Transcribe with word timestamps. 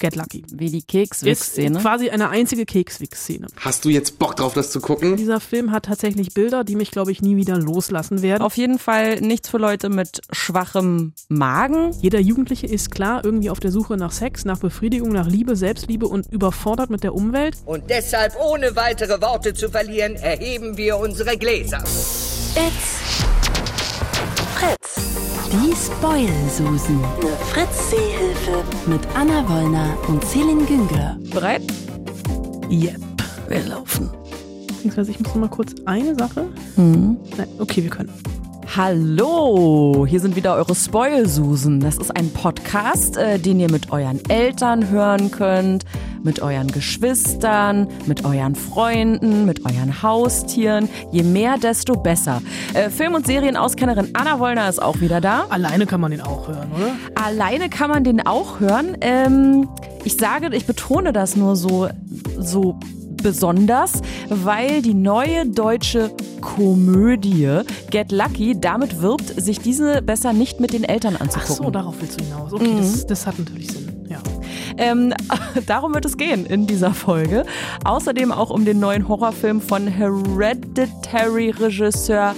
Get 0.00 0.16
Lucky. 0.16 0.42
Wie 0.50 0.70
die 0.70 0.78
Ist 0.78 0.88
Kekswichs-Szene. 0.88 1.78
quasi 1.78 2.10
eine 2.10 2.30
einzige 2.30 2.64
Kekswix-Szene. 2.64 3.46
Hast 3.60 3.84
du 3.84 3.90
jetzt 3.90 4.18
Bock 4.18 4.34
drauf, 4.34 4.54
das 4.54 4.70
zu 4.70 4.80
gucken? 4.80 5.16
Dieser 5.16 5.40
Film 5.40 5.70
hat 5.72 5.84
tatsächlich 5.84 6.32
Bilder, 6.34 6.64
die 6.64 6.74
mich, 6.74 6.90
glaube 6.90 7.12
ich, 7.12 7.20
nie 7.22 7.36
wieder 7.36 7.58
loslassen 7.58 8.22
werden. 8.22 8.42
Auf 8.42 8.56
jeden 8.56 8.78
Fall 8.78 9.20
nichts 9.20 9.50
für 9.50 9.58
Leute 9.58 9.90
mit 9.90 10.22
schwachem 10.32 11.12
Magen. 11.28 11.92
Jeder 12.00 12.18
Jugendliche 12.18 12.66
ist 12.66 12.90
klar 12.90 13.24
irgendwie 13.24 13.50
auf 13.50 13.60
der 13.60 13.70
Suche 13.70 13.96
nach 13.98 14.12
Sex, 14.12 14.44
nach 14.46 14.58
Befriedigung, 14.58 15.10
nach 15.10 15.26
Liebe, 15.28 15.54
Selbstliebe 15.54 16.06
und 16.08 16.26
überfordert 16.32 16.88
mit 16.90 17.04
der 17.04 17.14
Umwelt. 17.14 17.56
Und 17.66 17.90
deshalb, 17.90 18.34
ohne 18.42 18.74
weitere 18.76 19.20
Worte 19.20 19.52
zu 19.52 19.68
verlieren, 19.68 20.16
erheben 20.16 20.76
wir 20.78 20.96
unsere 20.96 21.36
Gläser. 21.36 21.84
It's 22.56 23.00
Fritz. 24.56 25.29
Die 25.52 25.74
Spoil-Susen. 25.74 27.00
Eine 27.02 27.36
Fritz-Seehilfe. 27.50 28.62
Mit 28.86 29.00
Anna 29.14 29.48
Wollner 29.48 29.96
und 30.06 30.24
Celine 30.24 30.64
Güngler. 30.64 31.18
Bereit? 31.32 31.62
Yep. 32.70 33.00
Wir 33.48 33.64
laufen. 33.66 34.08
Beziehungsweise 34.68 35.10
ich 35.10 35.18
muss 35.18 35.28
noch 35.34 35.40
mal 35.40 35.48
kurz 35.48 35.74
eine 35.86 36.14
Sache. 36.14 36.46
Mhm. 36.76 37.16
Nein, 37.36 37.48
okay, 37.58 37.82
wir 37.82 37.90
können. 37.90 38.12
Hallo, 38.76 40.06
hier 40.08 40.20
sind 40.20 40.36
wieder 40.36 40.54
eure 40.54 40.76
Spoil-Susen. 40.76 41.80
Das 41.80 41.96
ist 41.96 42.16
ein 42.16 42.32
Podcast, 42.32 43.16
äh, 43.16 43.40
den 43.40 43.58
ihr 43.58 43.68
mit 43.68 43.90
euren 43.90 44.20
Eltern 44.30 44.90
hören 44.90 45.32
könnt, 45.32 45.84
mit 46.22 46.40
euren 46.40 46.68
Geschwistern, 46.68 47.88
mit 48.06 48.24
euren 48.24 48.54
Freunden, 48.54 49.44
mit 49.44 49.64
euren 49.64 50.04
Haustieren. 50.04 50.88
Je 51.10 51.24
mehr, 51.24 51.58
desto 51.58 51.94
besser. 51.94 52.42
Äh, 52.72 52.90
Film- 52.90 53.14
und 53.14 53.26
Serienauskennerin 53.26 54.10
Anna 54.12 54.38
Wollner 54.38 54.68
ist 54.68 54.80
auch 54.80 55.00
wieder 55.00 55.20
da. 55.20 55.46
Alleine 55.50 55.86
kann 55.86 56.00
man 56.00 56.12
den 56.12 56.20
auch 56.20 56.46
hören, 56.46 56.70
oder? 56.72 56.92
Alleine 57.16 57.70
kann 57.70 57.90
man 57.90 58.04
den 58.04 58.24
auch 58.24 58.60
hören. 58.60 58.96
Ähm, 59.00 59.68
ich 60.04 60.16
sage, 60.16 60.48
ich 60.54 60.66
betone 60.66 61.12
das 61.12 61.34
nur 61.34 61.56
so, 61.56 61.88
so 62.38 62.78
besonders, 63.22 64.00
weil 64.28 64.82
die 64.82 64.94
neue 64.94 65.46
deutsche 65.46 66.10
Komödie 66.40 67.60
Get 67.90 68.10
Lucky 68.12 68.58
damit 68.58 69.02
wirbt, 69.02 69.40
sich 69.40 69.58
diese 69.60 70.02
besser 70.02 70.32
nicht 70.32 70.58
mit 70.60 70.72
den 70.72 70.84
Eltern 70.84 71.14
Ach 71.16 71.22
anzugucken. 71.22 71.64
so, 71.66 71.70
darauf 71.70 71.94
willst 72.00 72.20
du 72.20 72.24
hinaus. 72.24 72.52
Okay, 72.52 72.74
das, 72.76 73.06
das 73.06 73.26
hat 73.26 73.36
natürlich 73.38 73.70
Sinn. 73.72 74.06
Ja. 74.08 74.18
Ähm, 74.76 75.14
darum 75.66 75.94
wird 75.94 76.04
es 76.04 76.16
gehen 76.16 76.46
in 76.46 76.66
dieser 76.66 76.94
Folge. 76.94 77.44
Außerdem 77.84 78.32
auch 78.32 78.50
um 78.50 78.64
den 78.64 78.80
neuen 78.80 79.06
Horrorfilm 79.08 79.60
von 79.60 79.86
Hereditary-Regisseur 79.86 82.34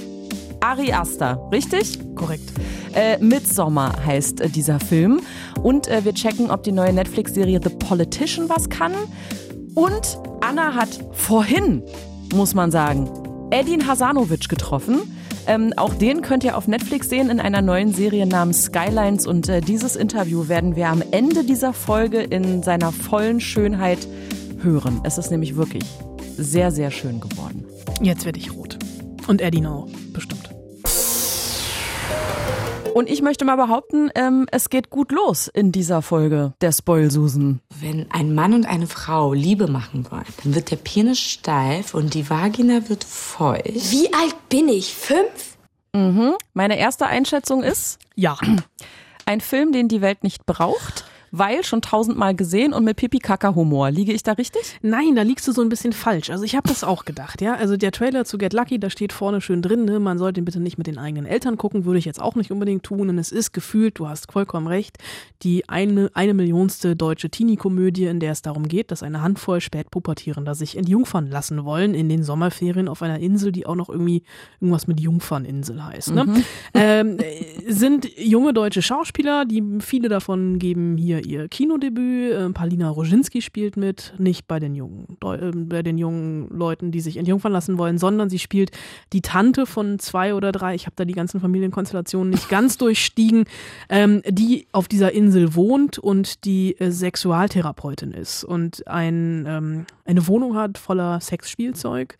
Ari 0.61 0.92
Aster, 0.92 1.48
richtig? 1.50 1.98
Korrekt. 2.14 2.52
Äh, 2.94 3.19
Midsommar 3.19 3.92
heißt 4.05 4.41
äh, 4.41 4.48
dieser 4.48 4.78
Film. 4.78 5.20
Und 5.62 5.89
äh, 5.89 6.05
wir 6.05 6.14
checken, 6.14 6.50
ob 6.50 6.62
die 6.62 6.72
neue 6.72 6.92
Netflix-Serie 6.92 7.61
The 7.62 7.70
Politician 7.70 8.48
was 8.48 8.69
kann. 8.69 8.92
Und 9.74 10.19
Anna 10.53 10.75
hat 10.75 11.03
vorhin, 11.12 11.83
muss 12.34 12.53
man 12.53 12.70
sagen, 12.70 13.08
Edin 13.50 13.86
Hasanovic 13.86 14.50
getroffen. 14.50 15.00
Ähm, 15.47 15.72
auch 15.78 15.95
den 15.95 16.20
könnt 16.20 16.45
ihr 16.45 16.58
auf 16.58 16.69
Netflix 16.69 17.08
sehen 17.08 17.31
in 17.31 17.41
einer 17.41 17.62
neuen 17.62 17.95
Serie 17.95 18.27
namens 18.27 18.64
Skylines. 18.64 19.27
Und 19.27 19.48
äh, 19.48 19.62
dieses 19.62 19.97
Interview 19.97 20.48
werden 20.48 20.77
wir 20.77 20.89
am 20.89 21.03
Ende 21.11 21.45
dieser 21.45 21.73
Folge 21.73 22.20
in 22.20 22.62
seiner 22.62 22.92
vollen 22.92 23.41
Schönheit 23.41 24.06
hören. 24.61 25.00
Es 25.05 25.17
ist 25.17 25.30
nämlich 25.30 25.56
wirklich 25.56 25.84
sehr, 26.36 26.70
sehr 26.70 26.91
schön 26.91 27.19
geworden. 27.19 27.64
Jetzt 28.03 28.27
werde 28.27 28.39
ich 28.39 28.55
rot. 28.55 28.78
Und 29.28 29.41
Eddie 29.41 29.62
auch. 29.62 29.89
Und 32.94 33.08
ich 33.08 33.22
möchte 33.22 33.44
mal 33.44 33.56
behaupten, 33.56 34.10
ähm, 34.14 34.46
es 34.50 34.68
geht 34.68 34.90
gut 34.90 35.12
los 35.12 35.48
in 35.48 35.72
dieser 35.72 36.02
Folge 36.02 36.52
der 36.60 36.72
Spoil-Susen. 36.72 37.60
Wenn 37.80 38.10
ein 38.10 38.34
Mann 38.34 38.52
und 38.54 38.66
eine 38.66 38.86
Frau 38.86 39.32
Liebe 39.32 39.66
machen 39.66 40.06
wollen, 40.10 40.24
dann 40.42 40.54
wird 40.54 40.70
der 40.70 40.76
Penis 40.76 41.18
steif 41.18 41.94
und 41.94 42.14
die 42.14 42.28
Vagina 42.28 42.88
wird 42.88 43.04
feucht. 43.04 43.90
Wie 43.90 44.12
alt 44.12 44.36
bin 44.48 44.68
ich? 44.68 44.94
Fünf? 44.94 45.56
Mhm. 45.94 46.33
Meine 46.55 46.78
erste 46.78 47.06
Einschätzung 47.06 47.62
ist, 47.62 47.98
Ja. 48.14 48.36
ein 49.24 49.40
Film, 49.40 49.72
den 49.72 49.88
die 49.88 50.00
Welt 50.00 50.22
nicht 50.22 50.44
braucht, 50.46 51.05
weil 51.32 51.64
schon 51.64 51.80
tausendmal 51.80 52.36
gesehen 52.36 52.74
und 52.74 52.84
mit 52.84 52.98
Pipi-Kaka-Humor. 52.98 53.90
Liege 53.90 54.12
ich 54.12 54.22
da 54.22 54.32
richtig? 54.32 54.78
Nein, 54.82 55.16
da 55.16 55.22
liegst 55.22 55.48
du 55.48 55.52
so 55.52 55.62
ein 55.62 55.70
bisschen 55.70 55.94
falsch. 55.94 56.28
Also 56.28 56.44
ich 56.44 56.54
habe 56.54 56.68
das 56.68 56.84
auch 56.84 57.06
gedacht, 57.06 57.40
ja. 57.40 57.54
Also 57.54 57.78
der 57.78 57.90
Trailer 57.90 58.26
zu 58.26 58.36
Get 58.36 58.52
Lucky, 58.52 58.78
da 58.78 58.90
steht 58.90 59.14
vorne 59.14 59.40
schön 59.40 59.62
drin, 59.62 59.86
ne? 59.86 59.98
man 59.98 60.18
sollte 60.18 60.40
ihn 60.40 60.44
bitte 60.44 60.60
nicht 60.60 60.76
mit 60.76 60.86
den 60.86 60.98
eigenen 60.98 61.24
Eltern 61.24 61.56
gucken, 61.56 61.86
würde 61.86 61.98
ich 61.98 62.04
jetzt 62.04 62.20
auch 62.20 62.34
nicht 62.34 62.52
unbedingt 62.52 62.82
tun. 62.82 63.08
Und 63.08 63.18
es 63.18 63.32
ist 63.32 63.52
gefühlt, 63.52 63.98
du 63.98 64.08
hast 64.08 64.30
vollkommen 64.30 64.66
recht, 64.66 64.98
die 65.42 65.68
eine, 65.70 66.10
eine 66.12 66.34
millionste 66.34 66.94
deutsche 66.94 67.30
Teenie-Komödie, 67.30 68.04
in 68.04 68.20
der 68.20 68.32
es 68.32 68.42
darum 68.42 68.68
geht, 68.68 68.90
dass 68.90 69.02
eine 69.02 69.22
Handvoll 69.22 69.62
Spätpubertierender 69.62 70.54
sich 70.54 70.76
entjungfern 70.76 71.30
lassen 71.30 71.64
wollen 71.64 71.94
in 71.94 72.10
den 72.10 72.24
Sommerferien 72.24 72.88
auf 72.88 73.00
einer 73.00 73.18
Insel, 73.20 73.52
die 73.52 73.64
auch 73.64 73.74
noch 73.74 73.88
irgendwie 73.88 74.22
irgendwas 74.60 74.86
mit 74.86 75.00
Jungferninsel 75.00 75.82
heißt. 75.82 76.12
Ne? 76.14 76.44
Ähm, 76.74 77.16
äh, 77.18 77.72
sind 77.72 78.08
junge 78.18 78.52
deutsche 78.52 78.82
Schauspieler, 78.82 79.46
die 79.46 79.62
viele 79.80 80.08
davon 80.08 80.58
geben 80.58 80.96
hier 80.98 81.21
ihr 81.22 81.48
Kinodebüt. 81.48 82.34
Ähm, 82.34 82.55
Palina 82.55 82.88
Roginski 82.88 83.42
spielt 83.42 83.77
mit, 83.77 84.14
nicht 84.18 84.46
bei 84.46 84.58
den 84.58 84.74
jungen, 84.74 85.16
äh, 85.24 85.50
bei 85.55 85.83
den 85.83 85.98
jungen 85.98 86.48
Leuten, 86.50 86.90
die 86.90 87.00
sich 87.00 87.16
entjungfern 87.16 87.52
lassen 87.52 87.78
wollen, 87.78 87.98
sondern 87.98 88.28
sie 88.30 88.38
spielt 88.38 88.70
die 89.12 89.22
Tante 89.22 89.66
von 89.66 89.98
zwei 89.98 90.34
oder 90.34 90.52
drei. 90.52 90.74
Ich 90.74 90.86
habe 90.86 90.96
da 90.96 91.05
die 91.05 91.14
ganzen 91.14 91.40
Familienkonstellationen 91.40 92.30
nicht 92.30 92.48
ganz 92.48 92.78
durchstiegen, 92.82 93.44
ähm, 93.88 94.22
die 94.28 94.66
auf 94.72 94.88
dieser 94.88 95.12
Insel 95.12 95.55
wohnt 95.55 95.98
und 95.98 96.44
die 96.44 96.78
äh, 96.78 96.90
Sexualtherapeutin 96.90 98.12
ist 98.12 98.44
und 98.44 98.86
ein, 98.86 99.44
ähm, 99.46 99.86
eine 100.05 100.27
Wohnung 100.27 100.56
hat 100.56 100.78
voller 100.78 101.20
Sexspielzeug 101.20 102.16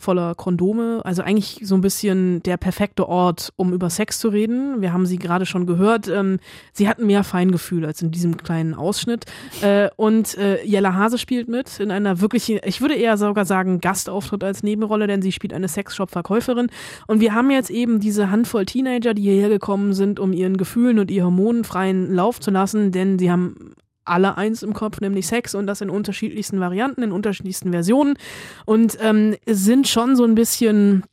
voller 0.00 0.34
Kondome. 0.34 1.02
Also 1.04 1.22
eigentlich 1.22 1.60
so 1.62 1.74
ein 1.74 1.80
bisschen 1.80 2.42
der 2.42 2.56
perfekte 2.56 3.08
Ort, 3.08 3.52
um 3.56 3.72
über 3.72 3.90
Sex 3.90 4.18
zu 4.18 4.28
reden. 4.28 4.80
Wir 4.80 4.92
haben 4.92 5.06
sie 5.06 5.18
gerade 5.18 5.46
schon 5.46 5.66
gehört. 5.66 6.08
Ähm, 6.08 6.38
sie 6.72 6.88
hatten 6.88 7.06
mehr 7.06 7.22
Feingefühl 7.22 7.84
als 7.84 8.02
in 8.02 8.10
diesem 8.10 8.36
kleinen 8.36 8.74
Ausschnitt. 8.74 9.26
Äh, 9.60 9.90
und 9.96 10.36
äh, 10.38 10.64
Jella 10.64 10.94
Hase 10.94 11.18
spielt 11.18 11.48
mit 11.48 11.78
in 11.80 11.90
einer 11.90 12.20
wirklichen, 12.20 12.60
ich 12.64 12.80
würde 12.80 12.94
eher 12.94 13.16
sogar 13.16 13.44
sagen, 13.44 13.80
Gastauftritt 13.80 14.42
als 14.42 14.62
Nebenrolle, 14.62 15.06
denn 15.06 15.22
sie 15.22 15.32
spielt 15.32 15.52
eine 15.52 15.68
Sexshop-Verkäuferin. 15.68 16.68
Und 17.06 17.20
wir 17.20 17.34
haben 17.34 17.50
jetzt 17.50 17.70
eben 17.70 18.00
diese 18.00 18.30
Handvoll 18.30 18.66
Teenager, 18.66 19.14
die 19.14 19.22
hierher 19.22 19.50
gekommen 19.50 19.92
sind, 19.92 20.18
um 20.18 20.32
ihren 20.32 20.56
Gefühlen 20.56 20.98
und 20.98 21.10
ihr 21.10 21.24
Hormonen 21.24 21.64
freien 21.64 22.12
Lauf 22.14 22.40
zu 22.40 22.50
lassen, 22.50 22.92
denn 22.92 23.18
sie 23.18 23.30
haben 23.30 23.74
alle 24.04 24.36
eins 24.36 24.62
im 24.62 24.74
Kopf, 24.74 25.00
nämlich 25.00 25.26
Sex 25.26 25.54
und 25.54 25.66
das 25.66 25.80
in 25.80 25.90
unterschiedlichsten 25.90 26.60
Varianten, 26.60 27.02
in 27.02 27.12
unterschiedlichsten 27.12 27.70
Versionen 27.70 28.14
und 28.66 28.96
ähm, 29.00 29.36
sind 29.46 29.88
schon 29.88 30.16
so 30.16 30.24
ein 30.24 30.34
bisschen 30.34 31.04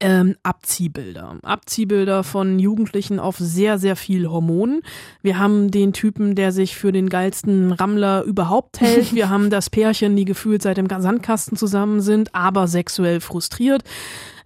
ähm, 0.00 0.36
Abziehbilder. 0.42 1.36
Abziehbilder 1.42 2.24
von 2.24 2.58
Jugendlichen 2.58 3.20
auf 3.20 3.36
sehr, 3.38 3.78
sehr 3.78 3.96
viel 3.96 4.28
Hormonen. 4.28 4.82
Wir 5.22 5.38
haben 5.38 5.70
den 5.70 5.92
Typen, 5.92 6.34
der 6.34 6.52
sich 6.52 6.76
für 6.76 6.92
den 6.92 7.08
geilsten 7.08 7.72
Rammler 7.72 8.22
überhaupt 8.24 8.80
hält. 8.80 9.12
Wir 9.14 9.30
haben 9.30 9.50
das 9.50 9.70
Pärchen, 9.70 10.16
die 10.16 10.24
gefühlt 10.24 10.62
seit 10.62 10.76
dem 10.76 10.88
Sandkasten 10.88 11.56
zusammen 11.56 12.00
sind, 12.00 12.34
aber 12.34 12.66
sexuell 12.66 13.20
frustriert. 13.20 13.82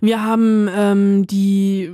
Wir 0.04 0.20
haben 0.20 0.68
ähm, 0.74 1.28
die, 1.28 1.92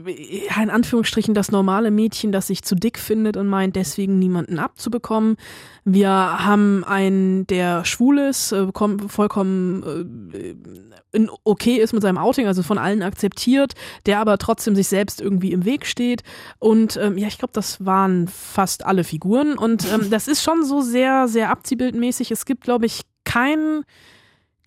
ja, 0.49 0.63
in 0.63 0.71
Anführungsstrichen, 0.71 1.35
das 1.35 1.51
normale 1.51 1.91
Mädchen, 1.91 2.33
das 2.33 2.47
sich 2.47 2.63
zu 2.63 2.75
dick 2.75 2.99
findet 2.99 3.37
und 3.37 3.49
meint, 3.49 3.77
deswegen 3.77 4.19
niemanden 4.19 4.59
abzubekommen. 4.59 5.37
Wir 5.85 6.09
haben 6.09 6.85
einen, 6.85 7.47
der 7.49 7.85
schwul 7.85 8.19
ist, 8.19 8.53
äh, 8.53 8.69
kom- 8.73 9.11
vollkommen 9.11 10.31
äh, 10.33 11.27
okay 11.45 11.77
ist 11.77 11.93
mit 11.93 12.01
seinem 12.01 12.17
Outing, 12.17 12.47
also 12.47 12.63
von 12.63 12.79
allen 12.79 13.03
akzeptiert, 13.03 13.75
der 14.07 14.21
aber 14.21 14.39
trotzdem 14.39 14.75
sich 14.75 14.89
selbst 14.89 15.21
irgendwie 15.21 15.53
im 15.53 15.67
Weg 15.67 15.85
steht. 15.85 16.23
Und 16.59 16.97
ähm, 16.97 17.19
ja, 17.19 17.29
ich 17.29 17.37
glaube, 17.37 17.53
das 17.53 17.85
waren 17.85 18.27
fast 18.27 18.87
alle 18.87 19.05
Figuren. 19.05 19.59
Und 19.59 19.87
ähm, 19.93 20.09
das 20.09 20.29
ist 20.29 20.43
schon 20.43 20.65
so 20.65 20.81
sehr, 20.81 21.29
sehr 21.29 21.51
abziehbildmäßig. 21.51 22.31
Es 22.31 22.47
gibt, 22.47 22.65
glaube 22.65 22.87
ich, 22.87 23.03
kein 23.25 23.85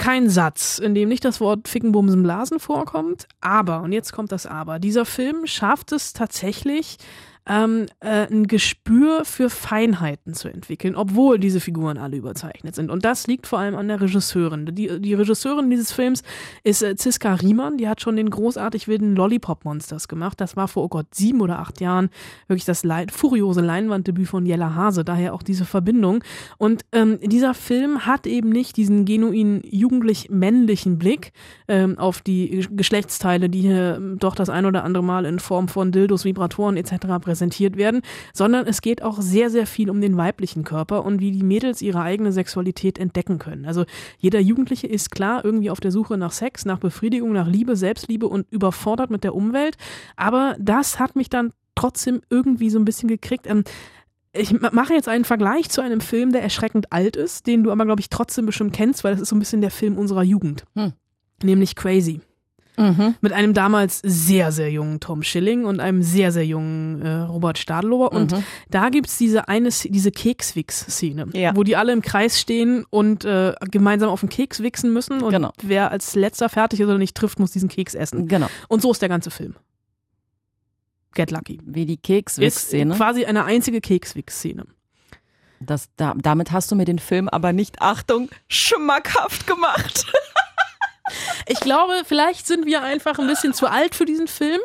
kein 0.02 0.32
Satz, 0.32 0.80
in 0.80 0.96
dem 0.96 1.10
nicht 1.10 1.24
das 1.24 1.40
Wort 1.40 1.68
Ficken, 1.68 1.92
Bumsen, 1.92 2.24
Blasen 2.24 2.60
vorkommt. 2.60 3.28
Aber, 3.40 3.82
und 3.82 3.92
jetzt 3.92 4.12
kommt 4.12 4.32
das 4.32 4.48
Aber, 4.48 4.80
dieser 4.80 5.06
Film 5.06 5.46
schafft 5.46 5.92
es 5.92 6.14
tatsächlich, 6.14 6.98
ähm, 7.52 7.88
äh, 8.00 8.28
ein 8.32 8.48
Gespür 8.48 9.26
für 9.26 9.50
Feinheiten 9.50 10.34
zu 10.34 10.48
entwickeln, 10.48 10.96
obwohl 10.96 11.38
diese 11.38 11.60
Figuren 11.60 11.98
alle 11.98 12.16
überzeichnet 12.16 12.76
sind. 12.76 12.90
Und 12.90 13.04
das 13.04 13.28
liegt 13.28 13.46
vor 13.46 13.60
allem 13.60 13.76
an 13.76 13.90
der 13.90 14.00
Regisseurin. 14.00 14.68
Die, 14.68 15.02
die 15.02 15.14
Regisseurin 15.14 15.70
dieses 15.70 15.92
Films 15.92 16.24
ist 16.64 16.82
äh, 16.82 16.96
Ziska 16.96 17.34
Riemann, 17.34 17.78
die 17.78 17.90
hat 17.90 18.00
schon 18.00 18.16
den 18.16 18.30
großartig 18.30 18.88
wilden 18.88 19.18
Lollipop 19.18 19.66
Monsters 19.66 20.08
gemacht. 20.08 20.40
Das 20.40 20.56
war 20.56 20.70
vor, 20.70 20.86
oh 20.86 20.88
Gott, 20.88 21.08
sieben 21.14 21.42
oder 21.42 21.60
acht 21.60 21.82
Jahren 21.82 22.10
wirklich 22.48 22.64
das 22.64 22.86
Leid, 22.86 23.12
furiose 23.12 23.60
Leinwanddebüt 23.60 24.30
von 24.30 24.46
Jella 24.46 24.74
Hase, 24.74 25.04
daher 25.04 25.34
auch 25.34 25.44
diese 25.44 25.66
Verbindung. 25.66 26.24
Und 26.58 26.86
ähm, 26.94 27.20
dieser 27.22 27.54
Film 27.54 28.06
hat 28.06 28.28
eben 28.28 28.50
nicht 28.50 28.78
diesen 28.78 29.04
genuin 29.04 29.62
jugendlich 29.66 30.30
männlichen 30.30 30.98
Blick 30.98 31.34
ähm, 31.68 31.98
auf 31.98 32.22
die 32.22 32.66
Geschlechtsteile, 32.72 33.50
die 33.50 33.62
hier 33.62 34.00
doch 34.18 34.36
das 34.36 34.50
ein 34.50 34.66
oder 34.66 34.86
andere 34.86 35.04
Mal 35.04 35.26
in 35.26 35.40
Form 35.40 35.68
von 35.68 35.92
Dildos, 35.92 36.24
Vibratoren 36.24 36.78
etc. 36.78 37.08
präsentiert 37.20 37.41
präsentiert 37.42 37.76
werden, 37.76 38.02
sondern 38.34 38.68
es 38.68 38.82
geht 38.82 39.02
auch 39.02 39.20
sehr, 39.20 39.50
sehr 39.50 39.66
viel 39.66 39.90
um 39.90 40.00
den 40.00 40.16
weiblichen 40.16 40.64
Körper 40.64 41.04
und 41.04 41.20
wie 41.20 41.32
die 41.32 41.44
Mädels 41.44 41.82
ihre 41.82 42.02
eigene 42.02 42.32
Sexualität 42.32 43.00
entdecken 43.00 43.40
können. 43.40 43.66
Also 43.66 43.86
jeder 44.20 44.40
Jugendliche 44.40 44.86
ist 44.86 45.10
klar 45.10 45.44
irgendwie 45.44 45.72
auf 45.72 45.80
der 45.80 45.92
Suche 45.92 46.18
nach 46.18 46.32
Sex, 46.32 46.66
nach 46.66 46.78
Befriedigung, 46.78 47.34
nach 47.34 47.48
Liebe, 47.48 47.76
Selbstliebe 47.76 48.28
und 48.28 48.46
überfordert 48.52 49.10
mit 49.10 49.24
der 49.24 49.34
Umwelt. 49.34 49.78
Aber 50.16 50.56
das 50.60 51.00
hat 51.00 51.16
mich 51.16 51.30
dann 51.30 51.52
trotzdem 51.74 52.22
irgendwie 52.30 52.70
so 52.70 52.78
ein 52.78 52.86
bisschen 52.86 53.10
gekriegt. 53.10 53.48
Ähm, 53.48 53.64
ich 54.34 54.54
mache 54.62 54.94
jetzt 54.94 55.10
einen 55.10 55.26
Vergleich 55.26 55.70
zu 55.70 55.82
einem 55.82 56.00
Film, 56.00 56.32
der 56.32 56.44
erschreckend 56.44 56.94
alt 56.94 57.16
ist, 57.16 57.48
den 57.48 57.64
du 57.64 57.72
aber, 57.72 57.86
glaube 57.86 58.02
ich, 58.02 58.10
trotzdem 58.10 58.46
bestimmt 58.46 58.74
kennst, 58.74 59.04
weil 59.04 59.14
das 59.14 59.22
ist 59.22 59.30
so 59.30 59.36
ein 59.36 59.40
bisschen 59.40 59.62
der 59.62 59.72
Film 59.72 59.98
unserer 59.98 60.24
Jugend. 60.24 60.64
Hm. 60.76 60.94
Nämlich 61.44 61.76
Crazy. 61.76 62.22
Mhm. 62.78 63.16
Mit 63.22 63.34
einem 63.34 63.54
damals 63.54 64.00
sehr, 64.04 64.52
sehr 64.52 64.72
jungen 64.72 65.00
Tom 65.00 65.24
Schilling 65.24 65.66
und 65.66 65.80
einem 65.80 66.02
sehr, 66.02 66.32
sehr 66.32 66.46
jungen 66.46 67.02
äh, 67.02 67.12
Robert 67.22 67.58
Stadlober. 67.58 68.12
Und 68.12 68.32
mhm. 68.32 68.44
da 68.70 68.90
gibt's 68.90 69.18
diese 69.18 69.48
eine, 69.48 69.70
diese 69.70 70.12
Kekswix-Szene, 70.12 71.28
ja. 71.34 71.56
wo 71.56 71.64
die 71.64 71.76
alle 71.76 71.94
im 71.94 72.02
Kreis 72.02 72.40
stehen 72.40 72.86
und 72.90 73.26
äh, 73.26 73.54
gemeinsam 73.70 74.10
auf 74.10 74.22
den 74.22 74.30
Keks 74.30 74.62
wichsen 74.62 74.94
müssen. 74.94 75.22
Und 75.22 75.32
genau. 75.32 75.52
wer 75.62 75.92
als 75.92 76.16
letzter 76.16 76.50
fertig 76.50 76.80
ist 76.80 76.88
oder 76.88 76.98
nicht 76.98 77.16
trifft, 77.16 77.40
muss 77.40 77.52
diesen 77.52 77.70
Keks 77.70 77.94
essen. 77.94 78.28
Genau. 78.28 78.48
Und 78.68 78.82
so 78.82 78.92
ist 78.92 79.02
der 79.02 79.10
ganze 79.10 79.32
Film. 79.32 79.56
Get 81.14 81.32
Lucky. 81.32 81.60
Wie 81.66 81.86
die 81.86 81.98
Kekswix-Szene. 81.98 82.96
Quasi 82.96 83.26
eine 83.26 83.44
einzige 83.44 83.82
Kekswix-Szene. 83.82 84.66
Das, 85.60 85.90
da, 85.96 86.16
damit 86.18 86.52
hast 86.52 86.72
du 86.72 86.76
mir 86.76 86.86
den 86.86 87.00
Film 87.00 87.30
aber 87.30 87.54
nicht, 87.54 87.82
Achtung, 87.82 88.30
schmackhaft 88.48 89.46
gemacht. 89.46 90.06
ich 91.48 91.60
glaube, 91.60 91.94
vielleicht 92.06 92.48
sind 92.48 92.66
wir 92.66 92.82
einfach 92.82 93.20
ein 93.20 93.28
bisschen 93.28 93.54
zu 93.54 93.68
alt 93.68 93.96
für 93.96 94.06
diesen 94.06 94.28
Film. 94.28 94.60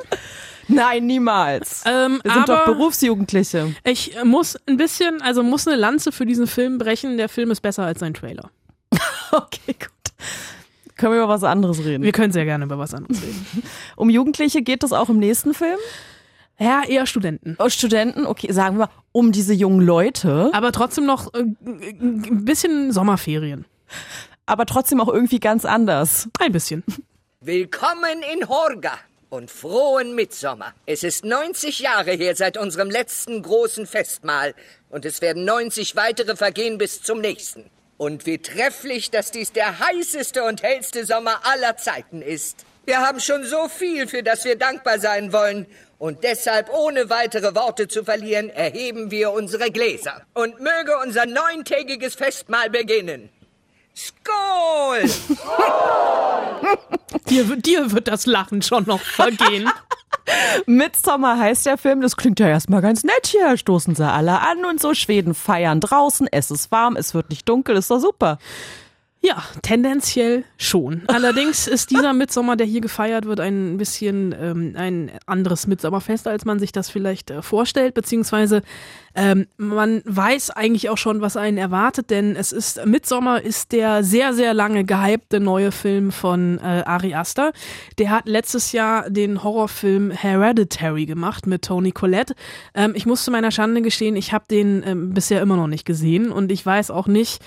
Nein, 0.69 1.07
niemals. 1.07 1.85
Ähm, 1.87 2.21
wir 2.23 2.33
sind 2.33 2.49
doch 2.49 2.65
Berufsjugendliche. 2.65 3.75
Ich 3.85 4.17
muss 4.25 4.57
ein 4.67 4.77
bisschen, 4.77 5.23
also 5.23 5.43
muss 5.43 5.67
eine 5.67 5.77
Lanze 5.77 6.13
für 6.13 6.27
diesen 6.27 6.47
Film 6.47 6.79
brechen. 6.79 7.17
Der 7.17 7.29
Film 7.29 7.51
ist 7.51 7.61
besser 7.61 7.85
als 7.85 8.01
sein 8.01 8.15
Trailer. 8.15 8.51
okay, 9.33 9.75
gut. 9.79 9.91
Können 10.97 11.13
wir 11.13 11.23
über 11.23 11.29
was 11.29 11.45
anderes 11.45 11.85
reden? 11.85 12.03
Wir 12.03 12.13
können 12.13 12.33
sehr 12.33 12.47
gerne 12.47 12.65
über 12.65 12.79
was 12.79 12.95
anderes 12.95 13.23
reden. 13.23 13.47
um 13.97 14.11
Jugendliche 14.11 14.63
geht 14.63 14.83
es 14.83 14.93
auch 14.93 15.09
im 15.09 15.19
nächsten 15.19 15.55
Film? 15.55 15.79
Ja, 16.59 16.83
eher 16.87 17.07
Studenten. 17.07 17.57
Oh, 17.59 17.69
Studenten, 17.69 18.25
okay, 18.25 18.51
sagen 18.51 18.79
wir 18.79 18.89
um 19.13 19.31
diese 19.31 19.53
jungen 19.53 19.83
Leute. 19.83 20.51
Aber 20.55 20.73
trotzdem 20.73 21.05
noch 21.05 21.33
äh, 21.35 21.41
ein 21.41 22.45
bisschen 22.47 22.93
Sommerferien. 22.93 23.67
Aber 24.47 24.65
trotzdem 24.65 25.01
auch 25.01 25.09
irgendwie 25.09 25.41
ganz 25.41 25.65
anders. 25.65 26.29
Ein 26.39 26.53
bisschen. 26.53 26.85
Willkommen 27.41 28.23
in 28.33 28.49
Horga 28.49 28.97
und 29.29 29.51
frohen 29.51 30.15
Mitsommer. 30.15 30.73
Es 30.87 31.03
ist 31.03 31.25
90 31.25 31.81
Jahre 31.81 32.13
her 32.13 32.37
seit 32.37 32.57
unserem 32.57 32.89
letzten 32.89 33.43
großen 33.43 33.87
Festmahl 33.87 34.55
und 34.89 35.05
es 35.05 35.21
werden 35.21 35.45
90 35.45 35.97
weitere 35.97 36.37
vergehen 36.37 36.79
bis 36.79 37.03
zum 37.03 37.21
nächsten. 37.21 37.69
Und 37.97 38.25
wie 38.25 38.39
trefflich, 38.39 39.11
dass 39.11 39.33
dies 39.33 39.53
der 39.53 39.81
heißeste 39.81 40.45
und 40.45 40.63
hellste 40.63 41.05
Sommer 41.05 41.41
aller 41.43 41.77
Zeiten 41.77 42.23
ist. 42.23 42.65
Wir 42.85 43.01
haben 43.01 43.19
schon 43.19 43.45
so 43.45 43.69
viel, 43.69 44.07
für 44.07 44.23
das 44.23 44.45
wir 44.45 44.57
dankbar 44.57 45.01
sein 45.01 45.33
wollen. 45.33 45.67
Und 45.99 46.23
deshalb, 46.23 46.73
ohne 46.73 47.11
weitere 47.11 47.55
Worte 47.55 47.89
zu 47.89 48.05
verlieren, 48.05 48.51
erheben 48.51 49.11
wir 49.11 49.33
unsere 49.33 49.73
Gläser. 49.73 50.23
Und 50.35 50.61
möge 50.61 50.97
unser 51.03 51.27
neuntägiges 51.27 52.15
Festmahl 52.15 52.71
beginnen. 52.71 53.31
Skål! 53.97 55.09
dir, 57.31 57.57
dir 57.57 57.93
wird 57.93 58.09
das 58.09 58.27
Lachen 58.27 58.61
schon 58.61 58.85
noch 58.85 59.01
vergehen. 59.01 59.71
Midsommer 60.67 61.39
heißt 61.39 61.65
der 61.65 61.79
Film, 61.79 62.03
das 62.03 62.17
klingt 62.17 62.39
ja 62.39 62.49
erstmal 62.49 62.83
ganz 62.83 63.05
nett 63.05 63.27
hier. 63.27 63.57
Stoßen 63.57 63.95
sie 63.95 64.07
alle 64.07 64.41
an 64.41 64.67
und 64.67 64.83
so. 64.83 64.93
Schweden 64.93 65.35
feiern 65.35 65.81
draußen, 65.81 66.29
es 66.31 66.51
ist 66.51 66.71
warm, 66.71 66.97
es 66.97 67.15
wird 67.15 67.31
nicht 67.31 67.49
dunkel, 67.49 67.77
ist 67.77 67.91
doch 67.91 68.01
super. 68.01 68.39
Ja, 69.26 69.43
tendenziell 69.62 70.44
schon. 70.56 71.02
Allerdings 71.08 71.67
ist 71.67 71.90
dieser 71.90 72.12
Mitsommer, 72.12 72.55
der 72.55 72.64
hier 72.64 72.81
gefeiert 72.81 73.25
wird, 73.25 73.40
ein 73.40 73.76
bisschen 73.76 74.32
ähm, 74.40 74.75
ein 74.76 75.11
anderes 75.26 75.67
Mitsommerfest, 75.67 76.28
als 76.28 76.44
man 76.44 76.61
sich 76.61 76.70
das 76.70 76.90
vielleicht 76.90 77.32
äh, 77.32 77.43
vorstellt, 77.43 77.94
beziehungsweise 77.94 78.62
ähm, 79.17 79.49
man 79.56 80.00
weiß 80.05 80.50
eigentlich 80.50 80.90
auch 80.90 80.99
schon, 80.99 81.23
was 81.23 81.37
einen 81.37 81.58
erwartet, 81.58 82.11
denn 82.11 82.37
es 82.37 82.52
ist 82.52 82.87
Mitsommer 82.87 83.43
ist 83.43 83.73
der 83.73 84.05
sehr, 84.05 84.32
sehr 84.32 84.55
lange 84.55 84.84
gehypte 84.84 85.40
neue 85.40 85.73
Film 85.73 86.12
von 86.12 86.58
äh, 86.58 86.84
Ari 86.87 87.14
Aster. 87.14 87.52
Der 87.99 88.11
hat 88.11 88.28
letztes 88.28 88.70
Jahr 88.70 89.11
den 89.11 89.43
Horrorfilm 89.43 90.12
Hereditary 90.12 91.05
gemacht 91.05 91.49
mit 91.49 91.62
Tony 91.62 91.90
Collette. 91.90 92.37
Ähm, 92.76 92.93
ich 92.94 93.06
muss 93.06 93.25
zu 93.25 93.32
meiner 93.32 93.50
Schande 93.50 93.82
gestehen, 93.82 94.14
ich 94.14 94.32
habe 94.32 94.44
den 94.49 94.84
ähm, 94.87 95.14
bisher 95.14 95.43
immer 95.43 95.56
noch 95.56 95.67
nicht 95.67 95.84
gesehen 95.84 96.31
und 96.31 96.52
ich 96.52 96.64
weiß 96.64 96.93
auch 96.93 97.08
nicht, 97.08 97.43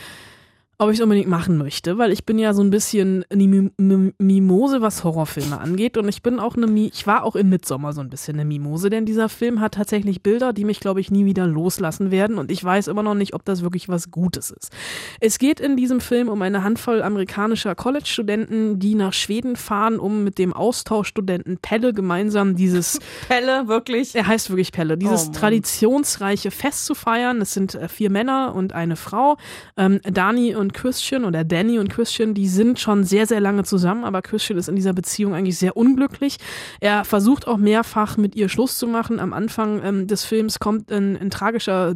ob 0.81 0.91
ich 0.91 0.97
es 0.97 1.03
unbedingt 1.03 1.27
machen 1.27 1.57
möchte, 1.57 1.97
weil 1.97 2.13
ich 2.13 2.23
bin 2.23 2.39
ja 2.39 2.53
so 2.53 2.63
ein 2.63 2.69
bisschen 2.69 3.25
eine 3.29 3.69
Mimose, 4.17 4.81
was 4.81 5.03
Horrorfilme 5.03 5.59
angeht. 5.59 5.97
Und 5.97 6.07
ich 6.07 6.23
bin 6.23 6.39
auch 6.39 6.55
eine, 6.55 6.67
Mi 6.67 6.89
ich 6.93 7.05
war 7.05 7.25
auch 7.25 7.35
in 7.35 7.49
Midsommer 7.49 7.91
so 7.91 7.99
ein 7.99 8.09
bisschen 8.09 8.39
eine 8.39 8.45
Mimose, 8.45 8.89
denn 8.89 9.05
dieser 9.05 9.27
Film 9.27 9.59
hat 9.59 9.73
tatsächlich 9.73 10.23
Bilder, 10.23 10.53
die 10.53 10.63
mich, 10.63 10.79
glaube 10.79 11.01
ich, 11.01 11.11
nie 11.11 11.25
wieder 11.25 11.45
loslassen 11.47 12.11
werden. 12.11 12.37
Und 12.37 12.49
ich 12.49 12.63
weiß 12.63 12.87
immer 12.87 13.03
noch 13.03 13.13
nicht, 13.13 13.33
ob 13.33 13.43
das 13.43 13.61
wirklich 13.61 13.89
was 13.89 14.09
Gutes 14.09 14.51
ist. 14.51 14.71
Es 15.19 15.37
geht 15.37 15.59
in 15.59 15.75
diesem 15.75 15.99
Film 15.99 16.29
um 16.29 16.41
eine 16.41 16.63
Handvoll 16.63 17.01
amerikanischer 17.01 17.75
College-Studenten, 17.75 18.79
die 18.79 18.95
nach 18.95 19.11
Schweden 19.11 19.57
fahren, 19.57 19.99
um 19.99 20.23
mit 20.23 20.37
dem 20.37 20.53
Austauschstudenten 20.53 21.57
Pelle 21.57 21.93
gemeinsam 21.93 22.55
dieses 22.55 22.99
Pelle, 23.27 23.67
wirklich? 23.67 24.15
Er 24.15 24.27
heißt 24.27 24.49
wirklich 24.49 24.71
Pelle, 24.71 24.97
dieses 24.97 25.27
oh 25.27 25.31
traditionsreiche 25.33 26.51
Fest 26.51 26.85
zu 26.85 26.95
feiern. 26.95 27.41
Es 27.41 27.53
sind 27.53 27.75
äh, 27.75 27.89
vier 27.89 28.09
Männer 28.09 28.55
und 28.55 28.71
eine 28.71 28.95
Frau. 28.95 29.35
Ähm, 29.75 29.99
Dani 30.03 30.55
und 30.55 30.69
und 30.69 30.74
Christian 30.74 31.25
oder 31.25 31.44
Danny 31.44 31.80
und 31.80 31.89
Christian, 31.89 32.36
die 32.36 32.48
sind 32.48 32.80
schon 32.80 33.04
sehr, 33.04 33.25
sehr 33.25 33.39
lange 33.39 33.63
zusammen, 33.63 34.04
aber 34.04 34.21
Christian 34.21 34.60
ist 34.60 34.69
in 34.69 34.75
dieser 34.75 34.94
Beziehung 34.94 35.33
eigentlich 35.33 35.57
sehr 35.57 35.75
unglücklich. 35.75 36.38
Er 36.80 37.06
versucht 37.06 37.48
auch 37.48 37.57
mehrfach 37.57 38.18
mit 38.18 38.36
ihr 38.36 38.50
Schluss 38.50 38.77
zu 38.77 38.86
machen. 38.86 39.19
Am 39.19 39.33
Anfang 39.33 39.81
ähm, 39.83 40.06
des 40.06 40.25
Films 40.25 40.60
kommt 40.60 40.92
ein, 40.92 41.18
ein 41.18 41.31
tragischer 41.31 41.95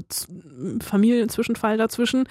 Familienzwischenfall 0.81 1.78
dazwischen, 1.78 2.24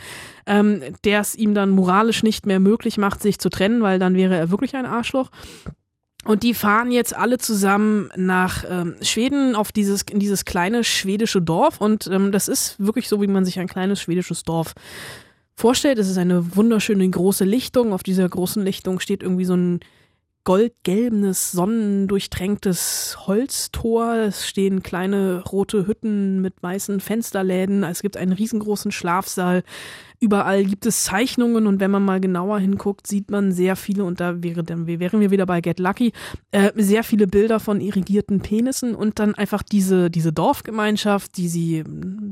ähm, 0.46 0.82
der 1.04 1.20
es 1.20 1.36
ihm 1.36 1.54
dann 1.54 1.70
moralisch 1.70 2.24
nicht 2.24 2.44
mehr 2.44 2.58
möglich 2.58 2.98
macht, 2.98 3.22
sich 3.22 3.38
zu 3.38 3.48
trennen, 3.48 3.80
weil 3.82 4.00
dann 4.00 4.16
wäre 4.16 4.36
er 4.36 4.50
wirklich 4.50 4.74
ein 4.74 4.86
Arschloch. 4.86 5.30
Und 6.24 6.44
die 6.44 6.54
fahren 6.54 6.92
jetzt 6.92 7.16
alle 7.16 7.38
zusammen 7.38 8.08
nach 8.16 8.64
ähm, 8.68 8.94
Schweden 9.02 9.56
auf 9.56 9.72
dieses 9.72 10.02
in 10.02 10.20
dieses 10.20 10.44
kleine 10.44 10.84
schwedische 10.84 11.42
Dorf 11.42 11.80
und 11.80 12.06
ähm, 12.06 12.30
das 12.30 12.46
ist 12.46 12.76
wirklich 12.78 13.08
so, 13.08 13.20
wie 13.20 13.26
man 13.26 13.44
sich 13.44 13.58
ein 13.58 13.66
kleines 13.66 14.00
schwedisches 14.00 14.44
Dorf 14.44 14.74
vorstellt. 15.54 15.98
Es 15.98 16.08
ist 16.08 16.18
eine 16.18 16.56
wunderschöne 16.56 17.08
große 17.08 17.44
Lichtung. 17.44 17.92
Auf 17.92 18.02
dieser 18.02 18.28
großen 18.28 18.62
Lichtung 18.64 19.00
steht 19.00 19.22
irgendwie 19.22 19.44
so 19.44 19.54
ein 19.54 19.80
goldgelbenes, 20.44 21.52
sonnendurchtränktes 21.52 23.26
Holztor. 23.26 24.14
Es 24.16 24.46
stehen 24.46 24.82
kleine 24.82 25.42
rote 25.44 25.86
Hütten 25.86 26.40
mit 26.40 26.62
weißen 26.62 27.00
Fensterläden. 27.00 27.84
Es 27.84 28.02
gibt 28.02 28.16
einen 28.16 28.32
riesengroßen 28.32 28.90
Schlafsaal. 28.90 29.62
Überall 30.18 30.64
gibt 30.64 30.86
es 30.86 31.04
Zeichnungen 31.04 31.66
und 31.66 31.80
wenn 31.80 31.90
man 31.90 32.04
mal 32.04 32.20
genauer 32.20 32.60
hinguckt, 32.60 33.08
sieht 33.08 33.30
man 33.30 33.50
sehr 33.50 33.74
viele, 33.74 34.04
und 34.04 34.20
da 34.20 34.42
wäre 34.42 34.62
dann, 34.62 34.86
wären 34.86 35.20
wir 35.20 35.32
wieder 35.32 35.46
bei 35.46 35.60
Get 35.60 35.80
Lucky, 35.80 36.12
äh, 36.52 36.70
sehr 36.76 37.02
viele 37.02 37.26
Bilder 37.26 37.58
von 37.58 37.80
irrigierten 37.80 38.40
Penissen 38.40 38.94
und 38.94 39.18
dann 39.18 39.34
einfach 39.34 39.64
diese, 39.64 40.10
diese 40.10 40.32
Dorfgemeinschaft, 40.32 41.36
die 41.36 41.48
sie 41.48 41.82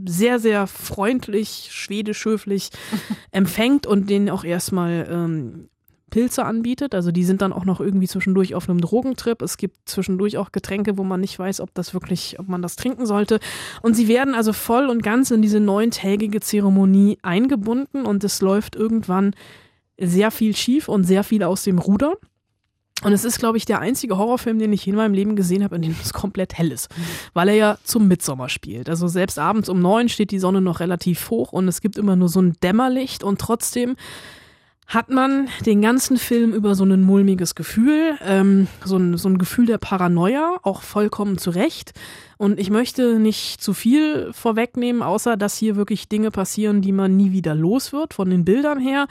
sehr, 0.06 0.38
sehr 0.38 0.68
freundlich, 0.68 1.70
schwedisch 1.72 2.24
höflich 2.24 2.70
empfängt 3.32 3.88
und 3.88 4.08
denen 4.08 4.30
auch 4.30 4.44
erstmal 4.44 5.08
ähm, 5.10 5.69
Pilze 6.10 6.44
anbietet. 6.44 6.94
Also 6.94 7.12
die 7.12 7.24
sind 7.24 7.40
dann 7.42 7.52
auch 7.52 7.64
noch 7.64 7.80
irgendwie 7.80 8.08
zwischendurch 8.08 8.54
auf 8.54 8.68
einem 8.68 8.80
Drogentrip. 8.80 9.40
Es 9.42 9.56
gibt 9.56 9.76
zwischendurch 9.88 10.36
auch 10.36 10.52
Getränke, 10.52 10.98
wo 10.98 11.04
man 11.04 11.20
nicht 11.20 11.38
weiß, 11.38 11.60
ob 11.60 11.72
das 11.74 11.94
wirklich, 11.94 12.38
ob 12.38 12.48
man 12.48 12.62
das 12.62 12.76
trinken 12.76 13.06
sollte. 13.06 13.40
Und 13.82 13.94
sie 13.94 14.08
werden 14.08 14.34
also 14.34 14.52
voll 14.52 14.88
und 14.88 15.02
ganz 15.02 15.30
in 15.30 15.42
diese 15.42 15.60
neuntägige 15.60 16.40
Zeremonie 16.40 17.18
eingebunden 17.22 18.04
und 18.04 18.24
es 18.24 18.40
läuft 18.42 18.76
irgendwann 18.76 19.34
sehr 19.98 20.30
viel 20.30 20.56
schief 20.56 20.88
und 20.88 21.04
sehr 21.04 21.24
viel 21.24 21.42
aus 21.42 21.62
dem 21.62 21.78
Ruder. 21.78 22.14
Und 23.02 23.12
es 23.12 23.24
ist, 23.24 23.38
glaube 23.38 23.56
ich, 23.56 23.64
der 23.64 23.80
einzige 23.80 24.18
Horrorfilm, 24.18 24.58
den 24.58 24.72
ich 24.72 24.86
in 24.86 24.94
meinem 24.94 25.14
Leben 25.14 25.34
gesehen 25.34 25.64
habe, 25.64 25.76
in 25.76 25.82
dem 25.82 25.96
es 26.02 26.12
komplett 26.12 26.58
hell 26.58 26.70
ist. 26.70 26.88
Weil 27.32 27.48
er 27.48 27.54
ja 27.54 27.78
zum 27.82 28.08
Mitsommer 28.08 28.48
spielt. 28.48 28.90
Also 28.90 29.08
selbst 29.08 29.38
abends 29.38 29.68
um 29.68 29.80
neun 29.80 30.08
steht 30.08 30.30
die 30.30 30.38
Sonne 30.38 30.60
noch 30.60 30.80
relativ 30.80 31.30
hoch 31.30 31.52
und 31.52 31.66
es 31.66 31.80
gibt 31.80 31.96
immer 31.96 32.16
nur 32.16 32.28
so 32.28 32.42
ein 32.42 32.56
Dämmerlicht 32.62 33.24
und 33.24 33.40
trotzdem 33.40 33.96
hat 34.90 35.09
man 35.09 35.49
den 35.64 35.80
ganzen 35.80 36.16
Film 36.16 36.52
über 36.52 36.75
so 36.75 36.85
ein 36.85 37.02
mulmiges 37.02 37.54
Gefühl, 37.54 38.18
ähm, 38.26 38.66
so, 38.85 38.97
ein, 38.97 39.16
so 39.16 39.28
ein 39.28 39.38
Gefühl 39.38 39.66
der 39.66 39.78
Paranoia, 39.78 40.59
auch 40.64 40.82
vollkommen 40.82 41.38
zurecht. 41.38 41.92
Und 42.38 42.59
ich 42.59 42.70
möchte 42.70 43.20
nicht 43.20 43.62
zu 43.62 43.73
viel 43.73 44.32
vorwegnehmen, 44.32 45.02
außer 45.02 45.37
dass 45.37 45.56
hier 45.56 45.76
wirklich 45.76 46.09
Dinge 46.09 46.32
passieren, 46.32 46.82
die 46.82 46.90
man 46.90 47.16
nie 47.16 47.30
wieder 47.30 47.54
los 47.54 47.92
wird, 47.92 48.14
von 48.14 48.30
den 48.30 48.44
Bildern 48.44 48.80
her. 48.80 49.06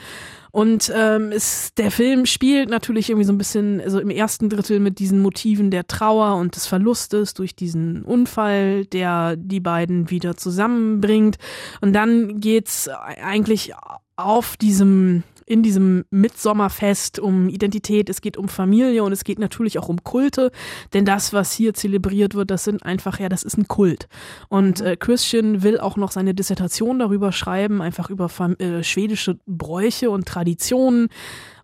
Und 0.52 0.92
ähm, 0.94 1.32
es, 1.32 1.74
der 1.76 1.92
Film 1.92 2.26
spielt 2.26 2.70
natürlich 2.70 3.10
irgendwie 3.10 3.28
so 3.28 3.32
ein 3.32 3.38
bisschen, 3.38 3.80
also 3.80 4.02
im 4.02 4.10
ersten 4.10 4.50
Drittel 4.50 4.82
mit 4.82 5.00
diesen 5.00 5.22
Motiven 5.22 5.72
der 5.72 5.88
Trauer 5.88 6.36
und 6.36 6.58
des 6.58 6.66
Verlustes 6.66 7.36
durch 7.36 7.56
diesen 7.56 8.04
Unfall, 8.04 8.86
der 8.86 9.38
die 9.38 9.62
beiden 9.62 10.10
wieder 10.10 10.36
zusammenbringt. 10.36 11.38
Und 11.80 11.94
dann 11.94 12.42
geht's 12.42 12.90
eigentlich 12.90 13.72
auf 14.18 14.58
diesem 14.58 15.24
in 15.50 15.64
diesem 15.64 16.06
Mitsommerfest 16.12 17.20
um 17.20 17.50
Identität, 17.50 18.08
es 18.10 18.22
geht 18.22 18.38
um 18.38 18.48
Familie 18.48 19.04
und 19.04 19.12
es 19.12 19.24
geht 19.24 19.40
natürlich 19.40 19.80
auch 19.80 19.90
um 19.90 20.04
Kulte, 20.04 20.52
denn 20.94 21.06
das, 21.06 21.34
was 21.34 21.52
hier 21.52 21.74
zelebriert 21.74 22.36
wird, 22.36 22.52
das 22.52 22.64
sind 22.64 22.86
einfach, 22.86 23.20
ja, 23.20 23.30
das 23.30 23.42
ist 23.42 23.58
ein 23.58 23.68
Kult. 23.68 24.08
Und 24.48 24.80
äh, 24.82 24.96
Christian 24.96 25.64
will 25.64 25.80
auch 25.80 25.98
noch 25.98 26.12
seine 26.12 26.36
Dissertation 26.36 27.00
darüber 27.00 27.32
schreiben, 27.32 27.82
einfach 27.82 28.12
über 28.12 28.30
äh, 28.60 28.84
schwedische 28.84 29.40
Bräuche 29.48 30.12
und 30.12 30.28
Traditionen. 30.28 31.10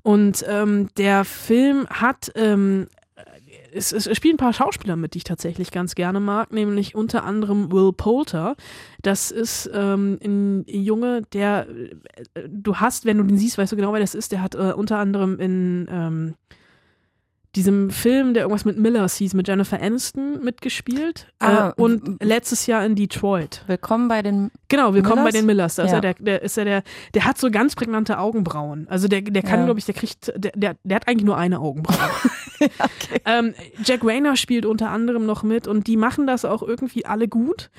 Und 0.01 0.43
ähm, 0.47 0.89
der 0.97 1.23
Film 1.23 1.85
hat 1.87 2.31
ähm, 2.35 2.87
es, 3.75 3.91
es 3.91 4.15
spielen 4.15 4.35
ein 4.35 4.37
paar 4.37 4.53
Schauspieler 4.53 4.95
mit, 4.95 5.13
die 5.13 5.19
ich 5.19 5.23
tatsächlich 5.23 5.71
ganz 5.71 5.95
gerne 5.95 6.19
mag, 6.19 6.51
nämlich 6.51 6.95
unter 6.95 7.23
anderem 7.23 7.71
Will 7.71 7.91
Poulter. 7.93 8.55
Das 9.01 9.31
ist 9.31 9.69
ähm, 9.73 10.17
ein 10.23 10.63
Junge, 10.67 11.23
der 11.33 11.67
äh, 12.33 12.47
du 12.47 12.77
hast, 12.77 13.05
wenn 13.05 13.17
du 13.17 13.23
den 13.23 13.37
siehst, 13.37 13.57
weißt 13.57 13.73
du 13.73 13.75
genau, 13.75 13.93
wer 13.93 13.99
das 13.99 14.15
ist. 14.15 14.31
Der 14.31 14.41
hat 14.41 14.55
äh, 14.55 14.73
unter 14.75 14.97
anderem 14.97 15.39
in 15.39 15.87
ähm, 15.89 16.35
diesem 17.55 17.89
Film, 17.89 18.33
der 18.33 18.43
irgendwas 18.43 18.65
mit 18.65 18.77
Millers 18.77 19.15
hieß, 19.15 19.33
mit 19.33 19.47
Jennifer 19.47 19.81
Aniston 19.81 20.43
mitgespielt 20.43 21.27
Ah, 21.39 21.69
äh, 21.69 21.81
und 21.81 22.21
letztes 22.21 22.67
Jahr 22.67 22.85
in 22.85 22.95
Detroit. 22.95 23.63
Willkommen 23.67 24.07
bei 24.09 24.21
den. 24.21 24.51
Genau, 24.67 24.93
willkommen 24.93 25.23
Millers? 25.23 25.33
bei 25.33 25.39
den 25.39 25.45
Millers. 25.45 25.75
Da 25.75 25.83
ist 25.83 25.91
Ja. 25.91 25.95
er 25.97 26.01
der, 26.01 26.13
der 26.15 26.41
ist 26.41 26.57
er 26.57 26.65
der, 26.65 26.83
der 27.13 27.25
hat 27.25 27.37
so 27.37 27.49
ganz 27.49 27.75
prägnante 27.75 28.17
Augenbrauen. 28.19 28.87
Also 28.89 29.07
der, 29.07 29.21
der 29.21 29.41
kann, 29.41 29.59
Ja. 29.61 29.65
glaube 29.65 29.79
ich, 29.79 29.85
der 29.85 29.95
kriegt, 29.95 30.33
der, 30.35 30.51
der, 30.53 30.75
der 30.83 30.95
hat 30.97 31.07
eigentlich 31.07 31.25
nur 31.25 31.37
eine 31.37 31.59
Augenbraue. 31.59 32.09
ähm, 33.25 33.53
Jack 33.83 34.03
Rayner 34.03 34.35
spielt 34.35 34.65
unter 34.65 34.89
anderem 34.89 35.25
noch 35.25 35.43
mit 35.43 35.67
und 35.67 35.87
die 35.87 35.97
machen 35.97 36.27
das 36.27 36.45
auch 36.45 36.61
irgendwie 36.61 37.05
alle 37.05 37.27
gut. 37.27 37.69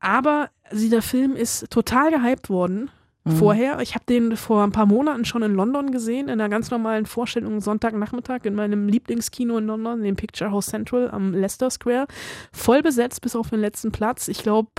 Aber 0.00 0.50
also 0.70 0.88
der 0.90 1.02
Film 1.02 1.36
ist 1.36 1.70
total 1.70 2.10
gehypt 2.10 2.48
worden 2.48 2.90
vorher. 3.34 3.80
Ich 3.80 3.94
habe 3.94 4.04
den 4.06 4.36
vor 4.36 4.62
ein 4.62 4.72
paar 4.72 4.86
Monaten 4.86 5.24
schon 5.24 5.42
in 5.42 5.54
London 5.54 5.90
gesehen, 5.90 6.28
in 6.28 6.40
einer 6.40 6.48
ganz 6.48 6.70
normalen 6.70 7.06
Vorstellung 7.06 7.60
Sonntagnachmittag 7.60 8.44
in 8.44 8.54
meinem 8.54 8.88
Lieblingskino 8.88 9.58
in 9.58 9.66
London, 9.66 10.02
dem 10.02 10.16
Picture 10.16 10.50
House 10.50 10.66
Central 10.66 11.10
am 11.10 11.34
Leicester 11.34 11.70
Square. 11.70 12.06
Voll 12.52 12.82
besetzt 12.82 13.20
bis 13.22 13.36
auf 13.36 13.50
den 13.50 13.60
letzten 13.60 13.92
Platz. 13.92 14.28
Ich 14.28 14.42
glaube, 14.42 14.70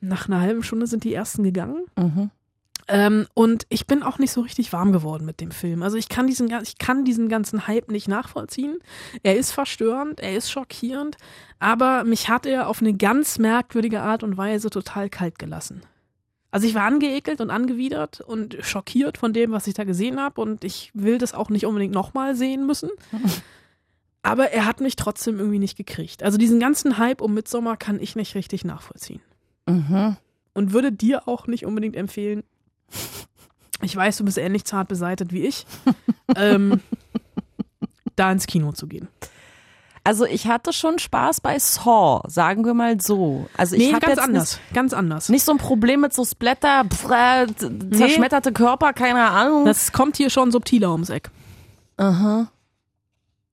nach 0.00 0.28
einer 0.28 0.40
halben 0.40 0.62
Stunde 0.62 0.86
sind 0.86 1.04
die 1.04 1.14
ersten 1.14 1.44
gegangen. 1.44 1.84
Mhm. 1.96 2.30
Ähm, 2.86 3.26
und 3.32 3.64
ich 3.70 3.86
bin 3.86 4.02
auch 4.02 4.18
nicht 4.18 4.32
so 4.32 4.42
richtig 4.42 4.72
warm 4.72 4.92
geworden 4.92 5.24
mit 5.24 5.40
dem 5.40 5.50
Film. 5.50 5.82
Also 5.82 5.96
ich 5.96 6.08
kann 6.08 6.26
diesen, 6.26 6.52
ich 6.62 6.76
kann 6.76 7.04
diesen 7.04 7.28
ganzen 7.28 7.66
Hype 7.66 7.90
nicht 7.90 8.08
nachvollziehen. 8.08 8.78
Er 9.22 9.36
ist 9.36 9.52
verstörend, 9.52 10.20
er 10.20 10.36
ist 10.36 10.50
schockierend, 10.50 11.16
aber 11.58 12.04
mich 12.04 12.28
hat 12.28 12.44
er 12.44 12.68
auf 12.68 12.80
eine 12.80 12.94
ganz 12.94 13.38
merkwürdige 13.38 14.02
Art 14.02 14.22
und 14.22 14.36
Weise 14.36 14.68
total 14.68 15.08
kalt 15.08 15.38
gelassen. 15.38 15.82
Also 16.54 16.68
ich 16.68 16.74
war 16.76 16.84
angeekelt 16.84 17.40
und 17.40 17.50
angewidert 17.50 18.20
und 18.20 18.56
schockiert 18.60 19.18
von 19.18 19.32
dem, 19.32 19.50
was 19.50 19.66
ich 19.66 19.74
da 19.74 19.82
gesehen 19.82 20.20
habe 20.20 20.40
und 20.40 20.62
ich 20.62 20.92
will 20.94 21.18
das 21.18 21.34
auch 21.34 21.50
nicht 21.50 21.66
unbedingt 21.66 21.92
nochmal 21.92 22.36
sehen 22.36 22.64
müssen. 22.64 22.90
Aber 24.22 24.52
er 24.52 24.64
hat 24.64 24.80
mich 24.80 24.94
trotzdem 24.94 25.40
irgendwie 25.40 25.58
nicht 25.58 25.76
gekriegt. 25.76 26.22
Also 26.22 26.38
diesen 26.38 26.60
ganzen 26.60 26.96
Hype 26.96 27.22
um 27.22 27.34
Midsommar 27.34 27.76
kann 27.76 27.98
ich 27.98 28.14
nicht 28.14 28.36
richtig 28.36 28.64
nachvollziehen 28.64 29.20
Mhm. 29.68 30.16
und 30.52 30.72
würde 30.72 30.92
dir 30.92 31.26
auch 31.26 31.48
nicht 31.48 31.66
unbedingt 31.66 31.96
empfehlen. 31.96 32.44
Ich 33.82 33.96
weiß, 33.96 34.18
du 34.18 34.24
bist 34.24 34.38
ähnlich 34.38 34.64
zart 34.64 34.86
beseitet 34.86 35.32
wie 35.32 35.46
ich, 35.46 35.66
ähm, 36.36 36.80
da 38.14 38.30
ins 38.30 38.46
Kino 38.46 38.70
zu 38.70 38.86
gehen. 38.86 39.08
Also 40.06 40.26
ich 40.26 40.46
hatte 40.46 40.74
schon 40.74 40.98
Spaß 40.98 41.40
bei 41.40 41.58
Saw, 41.58 42.20
sagen 42.28 42.66
wir 42.66 42.74
mal 42.74 43.00
so. 43.00 43.46
Also 43.56 43.74
ich 43.74 43.86
Nee, 43.86 43.92
ganz 43.92 44.06
jetzt 44.06 44.18
anders. 44.20 44.60
Ganz 44.74 44.92
anders. 44.92 45.28
Nicht, 45.30 45.36
nicht 45.36 45.44
so 45.44 45.52
ein 45.52 45.58
Problem 45.58 46.02
mit 46.02 46.12
so 46.12 46.26
Splatter, 46.26 46.84
pff, 46.84 47.10
äh, 47.10 47.46
zerschmetterte 47.90 48.52
Körper, 48.52 48.92
keine 48.92 49.22
Ahnung. 49.30 49.64
Das 49.64 49.92
kommt 49.92 50.18
hier 50.18 50.28
schon 50.28 50.52
subtiler 50.52 50.92
ums 50.92 51.08
Eck. 51.08 51.30
Aha. 51.96 52.48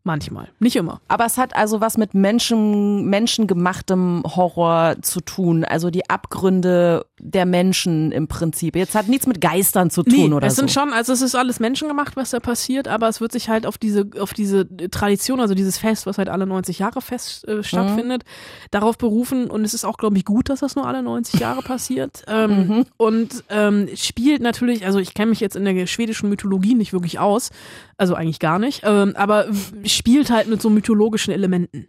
Manchmal. 0.03 0.49
Nicht 0.59 0.75
immer. 0.75 0.99
Aber 1.07 1.25
es 1.25 1.37
hat 1.37 1.55
also 1.55 1.79
was 1.79 1.97
mit 1.97 2.15
Menschen, 2.15 3.05
menschengemachtem 3.05 4.23
Horror 4.25 4.95
zu 5.01 5.21
tun. 5.21 5.63
Also 5.63 5.91
die 5.91 6.09
Abgründe 6.09 7.05
der 7.23 7.45
Menschen 7.45 8.11
im 8.11 8.27
Prinzip. 8.27 8.75
Jetzt 8.75 8.95
hat 8.95 9.07
nichts 9.07 9.27
mit 9.27 9.39
Geistern 9.41 9.89
zu 9.91 10.01
tun 10.03 10.29
Nee, 10.29 10.33
oder 10.33 10.47
es 10.47 10.55
so. 10.55 10.61
sind 10.61 10.71
schon, 10.71 10.91
also 10.91 11.13
es 11.13 11.21
ist 11.21 11.35
alles 11.35 11.59
menschengemacht, 11.59 12.15
was 12.15 12.31
da 12.31 12.39
passiert, 12.39 12.87
aber 12.87 13.07
es 13.07 13.21
wird 13.21 13.31
sich 13.31 13.47
halt 13.47 13.65
auf 13.67 13.77
diese, 13.77 14.09
auf 14.19 14.33
diese 14.33 14.67
Tradition, 14.89 15.39
also 15.39 15.53
dieses 15.53 15.77
Fest, 15.77 16.05
was 16.07 16.17
halt 16.17 16.29
alle 16.29 16.47
90 16.47 16.79
Jahre 16.79 17.01
fest 17.01 17.47
äh, 17.47 17.63
stattfindet, 17.63 18.23
darauf 18.71 18.97
berufen 18.97 19.49
und 19.51 19.63
es 19.63 19.73
ist 19.73 19.85
auch, 19.85 19.97
glaube 19.97 20.17
ich, 20.17 20.25
gut, 20.25 20.49
dass 20.49 20.61
das 20.61 20.75
nur 20.75 20.87
alle 20.87 21.03
90 21.03 21.39
Jahre 21.39 21.61
passiert. 21.61 22.23
Ähm, 22.31 22.85
Und 22.97 23.43
ähm, 23.49 23.89
spielt 23.95 24.41
natürlich, 24.41 24.85
also 24.85 24.99
ich 24.99 25.13
kenne 25.13 25.29
mich 25.31 25.41
jetzt 25.41 25.55
in 25.55 25.65
der 25.65 25.85
schwedischen 25.85 26.29
Mythologie 26.29 26.75
nicht 26.75 26.93
wirklich 26.93 27.19
aus, 27.19 27.49
also 27.97 28.15
eigentlich 28.15 28.39
gar 28.39 28.57
nicht, 28.57 28.81
ähm, 28.85 29.13
aber 29.15 29.45
spielt 29.83 30.31
halt 30.31 30.47
mit 30.47 30.61
so 30.61 30.69
mythologischen 30.69 31.33
Elementen. 31.33 31.87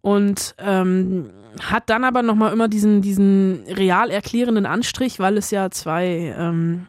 Und 0.00 0.54
ähm, 0.58 1.30
hat 1.60 1.88
dann 1.90 2.04
aber 2.04 2.22
nochmal 2.22 2.52
immer 2.52 2.68
diesen, 2.68 3.02
diesen 3.02 3.64
real 3.68 4.10
erklärenden 4.10 4.66
Anstrich, 4.66 5.18
weil 5.18 5.36
es 5.36 5.50
ja 5.50 5.70
zwei, 5.70 6.34
ähm, 6.38 6.86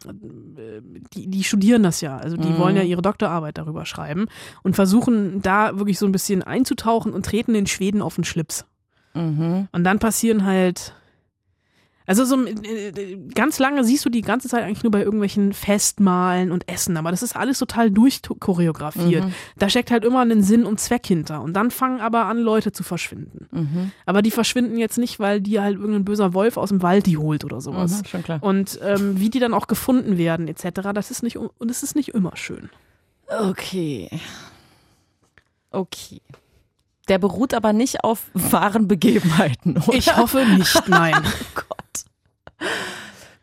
äh, 0.56 0.80
die, 1.14 1.28
die 1.28 1.44
studieren 1.44 1.82
das 1.82 2.00
ja, 2.00 2.16
also 2.16 2.36
die 2.36 2.58
wollen 2.58 2.76
ja 2.76 2.82
ihre 2.82 3.02
Doktorarbeit 3.02 3.58
darüber 3.58 3.84
schreiben 3.86 4.26
und 4.62 4.74
versuchen 4.74 5.40
da 5.42 5.78
wirklich 5.78 5.98
so 5.98 6.06
ein 6.06 6.12
bisschen 6.12 6.42
einzutauchen 6.42 7.12
und 7.12 7.24
treten 7.26 7.54
den 7.54 7.66
Schweden 7.66 8.02
auf 8.02 8.16
den 8.16 8.24
Schlips. 8.24 8.64
Und 9.72 9.84
dann 9.84 9.98
passieren 9.98 10.44
halt, 10.44 10.94
also 12.06 12.24
so 12.24 12.44
äh, 12.46 13.18
ganz 13.34 13.58
lange 13.58 13.84
siehst 13.84 14.04
du 14.04 14.10
die 14.10 14.20
ganze 14.20 14.48
Zeit 14.48 14.62
eigentlich 14.64 14.82
nur 14.84 14.90
bei 14.90 15.02
irgendwelchen 15.02 15.52
Festmahlen 15.52 16.52
und 16.52 16.68
Essen, 16.68 16.96
aber 16.96 17.10
das 17.10 17.22
ist 17.22 17.36
alles 17.36 17.58
total 17.58 17.90
durchchoreografiert. 17.90 19.24
Da 19.58 19.68
steckt 19.68 19.90
halt 19.90 20.04
immer 20.04 20.20
einen 20.20 20.42
Sinn 20.42 20.64
und 20.64 20.80
Zweck 20.80 21.06
hinter. 21.06 21.42
Und 21.42 21.54
dann 21.54 21.70
fangen 21.70 22.00
aber 22.00 22.26
an, 22.26 22.38
Leute 22.38 22.72
zu 22.72 22.82
verschwinden. 22.82 23.92
Aber 24.06 24.22
die 24.22 24.30
verschwinden 24.30 24.78
jetzt 24.78 24.98
nicht, 24.98 25.18
weil 25.18 25.40
die 25.40 25.60
halt 25.60 25.76
irgendein 25.76 26.04
böser 26.04 26.34
Wolf 26.34 26.56
aus 26.56 26.68
dem 26.68 26.82
Wald 26.82 27.06
die 27.06 27.16
holt 27.16 27.44
oder 27.44 27.60
sowas. 27.60 28.02
Mhm, 28.02 28.04
schon 28.06 28.22
klar. 28.22 28.42
Und 28.42 28.78
ähm, 28.82 29.18
wie 29.18 29.30
die 29.30 29.40
dann 29.40 29.54
auch 29.54 29.66
gefunden 29.66 30.18
werden, 30.18 30.48
etc., 30.48 30.92
das 30.94 31.10
ist 31.10 31.22
nicht, 31.22 31.36
und 31.36 31.70
es 31.70 31.82
ist 31.82 31.96
nicht 31.96 32.08
immer 32.10 32.36
schön. 32.36 32.70
Okay. 33.28 34.08
Okay. 35.70 36.20
Der 37.08 37.18
beruht 37.18 37.54
aber 37.54 37.72
nicht 37.72 38.02
auf 38.02 38.30
wahren 38.34 38.88
Begebenheiten, 38.88 39.76
oder? 39.76 39.96
Ich 39.96 40.16
hoffe 40.16 40.44
nicht, 40.44 40.88
nein. 40.88 41.14
Gott. 41.54 41.75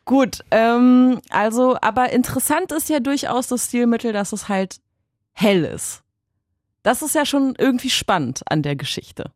Gut, 0.05 0.39
ähm, 0.51 1.19
also, 1.29 1.77
aber 1.81 2.11
interessant 2.11 2.71
ist 2.73 2.89
ja 2.89 2.99
durchaus 2.99 3.47
das 3.47 3.65
Stilmittel, 3.67 4.11
dass 4.11 4.33
es 4.33 4.49
halt 4.49 4.77
hell 5.31 5.63
ist. 5.63 6.01
Das 6.83 7.01
ist 7.01 7.15
ja 7.15 7.25
schon 7.25 7.55
irgendwie 7.57 7.89
spannend 7.89 8.41
an 8.49 8.61
der 8.63 8.75
Geschichte. 8.75 9.31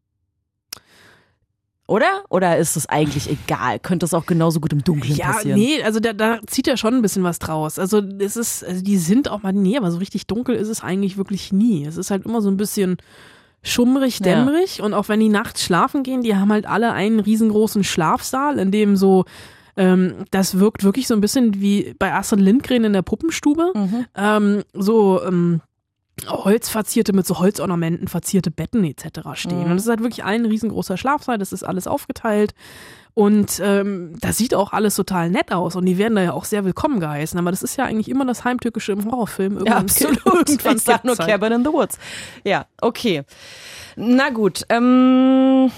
Oder? 1.90 2.26
Oder 2.30 2.58
ist 2.58 2.76
es 2.76 2.86
eigentlich 2.90 3.30
egal? 3.30 3.80
Könnte 3.80 4.06
es 4.06 4.14
auch 4.14 4.26
genauso 4.26 4.60
gut 4.60 4.74
im 4.74 4.84
Dunkeln 4.84 5.16
Ja, 5.16 5.28
passieren? 5.32 5.58
nee, 5.58 5.82
also 5.82 6.02
da, 6.02 6.12
da 6.12 6.40
zieht 6.46 6.68
er 6.68 6.76
schon 6.76 6.96
ein 6.96 7.02
bisschen 7.02 7.24
was 7.24 7.40
draus. 7.40 7.80
Also 7.80 8.02
es 8.20 8.36
ist, 8.36 8.66
also 8.66 8.84
die 8.84 8.98
sind 8.98 9.30
auch 9.30 9.42
mal, 9.44 9.54
nee, 9.54 9.78
aber 9.78 9.90
so 9.90 9.98
richtig 9.98 10.28
dunkel 10.28 10.56
ist 10.58 10.68
es 10.68 10.84
eigentlich 10.84 11.16
wirklich 11.16 11.54
nie. 11.54 11.86
Es 11.86 11.96
ist 11.96 12.12
halt 12.12 12.26
immer 12.26 12.42
so 12.42 12.50
ein 12.50 12.58
bisschen 12.58 12.98
schummrig, 13.64 14.20
Ja. 14.20 14.36
dämmerig 14.36 14.82
und 14.82 14.94
auch 14.94 15.08
wenn 15.08 15.22
die 15.22 15.30
nachts 15.30 15.64
schlafen 15.64 16.04
gehen, 16.04 16.24
die 16.24 16.36
haben 16.36 16.52
halt 16.52 16.66
alle 16.66 16.92
einen 16.92 17.22
riesengroßen 17.22 17.86
Schlafsaal, 17.86 18.60
in 18.60 18.72
dem 18.72 18.98
so 18.98 19.24
ähm, 19.78 20.26
das 20.32 20.60
wirkt 20.60 20.84
wirklich 20.84 21.08
so 21.08 21.14
ein 21.14 21.22
bisschen 21.22 21.62
wie 21.62 21.96
bei 21.98 22.14
Astrid 22.14 22.40
Lindgren 22.42 22.84
in 22.84 22.94
der 22.94 23.04
Puppenstube. 23.04 23.72
Ähm, 24.16 24.64
so 24.74 25.24
ähm, 25.24 25.62
Holzverzierte 26.28 27.14
mit 27.14 27.28
so 27.28 27.38
Holzornamenten, 27.40 28.08
verzierte 28.08 28.50
Betten 28.52 28.84
etc. 28.84 29.20
stehen. 29.36 29.66
Und 29.66 29.78
es 29.78 29.84
ist 29.84 29.90
halt 29.90 30.02
wirklich 30.02 30.24
ein 30.24 30.46
riesengroßer 30.46 30.98
Schlafsaal, 30.98 31.38
das 31.38 31.54
ist 31.54 31.64
alles 31.64 31.86
aufgeteilt. 31.88 32.54
Und 33.14 33.60
ähm, 33.64 34.16
das 34.20 34.38
sieht 34.38 34.54
auch 34.54 34.74
alles 34.74 34.96
total 34.96 35.32
nett 35.32 35.52
aus 35.52 35.76
und 35.76 35.86
die 35.88 35.98
werden 35.98 36.16
da 36.16 36.22
ja 36.22 36.34
auch 36.34 36.46
sehr 36.46 36.66
willkommen 36.66 37.00
geheißen. 37.00 37.40
Aber 37.40 37.50
das 37.50 37.64
ist 37.64 37.76
ja 37.76 37.86
eigentlich 37.86 38.10
immer 38.10 38.26
das 38.26 38.44
Heimtückische 38.44 38.92
im 38.92 39.06
Horrorfilm. 39.06 39.64
Ja, 39.66 39.78
absolut. 39.78 40.24
Irgendwann 40.50 40.78
Ich 40.78 40.84
sag 40.84 41.04
nur 41.04 41.16
halt- 41.18 41.28
Cabin 41.28 41.52
in 41.54 41.64
the 41.64 41.72
Woods. 41.72 41.98
Ja, 42.44 42.66
okay. 42.80 43.24
Na 43.96 44.30
gut. 44.30 44.64
Ähm, 44.70 45.72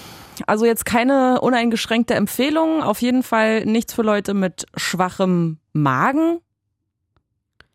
also 0.48 0.66
jetzt 0.66 0.84
keine 0.84 1.40
uneingeschränkte 1.40 2.14
Empfehlung. 2.14 2.82
Auf 2.82 3.02
jeden 3.02 3.22
Fall 3.22 3.64
nichts 3.64 3.94
für 3.94 4.02
Leute 4.02 4.34
mit 4.34 4.66
schwachem 4.76 5.58
Magen. 5.72 6.40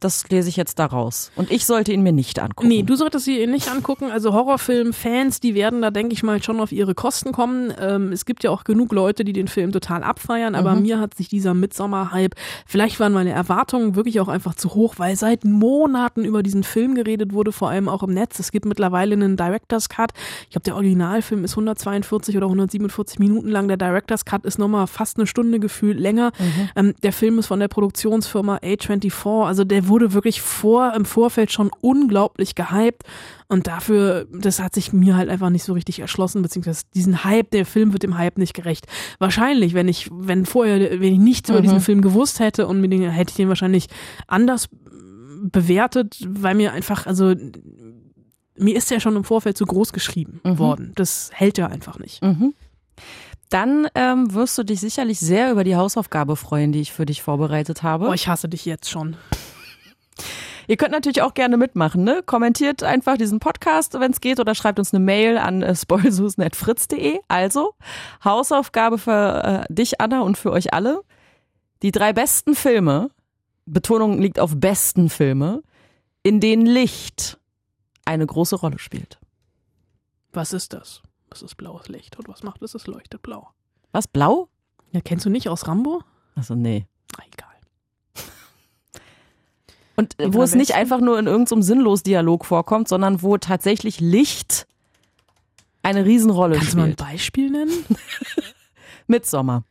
Das 0.02 0.28
lese 0.30 0.50
ich 0.50 0.56
jetzt 0.58 0.78
daraus. 0.78 1.32
Und 1.36 1.50
ich 1.52 1.66
sollte 1.66 1.94
ihn 1.94 2.04
mir 2.04 2.12
nicht 2.12 2.40
angucken. 2.40 2.68
Nee, 2.68 2.84
du 2.84 2.96
solltest 2.96 3.26
sie 3.26 3.48
nicht 3.48 3.70
angucken. 3.72 4.12
Also 4.12 4.34
Horrorfilm-Fans, 4.34 5.40
die 5.40 5.56
werden 5.56 5.82
da, 5.82 5.90
denke 5.90 6.14
ich 6.14 6.22
mal, 6.22 6.44
schon 6.44 6.60
auf 6.60 6.72
ihre 6.72 6.94
Kosten 6.94 7.32
kommen. 7.32 7.74
Ähm, 7.80 8.12
es 8.12 8.26
gibt 8.26 8.44
ja 8.44 8.52
auch 8.52 8.66
genug 8.66 8.92
Leute, 8.92 9.24
die 9.24 9.32
den 9.34 9.48
Film 9.48 9.72
total 9.72 10.04
abfeiern, 10.04 10.54
aber 10.54 10.76
Mhm. 10.76 10.82
mir 10.82 11.00
hat 11.00 11.16
sich 11.16 11.30
dieser 11.30 11.54
Midsommer-Hype, 11.54 12.36
vielleicht 12.68 13.00
waren 13.00 13.14
meine 13.14 13.32
Erwartungen 13.32 13.96
wirklich 13.96 14.20
auch 14.20 14.28
einfach 14.28 14.56
zu 14.56 14.74
hoch, 14.76 14.96
weil 14.98 15.16
seit 15.16 15.46
Monaten 15.46 16.26
über 16.26 16.44
diesen 16.44 16.64
Film 16.64 16.94
geredet 16.96 17.32
wurde, 17.34 17.52
vor 17.54 17.70
allem 17.70 17.88
auch 17.88 18.04
im 18.04 18.14
Netz. 18.14 18.38
Es 18.40 18.52
gibt 18.52 18.66
mittlerweile 18.66 19.14
einen 19.14 19.38
Director's 19.38 19.88
Cut. 19.90 20.12
Ich 20.44 20.50
glaube, 20.52 20.64
der 20.66 20.76
Originalfilm 20.76 21.44
ist 21.46 21.54
142 21.54 22.36
oder 22.38 22.48
147 22.48 23.18
Minuten 23.20 23.48
lang. 23.50 23.68
Der 23.70 23.78
Director's 23.78 24.26
Cut 24.26 24.46
ist 24.46 24.60
nochmal 24.60 24.88
fast 24.88 25.18
eine 25.18 25.26
Stunde 25.26 25.60
gefühlt 25.60 26.00
länger. 26.00 26.32
Ähm, 26.76 26.94
der 27.02 27.14
Film 27.14 27.40
ist 27.40 27.48
von 27.48 27.60
der 27.60 27.70
Produktionsfirma 27.70 28.58
A24. 28.58 29.46
Also 29.46 29.64
der 29.64 29.85
wurde 29.88 30.14
wirklich 30.14 30.42
vor, 30.42 30.94
im 30.94 31.06
Vorfeld 31.06 31.52
schon 31.52 31.72
unglaublich 31.82 32.56
gehypt. 32.56 33.04
Und 33.48 33.68
dafür, 33.68 34.26
das 34.32 34.60
hat 34.60 34.74
sich 34.74 34.92
mir 34.94 35.16
halt 35.16 35.30
einfach 35.30 35.50
nicht 35.50 35.64
so 35.64 35.74
richtig 35.74 36.00
erschlossen, 36.00 36.42
beziehungsweise 36.42 36.84
diesen 36.94 37.24
Hype, 37.24 37.52
der 37.52 37.66
Film 37.66 37.94
wird 37.94 38.04
dem 38.04 38.18
Hype 38.18 38.38
nicht 38.38 38.54
gerecht. 38.54 38.88
Wahrscheinlich, 39.20 39.74
wenn 39.74 39.88
ich, 39.88 40.10
wenn 40.12 40.46
vorher, 40.46 41.00
wenn 41.00 41.14
ich 41.14 41.20
nichts 41.20 41.50
über 41.50 41.62
diesen 41.62 41.82
Film 41.82 42.02
gewusst 42.02 42.40
hätte 42.40 42.68
und 42.68 42.82
mir 42.82 42.90
den, 42.90 43.10
hätte 43.10 43.32
ich 43.32 43.38
den 43.38 43.50
wahrscheinlich 43.50 43.88
anders 44.28 44.68
bewertet, 45.42 46.18
weil 46.28 46.56
mir 46.56 46.74
einfach, 46.74 47.06
also 47.06 47.36
mir 48.58 48.76
ist 48.76 48.90
der 48.90 49.00
schon 49.00 49.16
im 49.16 49.24
Vorfeld 49.24 49.58
zu 49.58 49.66
groß 49.66 49.94
geschrieben 49.94 50.40
worden. 50.44 50.94
Das 50.96 51.30
hält 51.34 51.58
ja 51.58 51.68
einfach 51.68 52.00
nicht. 52.00 52.24
Mhm. 52.24 52.54
Dann 53.50 53.88
ähm, 53.94 54.34
wirst 54.34 54.58
du 54.58 54.64
dich 54.64 54.80
sicherlich 54.80 55.20
sehr 55.20 55.52
über 55.52 55.64
die 55.64 55.76
Hausaufgabe 55.76 56.36
freuen, 56.36 56.72
die 56.72 56.82
ich 56.82 56.92
für 56.92 57.06
dich 57.06 57.22
vorbereitet 57.22 57.84
habe. 57.84 58.08
Oh, 58.08 58.14
ich 58.14 58.28
hasse 58.28 58.50
dich 58.50 58.66
jetzt 58.66 58.90
schon. 58.90 59.16
Ihr 60.68 60.78
könnt 60.78 60.92
natürlich 60.92 61.22
auch 61.22 61.34
gerne 61.34 61.58
mitmachen, 61.58 62.04
ne? 62.04 62.24
Kommentiert 62.26 62.84
einfach 62.84 63.18
diesen 63.18 63.40
Podcast, 63.40 64.00
wenn 64.00 64.12
es 64.12 64.22
geht, 64.22 64.40
oder 64.40 64.56
schreibt 64.56 64.80
uns 64.80 64.94
eine 64.94 65.04
Mail 65.04 65.38
an 65.38 65.62
äh, 65.62 65.76
spoilsus.fritz.de. 65.76 67.20
Also, 67.28 67.74
Hausaufgabe 68.24 68.98
für 68.98 69.66
äh, 69.70 69.74
dich, 69.74 70.02
Anna, 70.02 70.22
und 70.22 70.38
für 70.38 70.52
euch 70.52 70.74
alle. 70.74 71.02
Die 71.82 71.92
drei 71.92 72.14
besten 72.14 72.56
Filme, 72.56 73.10
Betonung 73.66 74.20
liegt 74.20 74.40
auf 74.40 74.54
besten 74.56 75.10
Filme, 75.10 75.62
in 76.24 76.40
denen 76.40 76.66
Licht 76.66 77.40
eine 78.06 78.26
große 78.26 78.56
Rolle 78.56 78.80
spielt. 78.80 79.20
Was 80.32 80.54
ist 80.54 80.74
das? 80.74 81.02
Das 81.30 81.42
ist 81.42 81.56
blaues 81.56 81.88
Licht. 81.90 82.18
Und 82.18 82.28
was 82.28 82.44
macht 82.44 82.62
es? 82.62 82.76
Es 82.76 82.88
leuchtet 82.88 83.22
blau. 83.22 83.50
Was, 83.92 84.08
blau? 84.08 84.50
Ja, 84.92 85.02
kennst 85.02 85.26
du 85.26 85.30
nicht 85.30 85.50
aus 85.50 85.68
Rambo? 85.68 86.02
Also 86.36 86.56
nee. 86.56 86.86
Na, 87.18 87.24
egal. 87.26 87.45
Und 89.96 90.16
wo 90.20 90.44
es 90.44 90.56
nicht 90.56 90.76
einfach 90.76 91.00
nur 91.00 91.18
in 91.18 91.28
irgendeinem 91.28 91.62
sinnlos 91.62 92.04
Dialog 92.04 92.46
vorkommt, 92.46 92.88
sondern 92.88 93.22
wo 93.22 93.38
tatsächlich 93.38 94.00
Licht 94.02 94.68
eine 95.84 96.06
Riesenrolle 96.06 96.58
Kannst 96.58 96.74
du 96.74 96.78
mal 96.78 96.84
ein 96.86 96.92
spielt. 96.94 97.10
Beispiel 97.10 97.50
nennen? 97.52 97.72
Midsommer. 99.08 99.64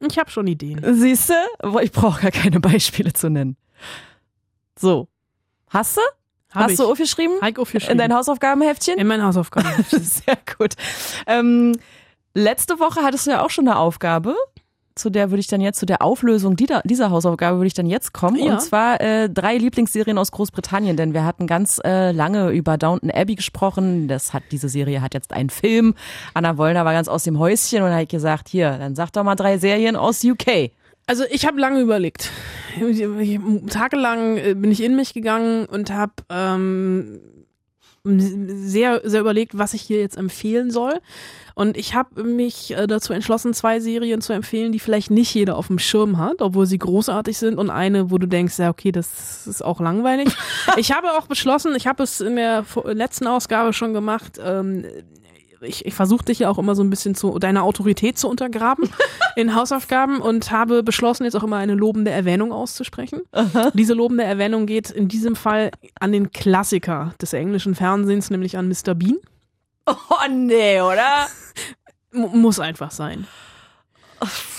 Ich 0.00 0.18
habe 0.18 0.30
schon 0.30 0.46
Ideen. 0.46 0.80
Siehst 0.94 1.30
du? 1.30 1.78
Ich 1.80 1.90
brauche 1.92 2.20
gar 2.22 2.30
keine 2.30 2.60
Beispiele 2.60 3.12
zu 3.12 3.30
nennen. 3.30 3.56
So. 4.78 5.08
Hast 5.70 5.96
du? 5.96 6.00
Hab 6.50 6.64
Hast 6.64 6.72
ich. 6.72 6.78
du 6.78 6.90
aufgeschrieben? 6.90 7.36
In 7.42 7.56
aufgeschrieben. 7.58 7.98
dein 7.98 8.14
Hausaufgabenheftchen? 8.14 8.98
In 8.98 9.06
mein 9.06 9.22
Hausaufgaben. 9.22 9.84
Sehr 9.90 10.38
gut. 10.58 10.74
Ähm, 11.26 11.72
letzte 12.36 12.78
Woche 12.78 13.00
hattest 13.02 13.26
du 13.26 13.32
ja 13.32 13.44
auch 13.44 13.50
schon 13.50 13.66
eine 13.66 13.78
Aufgabe. 13.78 14.36
Zu 14.94 15.10
der 15.10 15.30
würde 15.30 15.40
ich 15.40 15.46
dann 15.46 15.60
jetzt, 15.60 15.78
zu 15.78 15.84
der 15.84 16.00
Auflösung 16.00 16.56
dieser, 16.56 16.80
dieser 16.84 17.10
Hausaufgabe 17.10 17.58
würde 17.58 17.66
ich 17.66 17.74
dann 17.74 17.84
jetzt 17.84 18.14
kommen. 18.14 18.36
Ja. 18.36 18.54
Und 18.54 18.62
zwar 18.62 18.98
äh, 19.02 19.28
drei 19.28 19.58
Lieblingsserien 19.58 20.16
aus 20.16 20.32
Großbritannien, 20.32 20.96
denn 20.96 21.12
wir 21.12 21.22
hatten 21.22 21.46
ganz 21.46 21.78
äh, 21.84 22.12
lange 22.12 22.48
über 22.50 22.78
Downton 22.78 23.10
Abbey 23.10 23.34
gesprochen. 23.34 24.08
Das 24.08 24.32
hat, 24.32 24.44
diese 24.52 24.70
Serie 24.70 25.02
hat 25.02 25.12
jetzt 25.12 25.34
einen 25.34 25.50
Film. 25.50 25.94
Anna 26.32 26.56
Wollner 26.56 26.86
war 26.86 26.94
ganz 26.94 27.08
aus 27.08 27.24
dem 27.24 27.38
Häuschen 27.38 27.82
und 27.82 27.90
hat 27.92 28.08
gesagt, 28.08 28.48
hier, 28.48 28.78
dann 28.78 28.94
sag 28.94 29.10
doch 29.12 29.22
mal 29.22 29.34
drei 29.34 29.58
Serien 29.58 29.96
aus 29.96 30.24
UK. 30.24 30.70
Also 31.06 31.24
ich 31.30 31.46
habe 31.46 31.60
lange 31.60 31.80
überlegt. 31.80 32.30
Tagelang 33.68 34.38
äh, 34.38 34.54
bin 34.54 34.72
ich 34.72 34.82
in 34.82 34.96
mich 34.96 35.12
gegangen 35.12 35.66
und 35.66 35.92
habe 35.92 36.14
ähm, 36.30 37.20
sehr, 38.06 39.00
sehr 39.04 39.20
überlegt, 39.20 39.58
was 39.58 39.74
ich 39.74 39.82
hier 39.82 40.00
jetzt 40.00 40.16
empfehlen 40.16 40.70
soll. 40.70 41.00
Und 41.54 41.76
ich 41.78 41.94
habe 41.94 42.22
mich 42.22 42.76
äh, 42.76 42.86
dazu 42.86 43.14
entschlossen, 43.14 43.54
zwei 43.54 43.80
Serien 43.80 44.20
zu 44.20 44.34
empfehlen, 44.34 44.72
die 44.72 44.78
vielleicht 44.78 45.10
nicht 45.10 45.34
jeder 45.34 45.56
auf 45.56 45.68
dem 45.68 45.78
Schirm 45.78 46.18
hat, 46.18 46.42
obwohl 46.42 46.66
sie 46.66 46.78
großartig 46.78 47.38
sind. 47.38 47.58
Und 47.58 47.70
eine, 47.70 48.10
wo 48.10 48.18
du 48.18 48.28
denkst, 48.28 48.58
ja, 48.58 48.68
okay, 48.68 48.92
das 48.92 49.46
ist 49.46 49.64
auch 49.64 49.80
langweilig. 49.80 50.28
ich 50.76 50.92
habe 50.92 51.12
auch 51.12 51.26
beschlossen, 51.26 51.74
ich 51.74 51.86
habe 51.86 52.02
es 52.02 52.20
in 52.20 52.36
der 52.36 52.64
letzten 52.84 53.26
Ausgabe 53.26 53.72
schon 53.72 53.94
gemacht, 53.94 54.38
ähm, 54.42 54.84
ich, 55.66 55.84
ich 55.84 55.94
versuche 55.94 56.24
dich 56.24 56.40
ja 56.40 56.50
auch 56.50 56.58
immer 56.58 56.74
so 56.74 56.82
ein 56.82 56.90
bisschen 56.90 57.14
zu 57.14 57.38
deine 57.38 57.62
Autorität 57.62 58.18
zu 58.18 58.28
untergraben 58.28 58.88
in 59.36 59.54
Hausaufgaben 59.54 60.20
und 60.20 60.50
habe 60.50 60.82
beschlossen, 60.82 61.24
jetzt 61.24 61.34
auch 61.34 61.42
immer 61.42 61.56
eine 61.56 61.74
lobende 61.74 62.10
Erwähnung 62.10 62.52
auszusprechen. 62.52 63.22
Diese 63.74 63.94
lobende 63.94 64.24
Erwähnung 64.24 64.66
geht 64.66 64.90
in 64.90 65.08
diesem 65.08 65.36
Fall 65.36 65.70
an 66.00 66.12
den 66.12 66.30
Klassiker 66.30 67.14
des 67.20 67.32
englischen 67.32 67.74
Fernsehens, 67.74 68.30
nämlich 68.30 68.56
an 68.56 68.68
Mr. 68.68 68.94
Bean. 68.94 69.18
Oh 69.86 70.28
nee, 70.28 70.80
oder? 70.80 71.26
Muss 72.12 72.60
einfach 72.60 72.90
sein. 72.90 73.26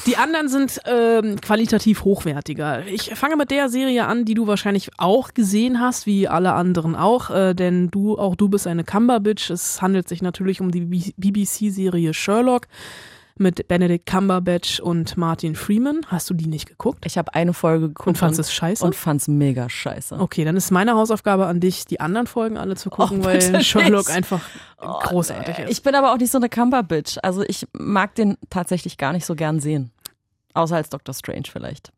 Die 0.05 0.17
anderen 0.17 0.47
sind 0.47 0.79
ähm, 0.85 1.41
qualitativ 1.41 2.03
hochwertiger. 2.03 2.85
Ich 2.87 3.15
fange 3.15 3.35
mit 3.35 3.51
der 3.51 3.69
Serie 3.69 4.05
an, 4.05 4.23
die 4.23 4.35
du 4.35 4.47
wahrscheinlich 4.47 4.91
auch 4.97 5.33
gesehen 5.33 5.81
hast, 5.81 6.05
wie 6.05 6.27
alle 6.27 6.53
anderen 6.53 6.95
auch, 6.95 7.29
äh, 7.29 7.53
denn 7.53 7.89
du, 7.89 8.17
auch 8.17 8.35
du 8.35 8.49
bist 8.49 8.67
eine 8.67 8.83
Cumberbitch. 8.83 9.49
Es 9.49 9.81
handelt 9.81 10.07
sich 10.07 10.21
natürlich 10.21 10.61
um 10.61 10.71
die 10.71 11.13
BBC-Serie 11.17 12.13
Sherlock 12.13 12.67
mit 13.39 13.67
Benedict 13.67 14.05
Cumberbatch 14.05 14.79
und 14.79 15.17
Martin 15.17 15.55
Freeman. 15.55 16.01
Hast 16.07 16.29
du 16.29 16.33
die 16.33 16.47
nicht 16.47 16.67
geguckt? 16.67 17.05
Ich 17.05 17.17
habe 17.17 17.33
eine 17.35 17.53
Folge 17.53 17.87
geguckt 17.89 18.07
Und 18.07 18.17
fandst 18.17 18.39
es 18.39 18.51
scheiße? 18.53 18.83
und 18.85 18.95
fand's 18.95 19.27
mega 19.27 19.69
scheiße. 19.69 20.19
Okay, 20.19 20.43
dann 20.45 20.55
ist 20.57 20.71
meine 20.71 20.93
Hausaufgabe 20.95 21.45
an 21.47 21.59
dich, 21.59 21.85
die 21.85 21.99
anderen 21.99 22.27
Folgen 22.27 22.57
alle 22.57 22.75
zu 22.75 22.89
gucken, 22.89 23.21
Oh, 23.21 23.25
weil 23.25 23.63
Sherlock 23.63 24.07
nicht. 24.07 24.15
einfach 24.15 24.41
großartig 24.79 25.59
ist. 25.59 25.71
Ich 25.71 25.83
bin 25.83 25.95
aber 25.95 26.13
auch 26.13 26.17
nicht 26.17 26.31
so 26.31 26.37
eine 26.37 26.49
Cumberbitch. 26.49 27.17
Also 27.23 27.43
ich 27.43 27.67
mag 27.73 28.15
den 28.15 28.37
tatsächlich 28.49 28.97
gar 28.97 29.13
nicht 29.13 29.25
so 29.25 29.35
gern 29.35 29.59
sehen. 29.59 29.91
Außer 30.53 30.75
als 30.75 30.89
Doctor 30.89 31.13
Strange 31.13 31.43
vielleicht. 31.51 31.91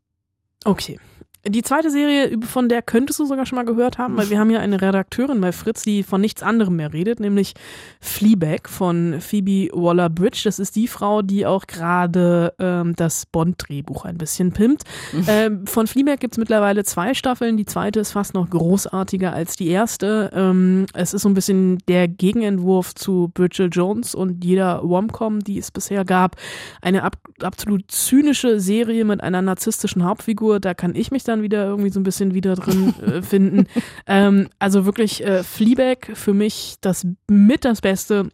Okay. 0.66 1.00
Die 1.48 1.62
zweite 1.62 1.90
Serie, 1.90 2.38
von 2.42 2.68
der 2.68 2.82
könntest 2.82 3.18
du 3.18 3.26
sogar 3.26 3.46
schon 3.46 3.56
mal 3.56 3.64
gehört 3.64 3.98
haben, 3.98 4.18
weil 4.18 4.30
wir 4.30 4.40
haben 4.40 4.50
hier 4.50 4.60
eine 4.60 4.82
Redakteurin 4.82 5.40
bei 5.40 5.54
Fritz, 5.54 5.84
die 5.84 6.04
von 6.04 6.20
nichts 6.20 6.44
anderem 6.44 6.76
mehr 6.76 6.92
redet, 6.92 7.22
nämlich 7.22 7.54
Fleabag 8.02 8.68
von 8.68 9.22
Phoebe 9.22 9.70
Waller-Bridge. 9.72 10.42
Das 10.44 10.60
ist 10.60 10.76
die 10.76 10.90
Frau, 10.90 11.22
die 11.22 11.46
auch 11.46 11.66
gerade 11.66 12.54
ähm, 12.60 12.94
das 12.98 13.26
Bond-Drehbuch 13.26 14.04
ein 14.04 14.18
bisschen 14.18 14.52
pimpt. 14.52 14.84
ähm, 15.28 15.66
von 15.66 15.88
Fleabag 15.88 16.20
gibt's 16.20 16.38
mittlerweile 16.38 16.84
zwei 16.84 17.14
Staffeln. 17.14 17.56
Die 17.56 17.66
zweite 17.66 18.02
ist 18.02 18.12
fast 18.12 18.34
noch 18.34 18.50
großartiger 18.50 19.32
als 19.32 19.56
die 19.56 19.70
erste. 19.70 20.32
Ähm, 20.34 20.88
es 20.94 21.14
ist 21.14 21.22
so 21.22 21.30
ein 21.30 21.36
bisschen 21.36 21.78
der 21.88 22.10
Gegenentwurf 22.10 22.96
zu 22.96 23.32
Bridget 23.34 23.74
Jones 23.74 24.14
und 24.14 24.44
jeder 24.44 24.82
Womcom, 24.84 25.40
die 25.40 25.58
es 25.58 25.72
bisher 25.72 26.04
gab. 26.04 26.36
Eine 26.82 27.04
ab 27.04 27.16
absolut 27.42 27.90
zynische 27.90 28.60
Serie 28.60 29.06
mit 29.06 29.22
einer 29.22 29.42
narzisstischen 29.42 30.04
Hauptfigur. 30.04 30.60
Da 30.60 30.74
kann 30.74 30.96
ich 30.96 31.12
mich 31.12 31.24
dann 31.30 31.42
wieder 31.42 31.66
irgendwie 31.66 31.90
so 31.90 32.00
ein 32.00 32.04
bisschen 32.04 32.34
wieder 32.34 32.56
drin 32.56 32.94
äh, 33.00 33.22
finden. 33.22 33.68
Ähm, 34.08 34.50
also 34.60 34.86
wirklich 34.86 35.24
äh, 35.24 35.44
Fleabag 35.44 36.16
für 36.16 36.34
mich 36.34 36.76
das 36.82 37.08
mit 37.30 37.64
das 37.64 37.82
Beste, 37.82 38.30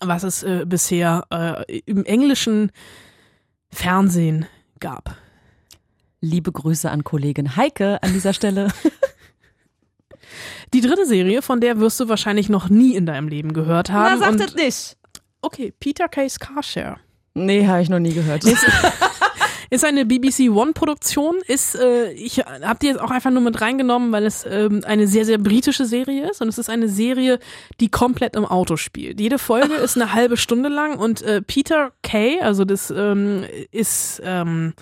was 0.00 0.22
es 0.22 0.42
äh, 0.42 0.64
bisher 0.66 1.24
äh, 1.30 1.80
im 1.86 2.04
englischen 2.04 2.70
Fernsehen 3.70 4.46
gab. 4.80 5.16
Liebe 6.20 6.52
Grüße 6.52 6.90
an 6.90 7.04
Kollegin 7.04 7.56
Heike 7.56 8.02
an 8.02 8.12
dieser 8.12 8.32
Stelle. 8.32 8.68
Die 10.72 10.80
dritte 10.80 11.04
Serie, 11.04 11.42
von 11.42 11.60
der 11.60 11.78
wirst 11.80 12.00
du 12.00 12.08
wahrscheinlich 12.08 12.48
noch 12.48 12.68
nie 12.70 12.94
in 12.94 13.04
deinem 13.06 13.28
Leben 13.28 13.52
gehört 13.52 13.90
haben. 13.90 14.22
und, 14.22 14.56
nicht. 14.56 14.96
okay, 15.42 15.74
Peter 15.78 16.08
Case 16.08 16.38
Carshare. 16.38 16.96
Nee, 17.34 17.66
habe 17.66 17.82
ich 17.82 17.88
noch 17.88 17.98
nie 17.98 18.14
gehört. 18.14 18.44
Ist 19.72 19.86
eine 19.86 20.04
BBC 20.04 20.50
One-Produktion, 20.50 21.36
ist, 21.46 21.76
äh, 21.76 22.12
ich 22.12 22.40
habe 22.40 22.78
die 22.82 22.88
jetzt 22.88 23.00
auch 23.00 23.10
einfach 23.10 23.30
nur 23.30 23.40
mit 23.40 23.58
reingenommen, 23.62 24.12
weil 24.12 24.26
es 24.26 24.44
ähm, 24.44 24.82
eine 24.84 25.08
sehr, 25.08 25.24
sehr 25.24 25.38
britische 25.38 25.86
Serie 25.86 26.28
ist. 26.28 26.42
Und 26.42 26.48
es 26.48 26.58
ist 26.58 26.68
eine 26.68 26.90
Serie, 26.90 27.38
die 27.80 27.88
komplett 27.88 28.36
im 28.36 28.44
Auto 28.44 28.76
spielt. 28.76 29.18
Jede 29.18 29.38
Folge 29.38 29.72
ist 29.76 29.96
eine 29.96 30.12
halbe 30.12 30.36
Stunde 30.36 30.68
lang. 30.68 30.98
Und 30.98 31.22
äh, 31.22 31.40
Peter 31.40 31.92
Kay, 32.02 32.38
also 32.42 32.66
das 32.66 32.92
ähm, 32.94 33.46
ist 33.70 34.20
ähm, 34.22 34.74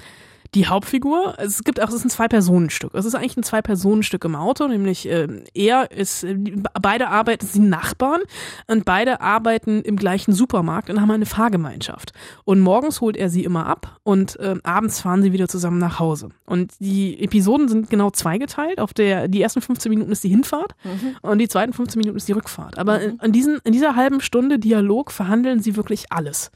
die 0.54 0.66
Hauptfigur, 0.66 1.34
es 1.38 1.62
gibt 1.62 1.80
auch, 1.80 1.88
es 1.88 1.94
ist 1.94 2.04
ein 2.04 2.10
Zwei-Personen-Stück. 2.10 2.94
Es 2.94 3.04
ist 3.04 3.14
eigentlich 3.14 3.36
ein 3.36 3.42
Zwei-Personen-Stück 3.42 4.24
im 4.24 4.34
Auto, 4.34 4.66
nämlich 4.66 5.08
äh, 5.08 5.28
er 5.54 5.90
ist, 5.92 6.24
äh, 6.24 6.36
beide 6.80 7.08
arbeiten, 7.08 7.46
sind 7.46 7.68
Nachbarn 7.68 8.20
und 8.66 8.84
beide 8.84 9.20
arbeiten 9.20 9.82
im 9.82 9.96
gleichen 9.96 10.32
Supermarkt 10.32 10.90
und 10.90 11.00
haben 11.00 11.10
eine 11.10 11.26
Fahrgemeinschaft. 11.26 12.12
Und 12.44 12.60
morgens 12.60 13.00
holt 13.00 13.16
er 13.16 13.30
sie 13.30 13.44
immer 13.44 13.66
ab 13.66 13.98
und 14.02 14.38
äh, 14.40 14.56
abends 14.64 15.00
fahren 15.00 15.22
sie 15.22 15.32
wieder 15.32 15.46
zusammen 15.46 15.78
nach 15.78 16.00
Hause. 16.00 16.30
Und 16.46 16.72
die 16.80 17.22
Episoden 17.22 17.68
sind 17.68 17.90
genau 17.90 18.10
zweigeteilt. 18.10 18.80
Auf 18.80 18.92
der, 18.92 19.28
die 19.28 19.42
ersten 19.42 19.60
15 19.60 19.90
Minuten 19.90 20.10
ist 20.10 20.24
die 20.24 20.28
Hinfahrt 20.28 20.74
mhm. 20.82 21.16
und 21.22 21.38
die 21.38 21.48
zweiten 21.48 21.72
15 21.72 21.98
Minuten 21.98 22.16
ist 22.16 22.26
die 22.26 22.32
Rückfahrt. 22.32 22.76
Aber 22.78 22.98
mhm. 22.98 23.04
in, 23.04 23.18
in, 23.26 23.32
diesen, 23.32 23.58
in 23.62 23.72
dieser 23.72 23.94
halben 23.94 24.20
Stunde 24.20 24.58
Dialog 24.58 25.12
verhandeln 25.12 25.60
sie 25.60 25.76
wirklich 25.76 26.10
alles. 26.10 26.50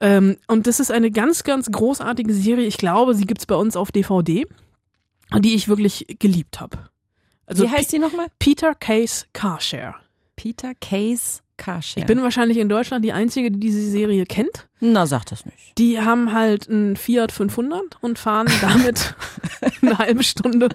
Ähm, 0.00 0.36
und 0.46 0.66
das 0.66 0.80
ist 0.80 0.90
eine 0.90 1.10
ganz, 1.10 1.44
ganz 1.44 1.70
großartige 1.70 2.32
Serie. 2.32 2.66
Ich 2.66 2.78
glaube, 2.78 3.14
sie 3.14 3.26
gibt's 3.26 3.46
bei 3.46 3.54
uns 3.56 3.76
auf 3.76 3.90
DVD, 3.90 4.46
die 5.38 5.54
ich 5.54 5.68
wirklich 5.68 6.06
geliebt 6.18 6.60
habe. 6.60 6.78
Also 7.46 7.64
Wie 7.64 7.68
heißt 7.70 7.92
die 7.92 7.98
nochmal? 7.98 8.26
Peter 8.38 8.74
Case 8.74 9.26
Carshare. 9.32 9.94
Peter 10.36 10.74
Case 10.74 11.40
Carshare. 11.56 12.00
Ich 12.00 12.06
bin 12.06 12.22
wahrscheinlich 12.22 12.58
in 12.58 12.68
Deutschland 12.68 13.04
die 13.04 13.12
Einzige, 13.12 13.50
die 13.50 13.58
diese 13.58 13.90
Serie 13.90 14.24
kennt. 14.26 14.68
Na, 14.80 15.06
sag 15.06 15.24
das 15.26 15.44
nicht. 15.44 15.76
Die 15.78 16.00
haben 16.00 16.32
halt 16.32 16.68
einen 16.68 16.96
Fiat 16.96 17.32
500 17.32 17.96
und 18.00 18.18
fahren 18.18 18.48
damit 18.60 19.14
eine 19.82 19.98
halbe 19.98 20.22
Stunde 20.22 20.68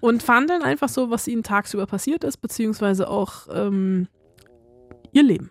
und 0.00 0.22
fahren 0.22 0.46
dann 0.46 0.62
einfach 0.62 0.88
so, 0.88 1.10
was 1.10 1.26
ihnen 1.28 1.42
tagsüber 1.42 1.86
passiert 1.86 2.24
ist, 2.24 2.38
beziehungsweise 2.38 3.08
auch 3.08 3.48
ähm, 3.52 4.08
ihr 5.12 5.22
Leben. 5.22 5.50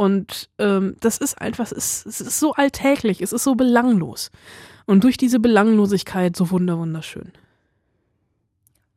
Und 0.00 0.48
ähm, 0.56 0.96
das 1.00 1.18
ist 1.18 1.38
einfach, 1.42 1.70
es 1.70 1.72
ist, 1.72 2.06
es 2.06 2.22
ist 2.22 2.40
so 2.40 2.54
alltäglich, 2.54 3.20
es 3.20 3.34
ist 3.34 3.44
so 3.44 3.54
belanglos. 3.54 4.30
Und 4.86 5.04
durch 5.04 5.18
diese 5.18 5.40
Belanglosigkeit 5.40 6.34
so 6.34 6.50
wunderschön. 6.50 7.34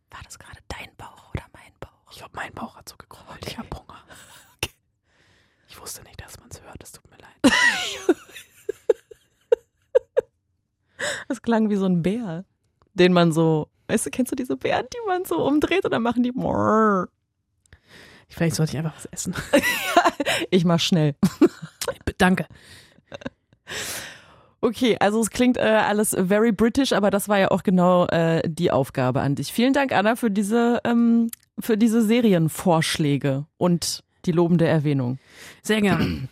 War 0.09 0.21
das 0.23 0.39
gerade 0.39 0.59
dein 0.69 0.95
Bauch 0.95 1.33
oder 1.33 1.43
mein 1.51 1.73
Bauch? 1.81 2.09
Ich 2.09 2.19
glaube, 2.19 2.31
mein 2.35 2.53
Bauch 2.53 2.77
hat 2.77 2.87
so 2.87 2.95
gekrollt. 2.95 3.41
Okay. 3.41 3.49
Ich 3.49 3.57
habe 3.57 3.67
Hunger. 3.73 4.01
Okay. 4.55 4.71
Ich 5.67 5.77
wusste 5.77 6.03
nicht, 6.03 6.21
dass 6.21 6.39
man 6.39 6.47
es 6.49 6.61
hört. 6.61 6.81
Es 6.81 6.93
tut 6.93 7.03
mir 7.11 7.17
leid. 7.17 7.53
das 11.27 11.41
klang 11.41 11.69
wie 11.69 11.75
so 11.75 11.85
ein 11.85 12.01
Bär, 12.01 12.45
den 12.93 13.11
man 13.11 13.33
so, 13.33 13.67
weißt 13.89 14.05
du, 14.05 14.09
kennst 14.09 14.31
du 14.31 14.37
diese 14.37 14.55
Bären, 14.55 14.87
die 14.93 15.05
man 15.05 15.25
so 15.25 15.45
umdreht 15.45 15.83
und 15.83 15.91
dann 15.91 16.01
machen 16.01 16.23
die. 16.23 16.31
Vielleicht 18.33 18.55
sollte 18.55 18.73
ich 18.73 18.77
einfach 18.77 18.95
was 18.95 19.05
essen. 19.05 19.35
ich 20.49 20.65
mach 20.65 20.79
schnell. 20.79 21.15
Danke. 22.17 22.45
Okay, 24.61 24.95
also 24.99 25.19
es 25.19 25.29
klingt 25.29 25.57
äh, 25.57 25.61
alles 25.61 26.11
very 26.11 26.53
British, 26.53 26.93
aber 26.93 27.11
das 27.11 27.27
war 27.27 27.37
ja 27.37 27.51
auch 27.51 27.63
genau 27.63 28.07
äh, 28.07 28.41
die 28.45 28.71
Aufgabe 28.71 29.19
an 29.21 29.35
dich. 29.35 29.51
Vielen 29.51 29.73
Dank, 29.73 29.91
Anna, 29.91 30.15
für 30.15 30.31
diese, 30.31 30.79
ähm, 30.85 31.29
für 31.59 31.77
diese 31.77 32.01
Serienvorschläge 32.01 33.45
und 33.57 34.03
die 34.25 34.31
lobende 34.31 34.65
Erwähnung. 34.65 35.19
Sehr 35.63 35.81
gerne. 35.81 36.29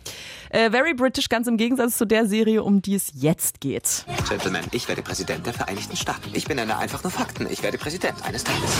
Äh, 0.49 0.69
very 0.69 0.93
British, 0.93 1.29
ganz 1.29 1.47
im 1.47 1.57
Gegensatz 1.57 1.97
zu 1.97 2.05
der 2.05 2.25
Serie, 2.25 2.63
um 2.63 2.81
die 2.81 2.95
es 2.95 3.11
jetzt 3.13 3.61
geht. 3.61 4.05
Gentlemen, 4.29 4.63
ich 4.71 4.87
werde 4.87 5.01
Präsident 5.01 5.45
der 5.45 5.53
Vereinigten 5.53 5.95
Staaten. 5.95 6.29
Ich 6.33 6.45
bin 6.45 6.59
eine 6.59 6.77
einfach 6.77 7.03
nur 7.03 7.11
Fakten. 7.11 7.47
Ich 7.49 7.63
werde 7.63 7.77
Präsident 7.77 8.23
eines 8.23 8.43
Tages. 8.43 8.71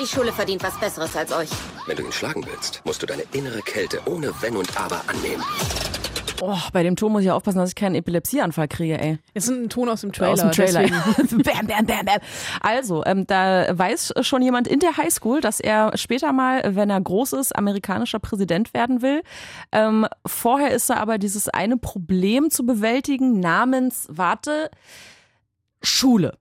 Die 0.00 0.06
Schule 0.06 0.32
verdient 0.32 0.62
was 0.62 0.78
Besseres 0.80 1.16
als 1.16 1.32
euch. 1.32 1.50
Wenn 1.86 1.96
du 1.96 2.04
ihn 2.04 2.12
schlagen 2.12 2.44
willst, 2.46 2.82
musst 2.84 3.00
du 3.02 3.06
deine 3.06 3.22
innere 3.32 3.60
Kälte 3.62 4.00
ohne 4.06 4.32
Wenn 4.40 4.56
und 4.56 4.76
Aber 4.78 5.00
annehmen. 5.06 5.42
Oh, 6.40 6.58
bei 6.72 6.82
dem 6.82 6.96
Ton 6.96 7.12
muss 7.12 7.22
ich 7.22 7.30
aufpassen, 7.30 7.58
dass 7.58 7.70
ich 7.70 7.74
keinen 7.76 7.94
Epilepsieanfall 7.94 8.66
kriege, 8.66 9.00
ey. 9.00 9.18
Es 9.34 9.44
ist 9.44 9.50
ein 9.50 9.68
Ton 9.68 9.88
aus 9.88 10.00
dem 10.00 10.12
Trailer. 10.12 10.32
Aus 10.32 10.40
dem 10.40 10.50
Trailer. 10.50 10.80
bam, 11.30 11.66
bam, 11.66 11.86
bam, 11.86 12.04
bam. 12.04 12.18
Also, 12.60 13.04
ähm, 13.06 13.24
da 13.26 13.66
weiß 13.78 14.14
schon 14.22 14.42
jemand 14.42 14.66
in 14.66 14.80
der 14.80 14.96
Highschool, 14.96 15.40
dass 15.40 15.60
er 15.60 15.96
später 15.96 16.32
mal, 16.32 16.74
wenn 16.74 16.90
er 16.90 17.00
groß 17.00 17.34
ist, 17.34 17.54
amerikanischer 17.54 18.18
Präsident 18.18 18.74
werden 18.74 19.00
will. 19.00 19.22
Ähm, 19.70 20.06
vorher 20.26 20.72
ist 20.72 20.90
da 20.90 20.96
aber 20.96 21.18
dieses 21.18 21.48
eine 21.48 21.76
Problem 21.76 22.50
zu 22.50 22.66
bewältigen 22.66 23.38
namens, 23.38 24.08
warte, 24.10 24.70
Schule. 25.82 26.36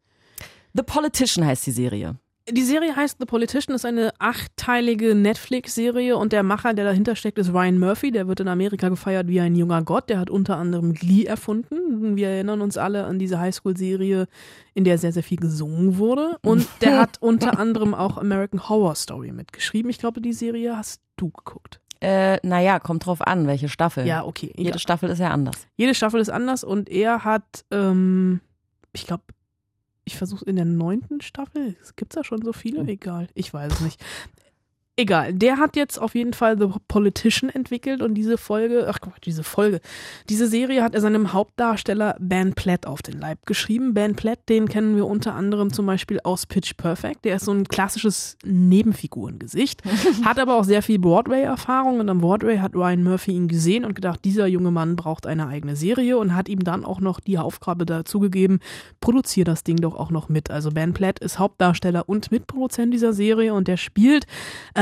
The 0.74 0.84
Politician 0.84 1.46
heißt 1.46 1.68
die 1.68 1.72
Serie. 1.72 2.18
Die 2.50 2.64
Serie 2.64 2.94
heißt 2.94 3.20
The 3.20 3.26
Politician, 3.26 3.74
ist 3.74 3.86
eine 3.86 4.12
achtteilige 4.20 5.16
Netflix-Serie 5.16 6.18
und 6.18 6.34
der 6.34 6.44
Macher, 6.44 6.74
der 6.74 6.84
dahinter 6.84 7.16
steckt, 7.16 7.38
ist 7.38 7.54
Ryan 7.54 7.80
Murphy. 7.80 8.12
Der 8.12 8.28
wird 8.28 8.42
in 8.42 8.50
Amerika 8.50 8.90
gefeiert 8.90 9.30
wie 9.30 9.40
ein 9.40 9.56
junger 9.56 9.82
Gott. 9.84 10.10
Der 10.10 10.20
hat 10.20 10.30
unter 10.30 10.58
anderem 10.58 10.94
Glee 10.94 11.24
erfunden. 11.24 12.18
Wir 12.18 12.28
erinnern 12.28 12.60
uns 12.60 12.78
alle 12.78 13.06
an 13.06 13.18
diese 13.18 13.40
Highschool-Serie, 13.40 14.28
in 14.74 14.84
der 14.84 14.98
sehr, 14.98 15.14
sehr 15.14 15.24
viel 15.24 15.38
gesungen 15.38 15.98
wurde. 15.98 16.38
Und 16.44 16.68
der 16.82 17.00
hat 17.00 17.22
unter 17.22 17.58
anderem 17.58 17.94
auch 17.94 18.18
American 18.18 18.68
Horror 18.68 18.96
Story 18.96 19.32
mitgeschrieben. 19.32 19.90
Ich 19.90 20.00
glaube, 20.00 20.20
die 20.20 20.34
Serie 20.34 20.76
hast 20.76 21.02
du 21.16 21.30
geguckt. 21.30 21.80
Äh, 22.02 22.46
naja, 22.46 22.80
kommt 22.80 23.06
drauf 23.06 23.22
an, 23.22 23.48
welche 23.48 23.70
Staffel. 23.70 24.06
Ja, 24.06 24.26
okay. 24.26 24.48
Egal. 24.54 24.66
Jede 24.66 24.80
Staffel 24.80 25.10
ist 25.10 25.20
ja 25.20 25.30
anders. 25.30 25.56
Jede 25.78 25.96
Staffel 25.96 26.20
ist 26.20 26.30
anders 26.30 26.66
und 26.66 26.90
er 26.90 27.24
hat, 27.24 27.64
ähm, 27.72 28.42
ich 28.92 29.08
glaube, 29.08 29.24
ich 30.06 30.18
versuche 30.18 30.46
in 30.46 30.56
der 30.56 30.66
neunten 30.66 31.22
Staffel, 31.22 31.76
gibt 31.96 32.14
es 32.14 32.16
da 32.16 32.24
schon 32.24 32.42
so 32.44 32.54
viele? 32.54 32.82
Hm. 32.82 32.88
Egal, 32.88 33.28
ich 33.34 33.54
weiß 33.54 33.74
es 33.74 33.82
nicht. 33.82 34.04
Egal, 34.96 35.34
der 35.34 35.58
hat 35.58 35.76
jetzt 35.76 36.00
auf 36.00 36.14
jeden 36.14 36.34
Fall 36.34 36.56
The 36.60 36.68
Politician 36.88 37.50
entwickelt 37.50 38.04
und 38.04 38.14
diese 38.14 38.38
Folge, 38.38 38.86
ach 38.88 39.02
Gott, 39.02 39.26
diese 39.26 39.44
Folge, 39.44 39.82
diese 40.30 40.46
Serie 40.46 40.84
hat 40.84 40.94
er 40.94 41.02
seinem 41.02 41.34
Hauptdarsteller 41.34 42.16
Ben 42.20 42.54
Platt 42.54 42.86
auf 42.86 43.02
den 43.02 43.20
Leib 43.20 43.44
geschrieben. 43.48 43.96
Ben 43.96 44.16
Platt, 44.16 44.38
den 44.50 44.70
kennen 44.70 44.96
wir 44.96 45.08
unter 45.08 45.34
anderem 45.34 45.74
zum 45.74 45.88
Beispiel 45.88 46.20
aus 46.24 46.46
Pitch 46.46 46.78
Perfect. 46.78 47.26
Der 47.26 47.38
ist 47.38 47.46
so 47.46 47.52
ein 47.52 47.68
klassisches 47.68 48.38
Nebenfigurengesicht, 48.46 49.82
hat 50.26 50.38
aber 50.38 50.60
auch 50.60 50.64
sehr 50.64 50.84
viel 50.84 51.00
Broadway-Erfahrung 51.00 52.00
und 52.00 52.08
am 52.08 52.22
Broadway 52.22 52.60
hat 52.60 52.76
Ryan 52.76 53.04
Murphy 53.04 53.32
ihn 53.32 53.48
gesehen 53.48 53.86
und 53.86 53.96
gedacht, 53.96 54.20
dieser 54.24 54.46
junge 54.46 54.70
Mann 54.70 54.96
braucht 54.96 55.26
eine 55.26 55.48
eigene 55.48 55.76
Serie 55.76 56.20
und 56.20 56.36
hat 56.36 56.50
ihm 56.50 56.64
dann 56.64 56.86
auch 56.86 57.00
noch 57.00 57.20
die 57.20 57.40
Aufgabe 57.40 57.88
dazu 57.88 58.20
gegeben, 58.20 58.60
produziere 59.02 59.46
das 59.46 59.64
Ding 59.64 59.78
doch 59.78 59.96
auch 59.96 60.12
noch 60.12 60.30
mit. 60.30 60.52
Also 60.52 60.70
Ben 60.70 60.94
Platt 60.94 61.18
ist 61.18 61.40
Hauptdarsteller 61.40 62.08
und 62.08 62.32
Mitproduzent 62.32 62.94
dieser 62.94 63.14
Serie 63.14 63.56
und 63.56 63.68
der 63.68 63.78
spielt 63.78 64.28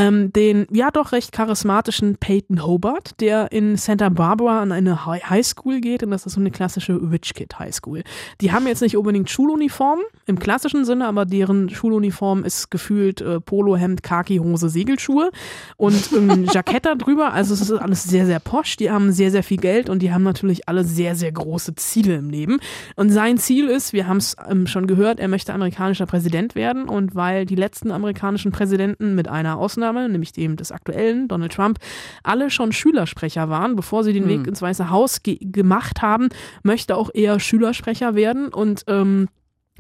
ähm, 0.02 0.34
den 0.34 0.68
ja 0.72 0.92
doch 0.92 1.12
recht 1.12 1.32
charismatischen 1.32 2.18
Peyton 2.18 2.66
Hobart, 2.66 3.20
der 3.20 3.52
in 3.52 3.78
Santa 3.78 4.10
Barbara 4.10 4.62
an 4.62 4.72
eine 4.72 5.06
High 5.06 5.46
School 5.46 5.80
geht 5.82 6.04
und 6.04 6.12
das 6.12 6.26
ist 6.26 6.34
so 6.34 6.40
eine 6.40 6.52
klassische 6.52 7.00
Rich 7.12 7.34
Kid 7.34 7.58
High 7.60 7.74
School. 7.74 8.04
Die 8.42 8.52
haben 8.52 8.68
jetzt 8.68 8.82
nicht 8.82 8.98
unbedingt 8.98 9.30
Schuluniformen 9.30 10.04
im 10.26 10.40
klassischen 10.40 10.86
Sinne, 10.86 11.08
aber 11.08 11.26
deren 11.26 11.70
Schuluniform 11.70 12.44
ist 12.44 12.72
gefühlt 12.72 13.22
äh, 13.22 13.40
Polohemd, 13.40 14.02
Khaki, 14.02 14.38
Hose, 14.38 14.70
Segelschuhe 14.70 15.32
und 15.78 16.12
ein 16.12 16.46
Jackett 16.52 16.86
da 16.86 16.96
drüber. 16.96 17.34
Also 17.34 17.54
es 17.54 17.62
ist 17.62 17.72
alles 17.72 18.04
sehr, 18.04 18.26
sehr 18.26 18.40
posch. 18.40 18.78
Die 18.78 18.90
haben 18.90 19.12
sehr, 19.12 19.32
sehr 19.32 19.44
viel 19.44 19.58
Geld 19.58 19.90
und 19.90 20.02
die 20.02 20.12
haben 20.12 20.24
natürlich 20.24 20.68
alle 20.68 20.84
sehr, 20.84 21.16
sehr 21.16 21.32
große 21.32 21.76
Ziele 21.76 22.16
im 22.16 22.30
Leben. 22.30 22.60
Und 22.96 23.12
sein 23.12 23.38
Ziel 23.38 23.68
ist, 23.68 23.94
wir 23.94 24.08
haben 24.08 24.18
es 24.18 24.36
ähm, 24.50 24.68
schon 24.68 24.88
gehört, 24.88 25.20
er 25.20 25.28
möchte 25.28 25.54
amerikanischer 25.54 26.06
Präsident 26.06 26.56
werden 26.56 26.90
und 26.90 27.16
weil 27.16 27.46
die 27.46 27.56
letzten 27.56 27.92
amerikanischen 27.92 28.52
Präsidenten 28.52 29.16
mit 29.16 29.28
einer 29.28 29.58
Ausnahme 29.58 29.91
Ausnahme, 29.92 30.10
nämlich 30.10 30.32
dem 30.32 30.56
des 30.56 30.72
aktuellen 30.72 31.28
Donald 31.28 31.54
Trump, 31.54 31.80
alle 32.24 32.50
schon 32.50 32.72
Schülersprecher 32.72 33.50
waren, 33.50 33.76
bevor 33.76 34.04
sie 34.04 34.14
den 34.14 34.28
Weg 34.28 34.42
hm. 34.42 34.50
ins 34.50 34.62
Weiße 34.62 34.90
Haus 34.90 35.24
ge 35.24 35.38
gemacht 35.42 36.02
haben, 36.02 36.30
möchte 36.64 36.96
auch 36.96 37.10
eher 37.14 37.40
Schülersprecher 37.40 38.16
werden 38.16 38.50
und 38.50 38.84
ähm, 38.88 39.28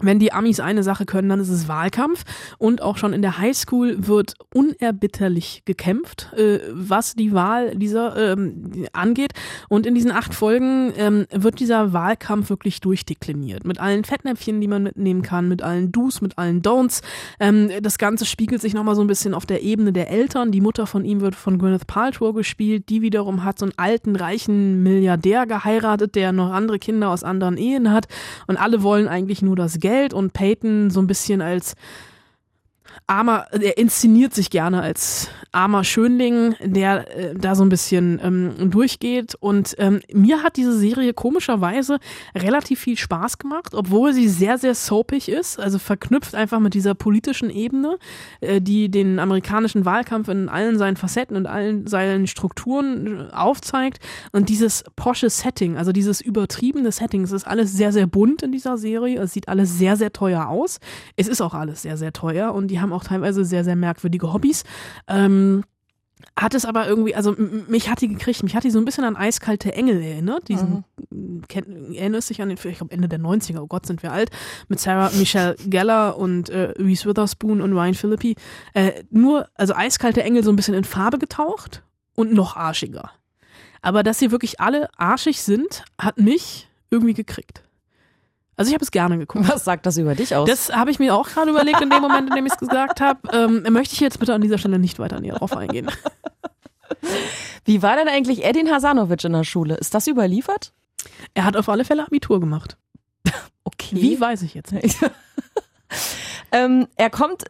wenn 0.01 0.19
die 0.19 0.33
Amis 0.33 0.59
eine 0.59 0.83
Sache 0.83 1.05
können, 1.05 1.29
dann 1.29 1.39
ist 1.39 1.49
es 1.49 1.67
Wahlkampf. 1.67 2.23
Und 2.57 2.81
auch 2.81 2.97
schon 2.97 3.13
in 3.13 3.21
der 3.21 3.37
Highschool 3.37 4.07
wird 4.07 4.35
unerbitterlich 4.53 5.63
gekämpft, 5.65 6.31
äh, 6.33 6.59
was 6.71 7.15
die 7.15 7.33
Wahl 7.33 7.75
dieser 7.75 8.33
ähm, 8.33 8.87
angeht. 8.93 9.33
Und 9.69 9.85
in 9.85 9.95
diesen 9.95 10.11
acht 10.11 10.33
Folgen 10.33 10.93
ähm, 10.97 11.25
wird 11.31 11.59
dieser 11.59 11.93
Wahlkampf 11.93 12.49
wirklich 12.49 12.81
durchdekliniert. 12.81 13.65
Mit 13.65 13.79
allen 13.79 14.03
Fettnäpfchen, 14.03 14.59
die 14.59 14.67
man 14.67 14.83
mitnehmen 14.83 15.21
kann, 15.21 15.47
mit 15.47 15.61
allen 15.61 15.91
Do's, 15.91 16.21
mit 16.21 16.37
allen 16.37 16.61
Don'ts. 16.61 17.01
Ähm, 17.39 17.69
das 17.81 17.97
Ganze 17.97 18.25
spiegelt 18.25 18.61
sich 18.61 18.73
nochmal 18.73 18.95
so 18.95 19.01
ein 19.01 19.07
bisschen 19.07 19.33
auf 19.33 19.45
der 19.45 19.61
Ebene 19.63 19.93
der 19.93 20.09
Eltern. 20.09 20.51
Die 20.51 20.61
Mutter 20.61 20.87
von 20.87 21.05
ihm 21.05 21.21
wird 21.21 21.35
von 21.35 21.59
Gwyneth 21.59 21.87
Paltrow 21.87 22.33
gespielt. 22.33 22.89
Die 22.89 23.01
wiederum 23.01 23.43
hat 23.43 23.59
so 23.59 23.65
einen 23.65 23.73
alten, 23.77 24.15
reichen 24.15 24.83
Milliardär 24.83 25.45
geheiratet, 25.45 26.15
der 26.15 26.31
noch 26.31 26.51
andere 26.51 26.79
Kinder 26.79 27.09
aus 27.09 27.23
anderen 27.23 27.57
Ehen 27.57 27.91
hat. 27.91 28.07
Und 28.47 28.57
alle 28.57 28.83
wollen 28.83 29.07
eigentlich 29.07 29.41
nur 29.41 29.55
das 29.55 29.79
Geld 29.79 29.90
Geld 29.91 30.13
und 30.13 30.31
Peyton 30.31 30.89
so 30.89 31.01
ein 31.01 31.07
bisschen 31.07 31.41
als 31.41 31.75
armer, 33.07 33.47
er 33.51 33.77
inszeniert 33.77 34.33
sich 34.33 34.49
gerne 34.49 34.81
als 34.81 35.29
armer 35.51 35.83
Schönling, 35.83 36.55
der 36.63 37.17
äh, 37.17 37.35
da 37.35 37.55
so 37.55 37.63
ein 37.63 37.69
bisschen 37.69 38.21
ähm, 38.23 38.71
durchgeht. 38.71 39.35
Und 39.39 39.75
ähm, 39.79 40.01
mir 40.13 40.43
hat 40.43 40.55
diese 40.55 40.77
Serie 40.77 41.13
komischerweise 41.13 41.99
relativ 42.35 42.79
viel 42.79 42.97
Spaß 42.97 43.37
gemacht, 43.37 43.73
obwohl 43.75 44.13
sie 44.13 44.29
sehr, 44.29 44.57
sehr 44.57 44.75
soapig 44.75 45.27
ist, 45.29 45.59
also 45.59 45.77
verknüpft 45.77 46.35
einfach 46.35 46.59
mit 46.59 46.73
dieser 46.73 46.95
politischen 46.95 47.49
Ebene, 47.49 47.97
äh, 48.39 48.61
die 48.61 48.89
den 48.89 49.19
amerikanischen 49.19 49.83
Wahlkampf 49.83 50.29
in 50.29 50.47
allen 50.47 50.77
seinen 50.77 50.95
Facetten 50.95 51.35
und 51.35 51.47
allen 51.47 51.87
seinen 51.87 52.27
Strukturen 52.27 53.29
äh, 53.29 53.33
aufzeigt. 53.33 53.99
Und 54.31 54.47
dieses 54.47 54.85
posche 54.95 55.29
Setting, 55.29 55.75
also 55.75 55.91
dieses 55.91 56.21
übertriebene 56.21 56.91
Setting, 56.91 57.23
es 57.23 57.31
ist 57.33 57.45
alles 57.45 57.73
sehr, 57.73 57.91
sehr 57.91 58.07
bunt 58.07 58.41
in 58.41 58.53
dieser 58.53 58.77
Serie. 58.77 59.19
Es 59.19 59.33
sieht 59.33 59.49
alles 59.49 59.77
sehr, 59.77 59.97
sehr 59.97 60.13
teuer 60.13 60.47
aus. 60.47 60.79
Es 61.17 61.27
ist 61.27 61.41
auch 61.41 61.53
alles 61.53 61.81
sehr, 61.81 61.97
sehr 61.97 62.13
teuer 62.13 62.53
und 62.53 62.67
die 62.67 62.79
haben 62.81 62.93
auch 62.93 63.03
teilweise 63.03 63.45
sehr, 63.45 63.63
sehr 63.63 63.75
merkwürdige 63.75 64.33
Hobbys. 64.33 64.63
Ähm, 65.07 65.63
hat 66.35 66.53
es 66.53 66.65
aber 66.65 66.87
irgendwie, 66.87 67.15
also 67.15 67.35
mich 67.67 67.89
hat 67.89 68.01
die 68.01 68.07
gekriegt, 68.07 68.43
mich 68.43 68.55
hat 68.55 68.63
die 68.63 68.71
so 68.71 68.79
ein 68.79 68.85
bisschen 68.85 69.03
an 69.03 69.15
eiskalte 69.15 69.73
Engel 69.73 70.01
erinnert. 70.01 70.47
Diesen, 70.47 70.85
mhm. 71.09 71.43
kennt, 71.47 71.67
erinnerst 71.95 72.29
dich 72.29 72.41
an 72.41 72.49
den, 72.49 72.57
ich 72.57 72.77
glaube 72.77 72.93
Ende 72.93 73.07
der 73.07 73.19
90er, 73.19 73.59
oh 73.59 73.67
Gott, 73.67 73.85
sind 73.85 74.01
wir 74.03 74.11
alt, 74.11 74.29
mit 74.67 74.79
Sarah 74.79 75.11
Michelle 75.17 75.55
Geller 75.65 76.17
und 76.17 76.49
äh, 76.49 76.73
Reese 76.77 77.05
Witherspoon 77.05 77.61
und 77.61 77.73
Ryan 77.73 77.93
Philippi. 77.93 78.35
Äh, 78.73 79.03
nur, 79.09 79.47
also 79.55 79.73
eiskalte 79.73 80.23
Engel 80.23 80.43
so 80.43 80.51
ein 80.51 80.55
bisschen 80.55 80.73
in 80.73 80.83
Farbe 80.83 81.19
getaucht 81.19 81.83
und 82.15 82.33
noch 82.33 82.55
arschiger. 82.55 83.11
Aber 83.81 84.03
dass 84.03 84.19
sie 84.19 84.31
wirklich 84.31 84.59
alle 84.59 84.89
arschig 84.97 85.41
sind, 85.41 85.83
hat 85.97 86.17
mich 86.17 86.69
irgendwie 86.91 87.13
gekriegt. 87.13 87.63
Also 88.61 88.69
ich 88.69 88.75
habe 88.75 88.83
es 88.83 88.91
gerne 88.91 89.17
geguckt. 89.17 89.47
Was 89.47 89.65
sagt 89.65 89.87
das 89.87 89.97
über 89.97 90.13
dich 90.13 90.35
aus? 90.35 90.47
Das 90.47 90.71
habe 90.71 90.91
ich 90.91 90.99
mir 90.99 91.15
auch 91.15 91.27
gerade 91.27 91.49
überlegt 91.49 91.81
in 91.81 91.89
dem 91.89 91.99
Moment, 91.99 92.29
in 92.29 92.35
dem 92.35 92.45
ich 92.45 92.53
es 92.53 92.59
gesagt 92.59 93.01
habe. 93.01 93.19
Ähm, 93.33 93.65
möchte 93.73 93.95
ich 93.95 93.99
jetzt 93.99 94.19
bitte 94.19 94.35
an 94.35 94.41
dieser 94.41 94.59
Stelle 94.59 94.77
nicht 94.77 94.99
weiter 94.99 95.19
näher 95.19 95.33
drauf 95.33 95.57
eingehen. 95.57 95.89
Wie 97.65 97.81
war 97.81 97.95
denn 97.95 98.07
eigentlich 98.07 98.45
Edin 98.45 98.69
Hasanovic 98.69 99.23
in 99.23 99.33
der 99.33 99.45
Schule? 99.45 99.77
Ist 99.77 99.95
das 99.95 100.05
überliefert? 100.05 100.73
Er 101.33 101.45
hat 101.45 101.57
auf 101.57 101.69
alle 101.69 101.85
Fälle 101.85 102.05
Abitur 102.05 102.39
gemacht. 102.39 102.77
Okay. 103.63 103.95
Wie 103.95 104.19
weiß 104.19 104.41
ich 104.41 104.55
jetzt 104.55 104.71
nicht. 104.71 104.97
ähm, 106.51 106.87
er 106.95 107.11
kommt 107.11 107.45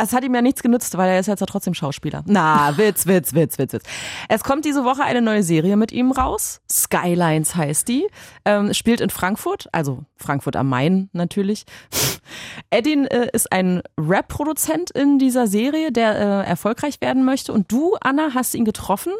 es 0.00 0.12
hat 0.12 0.22
ihm 0.22 0.34
ja 0.34 0.42
nichts 0.42 0.62
genützt, 0.62 0.96
weil 0.96 1.10
er 1.10 1.18
ist 1.18 1.26
jetzt 1.26 1.40
ja 1.40 1.46
trotzdem 1.46 1.74
Schauspieler. 1.74 2.22
Na, 2.26 2.76
Witz, 2.78 3.06
Witz, 3.06 3.34
Witz, 3.34 3.58
Witz, 3.58 3.72
Witz. 3.72 3.84
Es 4.28 4.44
kommt 4.44 4.64
diese 4.64 4.84
Woche 4.84 5.02
eine 5.02 5.20
neue 5.20 5.42
Serie 5.42 5.76
mit 5.76 5.90
ihm 5.90 6.12
raus. 6.12 6.60
Skylines 6.70 7.56
heißt 7.56 7.88
die. 7.88 8.06
Ähm, 8.44 8.72
spielt 8.74 9.00
in 9.00 9.10
Frankfurt, 9.10 9.68
also 9.72 10.04
Frankfurt 10.16 10.54
am 10.54 10.68
Main 10.68 11.10
natürlich. 11.12 11.66
Edin 12.70 13.06
äh, 13.06 13.28
ist 13.32 13.50
ein 13.50 13.82
Rap-Produzent 13.98 14.92
in 14.92 15.18
dieser 15.18 15.48
Serie, 15.48 15.90
der 15.90 16.14
äh, 16.14 16.48
erfolgreich 16.48 17.00
werden 17.00 17.24
möchte. 17.24 17.52
Und 17.52 17.72
du, 17.72 17.96
Anna, 18.00 18.34
hast 18.34 18.54
ihn 18.54 18.64
getroffen. 18.64 19.12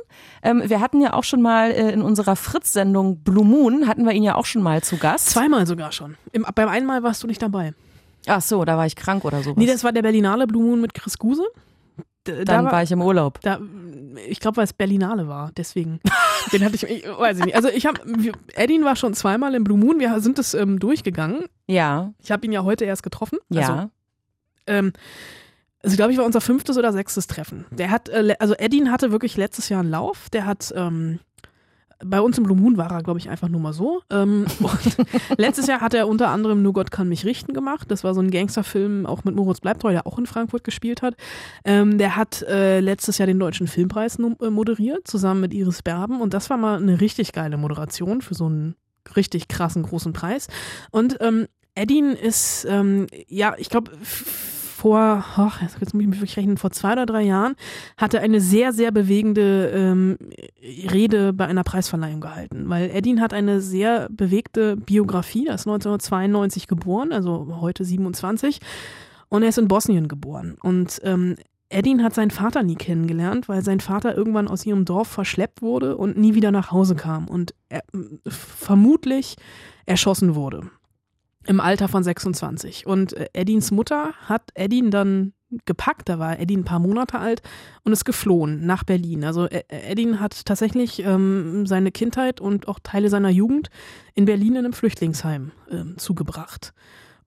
Ähm, 0.44 0.62
wir 0.64 0.80
hatten 0.80 1.00
ja 1.00 1.12
auch 1.12 1.24
schon 1.24 1.42
mal 1.42 1.72
äh, 1.72 1.90
in 1.90 2.02
unserer 2.02 2.36
Fritz-Sendung 2.36 3.24
Blue 3.24 3.44
Moon, 3.44 3.88
hatten 3.88 4.04
wir 4.04 4.12
ihn 4.12 4.22
ja 4.22 4.36
auch 4.36 4.46
schon 4.46 4.62
mal 4.62 4.82
zu 4.82 4.96
Gast. 4.96 5.30
Zweimal 5.30 5.66
sogar 5.66 5.90
schon. 5.90 6.16
Im, 6.30 6.46
beim 6.54 6.68
einen 6.68 6.86
Mal 6.86 7.02
warst 7.02 7.22
du 7.24 7.26
nicht 7.26 7.42
dabei. 7.42 7.74
Ach 8.26 8.42
so, 8.42 8.64
da 8.64 8.76
war 8.76 8.87
ich 8.87 8.96
krank 8.96 9.24
oder 9.24 9.42
sowas. 9.42 9.57
Nee, 9.57 9.66
das 9.66 9.85
war 9.85 9.92
der 9.92 10.02
Berlinale 10.02 10.46
Blue 10.46 10.62
Moon 10.62 10.81
mit 10.81 10.94
Chris 10.94 11.18
Guse. 11.18 11.44
Da, 12.24 12.44
Dann 12.44 12.64
war, 12.66 12.72
war, 12.72 12.83
ich 12.83 12.92
im 12.92 13.00
Urlaub. 13.00 13.40
Da, 13.40 13.59
ich 14.28 14.40
glaube, 14.40 14.59
weil 14.59 14.64
es 14.64 14.72
Berlinale 14.72 15.28
war, 15.28 15.50
deswegen. 15.57 16.00
Den 16.52 16.64
hatte 16.64 16.74
ich, 16.74 16.85
ich 16.85 17.04
weiß 17.07 17.38
ich 17.38 17.44
nicht. 17.46 17.57
Also 17.57 17.68
ich 17.68 17.87
habe, 17.87 18.00
Edin 18.54 18.85
war 18.85 18.96
schon 18.96 19.14
zweimal 19.14 19.54
im 19.54 19.64
Blue 19.64 19.78
Moon. 19.78 19.98
Wir 19.98 20.20
sind 20.20 20.38
es 20.38 20.54
ähm, 20.54 20.78
durchgegangen. 20.78 21.44
Ja. 21.66 22.12
Ich 22.22 22.31
habe 22.31 22.44
ihn 22.46 22.52
ja 22.52 22.64
heute 22.64 22.85
erst 22.85 23.02
getroffen. 23.02 23.38
Ja. 23.48 23.61
Also, 23.61 23.90
ähm, 24.66 24.92
also 25.83 25.96
glaube 25.96 26.12
ich 26.12 26.18
war 26.18 26.24
unser 26.24 26.40
fünftes 26.40 26.76
oder 26.76 26.92
sechstes 26.92 27.26
Treffen. 27.28 27.64
Der 27.70 27.90
hat, 27.90 28.09
äh, 28.09 28.35
also 28.38 28.54
Edin 28.54 28.90
hatte 28.90 29.11
wirklich 29.11 29.37
letztes 29.37 29.68
Jahr 29.68 29.81
einen 29.81 29.90
Lauf. 29.90 30.28
Der 30.31 30.44
hat 30.44 30.72
ähm, 30.76 31.20
bei 32.04 32.20
uns 32.20 32.38
im 32.38 32.44
Blue 32.44 32.56
Moon 32.56 32.76
war 32.76 32.90
er, 32.90 33.02
glaube 33.02 33.18
ich, 33.18 33.28
einfach 33.28 33.48
nur 33.48 33.61
mal 33.61 33.72
so. 33.72 34.02
Ähm, 34.11 34.46
letztes 35.37 35.66
Jahr 35.66 35.80
hat 35.80 35.94
er 35.94 36.06
unter 36.06 36.28
anderem 36.28 36.62
Nur 36.62 36.72
Gott 36.72 36.90
kann 36.90 37.08
mich 37.08 37.24
richten 37.24 37.54
gemacht. 37.54 37.90
Das 37.90 38.04
war 38.04 38.14
so 38.14 38.20
ein 38.20 38.30
Gangsterfilm, 38.30 39.06
auch 39.06 39.24
mit 39.24 39.34
Moritz 39.34 39.61
Bleibtreu, 39.61 39.90
der 39.90 40.06
auch 40.06 40.18
in 40.18 40.26
Frankfurt 40.26 40.64
gespielt 40.64 41.02
hat. 41.02 41.14
Ähm, 41.64 41.98
der 41.98 42.16
hat 42.16 42.42
äh, 42.42 42.80
letztes 42.80 43.18
Jahr 43.18 43.26
den 43.26 43.40
Deutschen 43.40 43.66
Filmpreis 43.66 44.18
äh, 44.18 44.50
moderiert, 44.50 45.08
zusammen 45.08 45.40
mit 45.40 45.52
Iris 45.52 45.82
Berben. 45.82 46.20
Und 46.20 46.34
das 46.34 46.50
war 46.50 46.56
mal 46.56 46.80
eine 46.80 47.00
richtig 47.00 47.32
geile 47.32 47.56
Moderation 47.56 48.20
für 48.20 48.34
so 48.34 48.46
einen 48.46 48.76
richtig 49.16 49.48
krassen 49.48 49.82
großen 49.82 50.12
Preis. 50.12 50.48
Und 50.90 51.18
ähm, 51.20 51.46
Edin 51.74 52.12
ist, 52.12 52.66
ähm, 52.68 53.06
ja, 53.28 53.54
ich 53.56 53.70
glaube, 53.70 53.92
vor, 54.78 55.24
ach, 55.36 55.60
jetzt 55.60 55.80
muss 55.80 55.88
ich 55.88 56.08
mich 56.08 56.20
wirklich 56.20 56.36
rechnen, 56.36 56.56
vor 56.56 56.70
zwei 56.70 56.92
oder 56.92 57.04
drei 57.04 57.22
Jahren 57.22 57.56
hatte 57.96 58.20
eine 58.20 58.40
sehr, 58.40 58.72
sehr 58.72 58.92
bewegende 58.92 59.70
ähm, 59.74 60.18
Rede 60.62 61.32
bei 61.32 61.46
einer 61.46 61.64
Preisverleihung 61.64 62.20
gehalten, 62.20 62.68
weil 62.68 62.88
Edin 62.90 63.20
hat 63.20 63.34
eine 63.34 63.60
sehr 63.60 64.08
bewegte 64.08 64.76
Biografie, 64.76 65.48
er 65.48 65.56
ist 65.56 65.66
1992 65.66 66.68
geboren, 66.68 67.12
also 67.12 67.58
heute 67.60 67.84
27 67.84 68.60
und 69.28 69.42
er 69.42 69.48
ist 69.48 69.58
in 69.58 69.66
Bosnien 69.66 70.06
geboren. 70.06 70.56
Und 70.62 71.00
ähm, 71.02 71.34
Edin 71.70 72.04
hat 72.04 72.14
seinen 72.14 72.30
Vater 72.30 72.62
nie 72.62 72.76
kennengelernt, 72.76 73.48
weil 73.48 73.64
sein 73.64 73.80
Vater 73.80 74.16
irgendwann 74.16 74.46
aus 74.46 74.64
ihrem 74.64 74.84
Dorf 74.84 75.08
verschleppt 75.08 75.60
wurde 75.60 75.96
und 75.96 76.16
nie 76.16 76.34
wieder 76.34 76.52
nach 76.52 76.70
Hause 76.70 76.94
kam. 76.94 77.26
Und 77.26 77.52
er, 77.68 77.82
vermutlich 78.26 79.34
erschossen 79.86 80.36
wurde 80.36 80.70
im 81.48 81.61
Alter 81.61 81.88
von 81.88 82.04
26. 82.04 82.87
Und 82.87 83.14
äh, 83.14 83.26
Eddins 83.32 83.70
Mutter 83.70 84.12
hat 84.26 84.42
Eddin 84.54 84.90
dann 84.90 85.32
gepackt, 85.64 86.11
da 86.11 86.18
war 86.18 86.38
Eddin 86.38 86.61
ein 86.61 86.64
paar 86.64 86.78
Monate 86.78 87.18
alt 87.18 87.40
und 87.84 87.92
ist 87.92 88.04
geflohen 88.04 88.66
nach 88.66 88.84
Berlin. 88.84 89.24
Also 89.24 89.46
äh, 89.46 89.62
Eddin 89.68 90.20
hat 90.20 90.44
tatsächlich 90.44 91.02
ähm, 91.04 91.66
seine 91.66 91.90
Kindheit 91.90 92.40
und 92.42 92.68
auch 92.68 92.78
Teile 92.82 93.08
seiner 93.08 93.30
Jugend 93.30 93.70
in 94.14 94.26
Berlin 94.26 94.52
in 94.52 94.58
einem 94.58 94.72
Flüchtlingsheim 94.74 95.52
ähm, 95.70 95.96
zugebracht. 95.96 96.74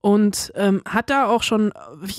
Und 0.01 0.51
ähm, 0.55 0.81
hat 0.85 1.09
da 1.09 1.27
auch 1.27 1.41
schon, 1.43 1.73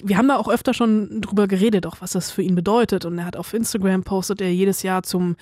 wir 0.05 0.17
haben 0.17 0.29
da 0.29 0.37
auch 0.37 0.49
öfter 0.49 0.75
schon 0.75 1.21
drüber 1.21 1.47
geredet, 1.47 1.87
auch 1.87 2.01
was 2.01 2.13
das 2.13 2.33
für 2.33 2.43
ihn 2.43 2.57
bedeutet. 2.57 3.05
Und 3.05 3.19
er 3.19 3.27
hat 3.27 3.37
auf 3.37 3.55
Instagram 3.55 4.03
postet 4.03 4.41
er 4.41 4.53
jedes 4.53 4.83
Jahr 4.83 5.05
zum 5.05 5.37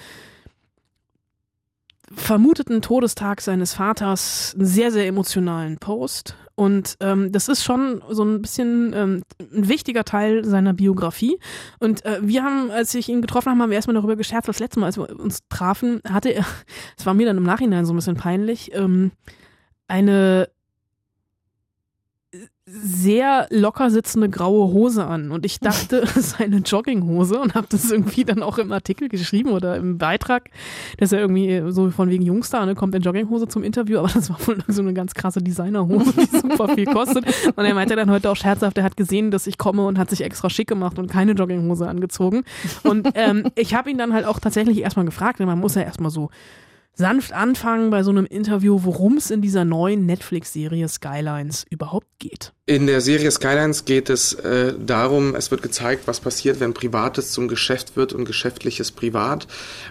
vermuteten 2.15 2.83
Todestag 2.83 3.41
seines 3.41 3.75
Vaters 3.75 4.55
einen 4.55 4.67
sehr, 4.67 4.91
sehr 4.91 5.07
emotionalen 5.07 5.79
Post. 5.79 6.35
Und 6.61 6.99
ähm, 7.01 7.33
das 7.33 7.49
ist 7.49 7.65
schon 7.65 8.03
so 8.11 8.23
ein 8.23 8.43
bisschen 8.43 8.93
ähm, 8.95 9.23
ein 9.41 9.71
wichtiger 9.71 10.05
Teil 10.05 10.45
seiner 10.45 10.75
Biografie. 10.75 11.39
Und 11.79 12.05
äh, 12.05 12.19
wir 12.21 12.45
haben, 12.45 12.71
als 12.71 12.95
ich 12.95 13.09
ihn 13.09 13.23
getroffen 13.23 13.51
habe, 13.51 13.63
haben 13.63 13.71
wir 13.71 13.77
erstmal 13.77 13.95
darüber 13.95 14.15
gescherzt, 14.15 14.47
das 14.47 14.59
letzte 14.59 14.79
Mal, 14.79 14.85
als 14.89 14.99
wir 14.99 15.09
uns 15.19 15.39
trafen, 15.49 16.03
hatte 16.07 16.29
er, 16.29 16.45
es 16.99 17.07
war 17.07 17.15
mir 17.15 17.25
dann 17.25 17.39
im 17.39 17.45
Nachhinein 17.45 17.87
so 17.87 17.95
ein 17.95 17.97
bisschen 17.97 18.17
peinlich, 18.17 18.75
ähm, 18.75 19.13
eine 19.89 20.51
sehr 22.73 23.47
locker 23.51 23.91
sitzende 23.91 24.29
graue 24.29 24.73
Hose 24.73 25.05
an. 25.07 25.31
Und 25.31 25.45
ich 25.45 25.61
dachte, 25.61 25.99
es 26.03 26.17
ist 26.17 26.41
eine 26.41 26.59
Jogginghose 26.59 27.39
und 27.39 27.55
habe 27.55 27.67
das 27.69 27.91
irgendwie 27.91 28.25
dann 28.25 28.43
auch 28.43 28.59
im 28.59 28.73
Artikel 28.73 29.09
geschrieben 29.09 29.51
oder 29.51 29.77
im 29.77 29.99
Beitrag, 29.99 30.51
dass 30.99 31.13
er 31.13 31.21
irgendwie 31.21 31.63
so 31.73 31.91
von 31.91 32.11
wegen 32.11 32.23
Jungstar, 32.23 32.67
ne, 32.67 32.75
kommt 32.75 32.95
in 32.95 33.03
Jogginghose 33.03 33.49
zum 33.49 33.63
Interview, 33.63 33.99
aber 33.99 34.09
das 34.09 34.31
war 34.31 34.39
wohl 34.47 34.59
so 34.69 34.83
eine 34.83 34.95
ganz 34.95 35.15
krasse 35.15 35.41
Designerhose, 35.41 36.13
die 36.13 36.27
super 36.41 36.69
viel 36.69 36.87
kostet. 36.87 37.25
Und 37.57 37.65
er 37.65 37.75
meinte 37.75 37.97
dann 37.97 38.11
heute 38.11 38.31
auch 38.31 38.37
scherzhaft, 38.37 38.79
er 38.79 38.85
hat 38.85 38.97
gesehen, 38.97 39.31
dass 39.31 39.47
ich 39.47 39.59
komme 39.59 39.87
und 39.87 39.99
hat 39.99 40.11
sich 40.11 40.23
extra 40.23 40.51
schick 40.51 40.69
gemacht 40.69 40.99
und 40.99 41.11
keine 41.11 41.33
Jogginghose 41.33 41.89
angezogen. 41.89 42.45
Und 42.85 43.09
ähm, 43.15 43.51
ich 43.57 43.75
habe 43.75 43.91
ihn 43.91 43.99
dann 43.99 44.13
halt 44.13 44.27
auch 44.27 44.39
tatsächlich 44.39 44.79
erstmal 44.79 45.05
gefragt, 45.05 45.41
denn 45.41 45.47
man 45.47 45.59
muss 45.59 45.75
ja 45.75 45.83
erstmal 45.83 46.11
so 46.11 46.31
sanft 46.95 47.33
anfangen 47.33 47.91
bei 47.91 48.03
so 48.03 48.11
einem 48.11 48.27
Interview, 48.27 48.81
worum 48.83 49.17
es 49.17 49.31
in 49.31 49.41
dieser 49.41 49.65
neuen 49.65 50.07
Netflix-Serie 50.07 50.89
Skylines 50.89 51.65
überhaupt 51.71 52.07
geht. 52.19 52.53
In 52.67 52.87
der 52.87 53.01
Serie 53.01 53.31
Skylines 53.31 53.85
geht 53.85 54.11
es 54.11 54.35
äh, 54.35 54.75
darum, 54.79 55.35
es 55.35 55.51
wird 55.51 55.63
gezeigt, 55.63 56.07
was 56.07 56.21
passiert, 56.21 56.61
wenn 56.61 56.75
Privates 56.75 57.33
zum 57.33 57.49
Geschäft 57.49 57.97
wird 57.97 58.13
und 58.13 58.27
Geschäftliches 58.27 58.93
privat. 58.93 59.47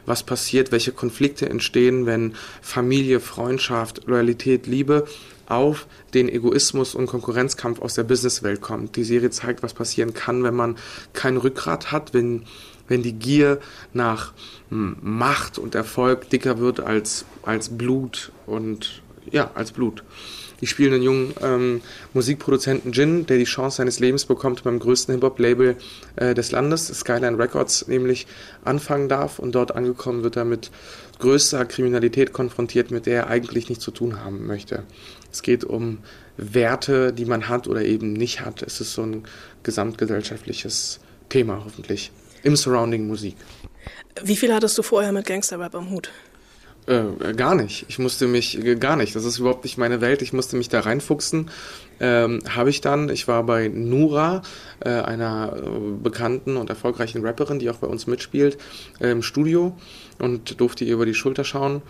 Was 0.05 0.23
passiert, 0.23 0.71
welche 0.71 0.91
Konflikte 0.91 1.49
entstehen, 1.49 2.05
wenn 2.05 2.35
Familie, 2.62 3.19
Freundschaft, 3.19 4.05
Loyalität, 4.05 4.67
Liebe 4.67 5.05
auf 5.47 5.88
den 6.13 6.29
Egoismus 6.29 6.93
und 6.93 7.07
Konkurrenzkampf 7.07 7.81
aus 7.81 7.95
der 7.95 8.03
Businesswelt 8.03 8.62
kommt. 8.62 8.95
Die 8.95 9.03
Serie 9.03 9.31
zeigt, 9.31 9.63
was 9.63 9.73
passieren 9.73 10.13
kann, 10.13 10.43
wenn 10.43 10.53
man 10.53 10.77
kein 11.13 11.38
Rückgrat 11.38 11.91
hat, 11.91 12.13
wenn, 12.13 12.45
wenn 12.89 13.02
die 13.02 13.13
Gier 13.13 13.60
nach 13.93 14.34
Macht 14.69 15.58
und 15.58 15.75
Erfolg 15.75 16.30
dicker 16.30 16.60
wird 16.60 16.82
als, 16.82 17.23
als 17.43 17.69
Blut 17.69 18.34
und 18.45 19.02
ja, 19.32 19.52
als 19.56 19.71
Blut. 19.71 20.04
Ich 20.62 20.69
spiele 20.69 20.95
einen 20.95 21.04
jungen 21.04 21.34
ähm, 21.41 21.82
Musikproduzenten 22.13 22.91
Jin, 22.91 23.25
der 23.25 23.38
die 23.38 23.45
Chance 23.45 23.78
seines 23.78 23.99
Lebens 23.99 24.25
bekommt, 24.25 24.63
beim 24.63 24.80
größten 24.80 25.15
Hip-Hop-Label 25.15 25.78
äh, 26.17 26.34
des 26.34 26.52
Landes, 26.52 26.88
Skyline 26.88 27.38
Records, 27.38 27.88
nämlich 27.88 28.28
anfangen 28.65 29.08
darf. 29.08 29.39
Und 29.39 29.56
dort 29.56 29.75
angekommen 29.75 30.23
wird 30.23 30.36
er 30.36 30.43
mit 30.43 30.69
größter 31.19 31.65
Kriminalität 31.65 32.34
konfrontiert, 32.34 32.91
mit 32.91 33.06
der 33.06 33.23
er 33.23 33.28
eigentlich 33.28 33.69
nichts 33.69 33.84
zu 33.84 33.91
tun 33.91 34.21
haben 34.21 34.47
möchte. 34.47 34.84
Es 35.32 35.43
geht 35.43 35.63
um 35.63 35.99
Werte, 36.36 37.13
die 37.13 37.25
man 37.25 37.47
hat 37.47 37.67
oder 37.67 37.84
eben 37.84 38.13
nicht 38.13 38.41
hat. 38.41 38.62
Es 38.62 38.82
ist 38.82 38.93
so 38.93 39.04
ein 39.04 39.23
gesamtgesellschaftliches 39.63 40.99
Thema, 41.30 41.62
hoffentlich, 41.63 42.12
im 42.43 42.56
Surrounding 42.56 43.08
Musik. 43.08 43.36
Wie 44.23 44.36
viel 44.36 44.54
hattest 44.54 44.78
du 44.78 44.84
vorher 44.84 45.12
mit 45.12 45.25
Gangsterrap 45.25 45.75
am 45.75 45.89
Hut? 45.89 46.10
Äh, 46.89 47.34
gar 47.36 47.54
nicht. 47.54 47.86
Ich 47.88 47.99
musste 47.99 48.25
mich, 48.25 48.58
äh, 48.65 48.75
gar 48.75 48.95
nicht. 48.95 49.15
Das 49.15 49.23
ist 49.23 49.38
überhaupt 49.38 49.63
nicht 49.63 49.78
meine 49.78 50.02
Welt. 50.02 50.23
Ich 50.23 50.34
musste 50.34 50.56
mich 50.56 50.69
da 50.69 50.80
reinfuchsen. 50.80 51.52
Ähm, 51.99 52.41
Habe 52.49 52.71
ich 52.71 52.82
dann. 52.82 53.10
Ich 53.10 53.28
war 53.28 53.43
bei 53.43 53.67
Nura, 53.67 54.41
äh, 54.80 54.89
einer 54.89 55.54
äh, 55.56 55.69
bekannten 56.02 56.58
und 56.58 56.69
erfolgreichen 56.69 57.23
Rapperin, 57.23 57.60
die 57.60 57.69
auch 57.69 57.78
bei 57.78 57.88
uns 57.88 58.08
mitspielt, 58.08 58.58
äh, 58.99 59.12
im 59.12 59.21
Studio 59.21 59.78
und 60.17 60.60
durfte 60.60 60.84
ihr 60.84 60.95
über 60.95 61.06
die 61.06 61.13
Schulter 61.13 61.43
schauen. 61.43 61.84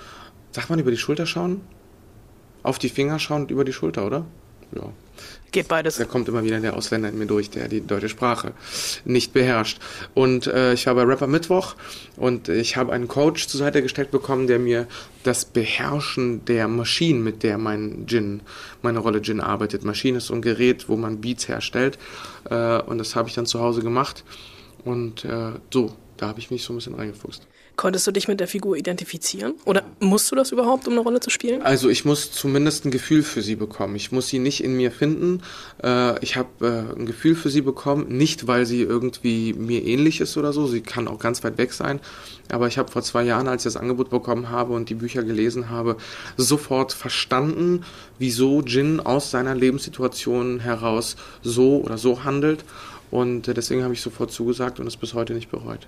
Sagt 0.51 0.69
man 0.69 0.79
über 0.79 0.91
die 0.91 0.97
Schulter 0.97 1.25
schauen? 1.25 1.61
Auf 2.63 2.77
die 2.77 2.89
Finger 2.89 3.19
schauen 3.19 3.43
und 3.43 3.51
über 3.51 3.63
die 3.63 3.73
Schulter, 3.73 4.05
oder? 4.05 4.25
Ja. 4.75 4.91
Geht 5.51 5.67
beides. 5.67 5.97
Da 5.97 6.05
kommt 6.05 6.27
immer 6.27 6.43
wieder 6.43 6.59
der 6.59 6.75
Ausländer 6.75 7.09
in 7.09 7.17
mir 7.17 7.25
durch, 7.25 7.49
der 7.49 7.67
die 7.67 7.81
deutsche 7.81 8.09
Sprache 8.09 8.53
nicht 9.03 9.33
beherrscht. 9.33 9.79
Und 10.13 10.45
äh, 10.47 10.73
ich 10.73 10.85
war 10.85 10.95
bei 10.95 11.03
Rapper 11.03 11.27
Mittwoch 11.27 11.75
und 12.17 12.49
ich 12.49 12.77
habe 12.77 12.93
einen 12.93 13.07
Coach 13.07 13.47
zur 13.47 13.59
Seite 13.59 13.81
gestellt 13.81 14.11
bekommen, 14.11 14.47
der 14.47 14.59
mir 14.59 14.87
das 15.23 15.45
Beherrschen 15.45 16.45
der 16.45 16.67
Maschinen, 16.67 17.23
mit 17.23 17.41
der 17.41 17.57
mein 17.57 18.05
Gin, 18.05 18.41
meine 18.81 18.99
Rolle 18.99 19.21
Gin 19.21 19.41
arbeitet. 19.41 19.83
Maschine 19.83 20.19
ist 20.19 20.27
so 20.27 20.35
ein 20.35 20.41
Gerät, 20.41 20.87
wo 20.87 20.95
man 20.95 21.19
Beats 21.19 21.47
herstellt. 21.47 21.97
Äh, 22.49 22.81
und 22.81 22.99
das 22.99 23.15
habe 23.15 23.27
ich 23.27 23.35
dann 23.35 23.47
zu 23.47 23.59
Hause 23.59 23.81
gemacht. 23.81 24.23
Und 24.85 25.25
äh, 25.25 25.53
so, 25.73 25.95
da 26.17 26.27
habe 26.27 26.39
ich 26.39 26.51
mich 26.51 26.63
so 26.63 26.73
ein 26.73 26.77
bisschen 26.77 26.95
reingefuchst. 26.95 27.47
Konntest 27.79 28.05
du 28.05 28.11
dich 28.11 28.27
mit 28.27 28.41
der 28.41 28.49
Figur 28.49 28.75
identifizieren? 28.75 29.53
Oder 29.63 29.83
musst 30.01 30.29
du 30.29 30.35
das 30.35 30.51
überhaupt, 30.51 30.85
um 30.89 30.95
eine 30.95 31.01
Rolle 31.01 31.21
zu 31.21 31.29
spielen? 31.29 31.61
Also 31.61 31.87
ich 31.87 32.03
muss 32.03 32.29
zumindest 32.29 32.83
ein 32.83 32.91
Gefühl 32.91 33.23
für 33.23 33.41
sie 33.41 33.55
bekommen. 33.55 33.95
Ich 33.95 34.11
muss 34.11 34.27
sie 34.27 34.37
nicht 34.37 34.61
in 34.61 34.75
mir 34.75 34.91
finden. 34.91 35.43
Äh, 35.81 36.21
ich 36.21 36.35
habe 36.35 36.49
äh, 36.59 36.99
ein 36.99 37.05
Gefühl 37.05 37.35
für 37.35 37.49
sie 37.49 37.61
bekommen, 37.61 38.09
nicht 38.09 38.47
weil 38.47 38.65
sie 38.65 38.81
irgendwie 38.81 39.53
mir 39.53 39.85
ähnlich 39.85 40.19
ist 40.19 40.35
oder 40.35 40.51
so. 40.51 40.67
Sie 40.67 40.81
kann 40.81 41.07
auch 41.07 41.19
ganz 41.19 41.41
weit 41.45 41.57
weg 41.57 41.71
sein. 41.71 42.01
Aber 42.51 42.67
ich 42.67 42.77
habe 42.77 42.91
vor 42.91 43.01
zwei 43.01 43.23
Jahren, 43.23 43.47
als 43.47 43.61
ich 43.65 43.71
das 43.71 43.81
Angebot 43.81 44.09
bekommen 44.09 44.49
habe 44.49 44.73
und 44.73 44.89
die 44.89 44.95
Bücher 44.95 45.23
gelesen 45.23 45.69
habe, 45.69 45.95
sofort 46.35 46.91
verstanden, 46.91 47.85
wieso 48.17 48.61
Jin 48.61 48.99
aus 48.99 49.31
seiner 49.31 49.55
Lebenssituation 49.55 50.59
heraus 50.59 51.15
so 51.43 51.77
oder 51.77 51.97
so 51.97 52.25
handelt. 52.25 52.65
Und 53.09 53.47
äh, 53.47 53.53
deswegen 53.53 53.83
habe 53.85 53.93
ich 53.93 54.01
sofort 54.01 54.33
zugesagt 54.33 54.81
und 54.81 54.87
es 54.87 54.97
bis 54.97 55.13
heute 55.13 55.33
nicht 55.33 55.49
bereut. 55.49 55.87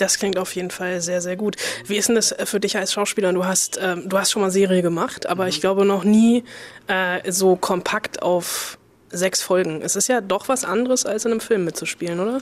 Das 0.00 0.18
klingt 0.18 0.38
auf 0.38 0.54
jeden 0.54 0.70
Fall 0.70 1.02
sehr, 1.02 1.20
sehr 1.20 1.36
gut. 1.36 1.56
Wie 1.86 1.96
ist 1.96 2.08
denn 2.08 2.14
das 2.14 2.34
für 2.44 2.58
dich 2.58 2.76
als 2.78 2.92
Schauspieler? 2.94 3.32
Du 3.34 3.44
hast, 3.44 3.78
ähm, 3.82 4.08
du 4.08 4.18
hast 4.18 4.30
schon 4.30 4.40
mal 4.40 4.50
Serie 4.50 4.80
gemacht, 4.80 5.26
aber 5.26 5.46
ich 5.48 5.60
glaube 5.60 5.84
noch 5.84 6.04
nie 6.04 6.44
äh, 6.86 7.30
so 7.30 7.56
kompakt 7.56 8.22
auf 8.22 8.78
sechs 9.10 9.42
Folgen. 9.42 9.82
Es 9.82 9.96
ist 9.96 10.08
ja 10.08 10.22
doch 10.22 10.48
was 10.48 10.64
anderes, 10.64 11.04
als 11.04 11.26
in 11.26 11.32
einem 11.32 11.40
Film 11.40 11.64
mitzuspielen, 11.64 12.18
oder? 12.18 12.40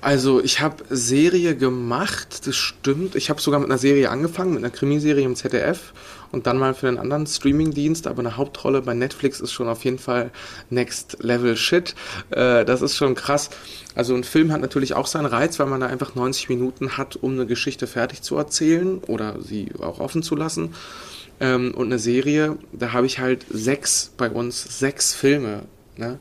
Also 0.00 0.42
ich 0.42 0.60
habe 0.60 0.84
Serie 0.90 1.56
gemacht, 1.56 2.46
das 2.46 2.56
stimmt. 2.56 3.16
Ich 3.16 3.30
habe 3.30 3.40
sogar 3.40 3.58
mit 3.58 3.68
einer 3.68 3.78
Serie 3.78 4.10
angefangen, 4.10 4.54
mit 4.54 4.64
einer 4.64 4.70
Krimiserie 4.70 5.24
im 5.24 5.34
ZDF 5.34 5.92
und 6.30 6.46
dann 6.46 6.58
mal 6.58 6.74
für 6.74 6.88
einen 6.88 6.98
anderen 6.98 7.26
Streamingdienst, 7.26 8.06
aber 8.06 8.20
eine 8.20 8.36
Hauptrolle 8.36 8.82
bei 8.82 8.94
Netflix 8.94 9.40
ist 9.40 9.52
schon 9.52 9.68
auf 9.68 9.84
jeden 9.84 9.98
Fall 9.98 10.30
Next 10.70 11.16
Level 11.20 11.56
Shit. 11.56 11.94
Äh, 12.30 12.64
das 12.64 12.82
ist 12.82 12.96
schon 12.96 13.14
krass. 13.14 13.50
Also 13.94 14.14
ein 14.14 14.24
Film 14.24 14.52
hat 14.52 14.60
natürlich 14.60 14.94
auch 14.94 15.06
seinen 15.06 15.26
Reiz, 15.26 15.58
weil 15.58 15.66
man 15.66 15.80
da 15.80 15.86
einfach 15.86 16.14
90 16.14 16.48
Minuten 16.48 16.96
hat, 16.96 17.16
um 17.16 17.32
eine 17.32 17.46
Geschichte 17.46 17.86
fertig 17.86 18.22
zu 18.22 18.36
erzählen 18.36 18.98
oder 18.98 19.36
sie 19.40 19.72
auch 19.80 19.98
offen 19.98 20.22
zu 20.22 20.36
lassen. 20.36 20.74
Ähm, 21.40 21.74
und 21.74 21.86
eine 21.86 21.98
Serie, 21.98 22.56
da 22.72 22.92
habe 22.92 23.06
ich 23.06 23.18
halt 23.18 23.46
sechs 23.50 24.12
bei 24.16 24.30
uns, 24.30 24.78
sechs 24.78 25.14
Filme. 25.14 25.62
Ne? 25.96 26.18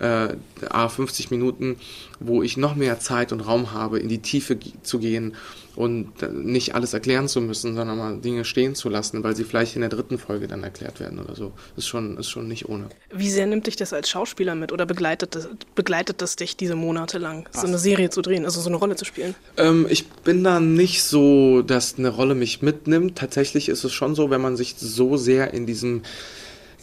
Äh, 0.00 0.36
A, 0.68 0.88
50 0.88 1.30
Minuten, 1.30 1.76
wo 2.18 2.42
ich 2.42 2.56
noch 2.56 2.74
mehr 2.74 2.98
Zeit 2.98 3.32
und 3.32 3.40
Raum 3.40 3.72
habe, 3.72 3.98
in 3.98 4.08
die 4.08 4.20
Tiefe 4.20 4.58
zu 4.82 4.98
gehen 4.98 5.36
und 5.76 6.20
nicht 6.32 6.74
alles 6.74 6.92
erklären 6.92 7.28
zu 7.28 7.40
müssen, 7.40 7.74
sondern 7.74 7.96
mal 7.96 8.18
Dinge 8.18 8.44
stehen 8.44 8.74
zu 8.74 8.88
lassen, 8.88 9.22
weil 9.22 9.36
sie 9.36 9.44
vielleicht 9.44 9.76
in 9.76 9.80
der 9.80 9.88
dritten 9.88 10.18
Folge 10.18 10.48
dann 10.48 10.64
erklärt 10.64 11.00
werden 11.00 11.18
oder 11.18 11.34
so. 11.36 11.52
Ist 11.76 11.86
schon, 11.86 12.18
ist 12.18 12.28
schon 12.28 12.48
nicht 12.48 12.68
ohne. 12.68 12.88
Wie 13.12 13.30
sehr 13.30 13.46
nimmt 13.46 13.66
dich 13.66 13.76
das 13.76 13.92
als 13.92 14.10
Schauspieler 14.10 14.54
mit 14.54 14.72
oder 14.72 14.84
begleitet 14.84 15.34
das, 15.34 15.48
begleitet 15.74 16.20
das 16.22 16.36
dich 16.36 16.56
diese 16.56 16.74
Monate 16.74 17.18
lang, 17.18 17.48
so 17.52 17.66
eine 17.66 17.78
Serie 17.78 18.10
zu 18.10 18.20
drehen, 18.20 18.44
also 18.44 18.60
so 18.60 18.68
eine 18.68 18.76
Rolle 18.76 18.96
zu 18.96 19.04
spielen? 19.04 19.34
Ähm, 19.56 19.86
ich 19.88 20.08
bin 20.08 20.42
da 20.44 20.60
nicht 20.60 21.02
so, 21.02 21.62
dass 21.62 21.98
eine 21.98 22.08
Rolle 22.08 22.34
mich 22.34 22.62
mitnimmt. 22.62 23.16
Tatsächlich 23.16 23.68
ist 23.68 23.84
es 23.84 23.92
schon 23.92 24.14
so, 24.14 24.30
wenn 24.30 24.40
man 24.40 24.56
sich 24.56 24.74
so 24.76 25.16
sehr 25.16 25.54
in 25.54 25.66
diesem 25.66 26.02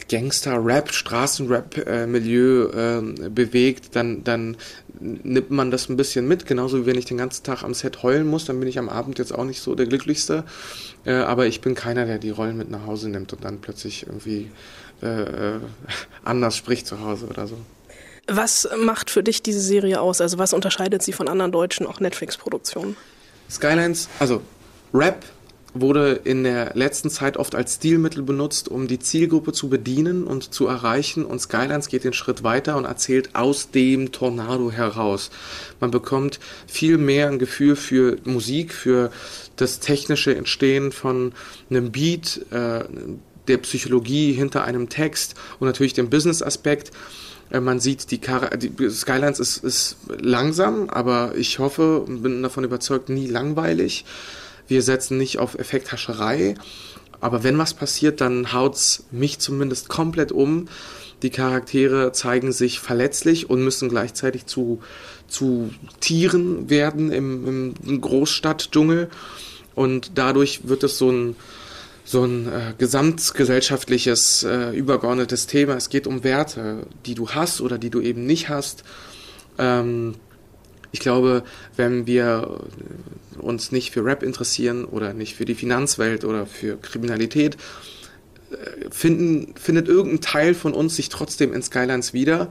Gangster-Rap, 0.08 0.92
Straßenrap-Milieu 0.92 2.70
äh, 2.70 3.28
bewegt, 3.28 3.94
dann, 3.94 4.24
dann 4.24 4.56
nimmt 5.00 5.50
man 5.50 5.70
das 5.70 5.88
ein 5.88 5.96
bisschen 5.96 6.26
mit. 6.26 6.46
Genauso 6.46 6.82
wie 6.82 6.86
wenn 6.86 6.98
ich 6.98 7.04
den 7.04 7.18
ganzen 7.18 7.44
Tag 7.44 7.62
am 7.62 7.74
Set 7.74 8.02
heulen 8.02 8.26
muss, 8.26 8.44
dann 8.44 8.58
bin 8.58 8.68
ich 8.68 8.78
am 8.78 8.88
Abend 8.88 9.18
jetzt 9.18 9.34
auch 9.34 9.44
nicht 9.44 9.60
so 9.60 9.74
der 9.74 9.86
Glücklichste. 9.86 10.44
Äh, 11.04 11.12
aber 11.12 11.46
ich 11.46 11.60
bin 11.60 11.74
keiner, 11.74 12.06
der 12.06 12.18
die 12.18 12.30
Rollen 12.30 12.56
mit 12.56 12.70
nach 12.70 12.86
Hause 12.86 13.08
nimmt 13.08 13.32
und 13.32 13.44
dann 13.44 13.60
plötzlich 13.60 14.06
irgendwie 14.06 14.50
äh, 15.02 15.56
äh 15.56 15.60
anders 16.24 16.56
spricht 16.56 16.86
zu 16.86 17.00
Hause 17.00 17.26
oder 17.26 17.46
so. 17.46 17.56
Was 18.26 18.68
macht 18.78 19.10
für 19.10 19.22
dich 19.22 19.42
diese 19.42 19.60
Serie 19.60 20.00
aus? 20.00 20.20
Also 20.20 20.38
was 20.38 20.52
unterscheidet 20.52 21.02
sie 21.02 21.12
von 21.12 21.28
anderen 21.28 21.52
deutschen, 21.52 21.86
auch 21.86 22.00
Netflix-Produktionen? 22.00 22.96
Skylines, 23.50 24.08
also 24.18 24.42
Rap 24.92 25.24
wurde 25.80 26.20
in 26.24 26.44
der 26.44 26.72
letzten 26.74 27.10
Zeit 27.10 27.36
oft 27.36 27.54
als 27.54 27.76
Stilmittel 27.76 28.22
benutzt, 28.22 28.68
um 28.68 28.88
die 28.88 28.98
Zielgruppe 28.98 29.52
zu 29.52 29.68
bedienen 29.68 30.24
und 30.24 30.52
zu 30.54 30.66
erreichen. 30.66 31.24
Und 31.24 31.40
Skylines 31.40 31.88
geht 31.88 32.04
den 32.04 32.12
Schritt 32.12 32.42
weiter 32.42 32.76
und 32.76 32.84
erzählt 32.84 33.34
aus 33.34 33.70
dem 33.70 34.12
Tornado 34.12 34.70
heraus. 34.70 35.30
Man 35.80 35.90
bekommt 35.90 36.40
viel 36.66 36.98
mehr 36.98 37.28
ein 37.28 37.38
Gefühl 37.38 37.76
für 37.76 38.16
Musik, 38.24 38.72
für 38.72 39.10
das 39.56 39.80
technische 39.80 40.34
Entstehen 40.34 40.92
von 40.92 41.32
einem 41.70 41.90
Beat, 41.90 42.46
äh, 42.50 42.84
der 43.48 43.58
Psychologie 43.58 44.32
hinter 44.32 44.64
einem 44.64 44.88
Text 44.88 45.34
und 45.58 45.66
natürlich 45.66 45.94
dem 45.94 46.10
Business-Aspekt. 46.10 46.92
Äh, 47.50 47.60
man 47.60 47.80
sieht, 47.80 48.10
die, 48.10 48.18
Kar 48.18 48.56
die 48.56 48.90
Skylines 48.90 49.40
ist, 49.40 49.64
ist 49.64 49.96
langsam, 50.20 50.88
aber 50.90 51.34
ich 51.36 51.58
hoffe 51.58 52.00
und 52.00 52.22
bin 52.22 52.42
davon 52.42 52.64
überzeugt, 52.64 53.08
nie 53.08 53.26
langweilig. 53.26 54.04
Wir 54.68 54.82
setzen 54.82 55.18
nicht 55.18 55.38
auf 55.38 55.58
Effekthascherei, 55.58 56.54
aber 57.20 57.42
wenn 57.42 57.58
was 57.58 57.74
passiert, 57.74 58.20
dann 58.20 58.52
haut's 58.52 59.04
mich 59.10 59.38
zumindest 59.38 59.88
komplett 59.88 60.30
um. 60.30 60.68
Die 61.22 61.30
Charaktere 61.30 62.12
zeigen 62.12 62.52
sich 62.52 62.78
verletzlich 62.78 63.50
und 63.50 63.64
müssen 63.64 63.88
gleichzeitig 63.88 64.46
zu, 64.46 64.80
zu 65.26 65.70
Tieren 66.00 66.70
werden 66.70 67.10
im, 67.10 67.74
im 67.84 68.00
Großstadtdschungel. 68.00 69.08
Und 69.74 70.12
dadurch 70.14 70.68
wird 70.68 70.84
es 70.84 70.98
so 70.98 71.10
ein, 71.10 71.36
so 72.04 72.24
ein 72.24 72.46
äh, 72.46 72.74
gesamtgesellschaftliches, 72.78 74.44
äh, 74.44 74.70
übergeordnetes 74.76 75.48
Thema. 75.48 75.74
Es 75.74 75.88
geht 75.88 76.06
um 76.06 76.22
Werte, 76.22 76.86
die 77.04 77.14
du 77.14 77.30
hast 77.30 77.60
oder 77.60 77.78
die 77.78 77.90
du 77.90 78.00
eben 78.00 78.26
nicht 78.26 78.48
hast. 78.48 78.84
Ähm, 79.58 80.14
ich 80.92 81.00
glaube, 81.00 81.42
wenn 81.76 82.06
wir 82.06 82.60
uns 83.38 83.72
nicht 83.72 83.92
für 83.92 84.04
Rap 84.04 84.22
interessieren 84.22 84.84
oder 84.84 85.12
nicht 85.12 85.36
für 85.36 85.44
die 85.44 85.54
Finanzwelt 85.54 86.24
oder 86.24 86.46
für 86.46 86.76
Kriminalität, 86.76 87.56
äh, 88.50 88.90
finden, 88.90 89.54
findet 89.56 89.88
irgendein 89.88 90.20
Teil 90.20 90.54
von 90.54 90.74
uns 90.74 90.96
sich 90.96 91.08
trotzdem 91.08 91.52
in 91.52 91.62
Skylines 91.62 92.12
wieder. 92.12 92.50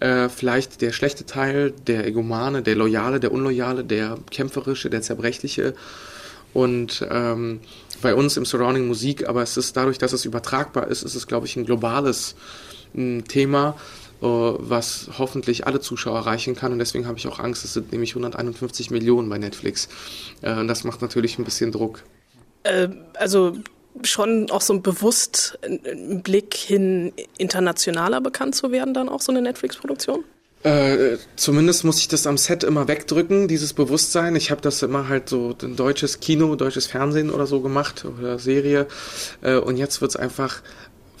Äh, 0.00 0.28
vielleicht 0.28 0.80
der 0.80 0.92
schlechte 0.92 1.26
Teil, 1.26 1.72
der 1.86 2.06
Egomane, 2.06 2.62
der 2.62 2.74
Loyale, 2.74 3.20
der 3.20 3.32
Unloyale, 3.32 3.84
der 3.84 4.18
Kämpferische, 4.30 4.90
der 4.90 5.02
Zerbrechliche. 5.02 5.74
Und 6.52 7.06
ähm, 7.08 7.60
bei 8.02 8.14
uns 8.14 8.36
im 8.36 8.44
Surrounding 8.44 8.88
Musik, 8.88 9.28
aber 9.28 9.42
es 9.42 9.56
ist 9.56 9.76
dadurch, 9.76 9.98
dass 9.98 10.12
es 10.12 10.24
übertragbar 10.24 10.88
ist, 10.88 11.02
ist 11.02 11.14
es, 11.14 11.26
glaube 11.26 11.46
ich, 11.46 11.56
ein 11.56 11.66
globales 11.66 12.34
ein 12.94 13.24
Thema, 13.24 13.76
äh, 13.76 13.99
was 14.20 15.10
hoffentlich 15.18 15.66
alle 15.66 15.80
Zuschauer 15.80 16.18
erreichen 16.18 16.54
kann. 16.54 16.72
Und 16.72 16.78
deswegen 16.78 17.06
habe 17.06 17.18
ich 17.18 17.26
auch 17.26 17.38
Angst, 17.38 17.64
es 17.64 17.72
sind 17.72 17.92
nämlich 17.92 18.10
151 18.10 18.90
Millionen 18.90 19.28
bei 19.28 19.38
Netflix. 19.38 19.88
Äh, 20.42 20.54
und 20.54 20.68
das 20.68 20.84
macht 20.84 21.02
natürlich 21.02 21.38
ein 21.38 21.44
bisschen 21.44 21.72
Druck. 21.72 22.02
Äh, 22.62 22.88
also 23.14 23.56
schon 24.02 24.50
auch 24.50 24.60
so 24.60 24.78
bewusst 24.78 25.58
ein 25.62 26.22
Blick 26.22 26.54
hin 26.54 27.12
internationaler 27.38 28.20
bekannt 28.20 28.54
zu 28.54 28.70
werden, 28.70 28.94
dann 28.94 29.08
auch 29.08 29.20
so 29.20 29.32
eine 29.32 29.42
Netflix-Produktion? 29.42 30.24
Äh, 30.62 31.16
zumindest 31.36 31.84
muss 31.84 31.98
ich 32.00 32.08
das 32.08 32.26
am 32.26 32.36
Set 32.36 32.64
immer 32.64 32.86
wegdrücken, 32.86 33.48
dieses 33.48 33.72
Bewusstsein. 33.72 34.36
Ich 34.36 34.50
habe 34.50 34.60
das 34.60 34.82
immer 34.82 35.08
halt 35.08 35.30
so 35.30 35.56
ein 35.62 35.74
deutsches 35.74 36.20
Kino, 36.20 36.54
deutsches 36.54 36.86
Fernsehen 36.86 37.30
oder 37.30 37.46
so 37.46 37.60
gemacht 37.60 38.04
oder 38.04 38.38
Serie. 38.38 38.86
Äh, 39.40 39.56
und 39.56 39.78
jetzt 39.78 40.02
wird's 40.02 40.16
einfach 40.16 40.60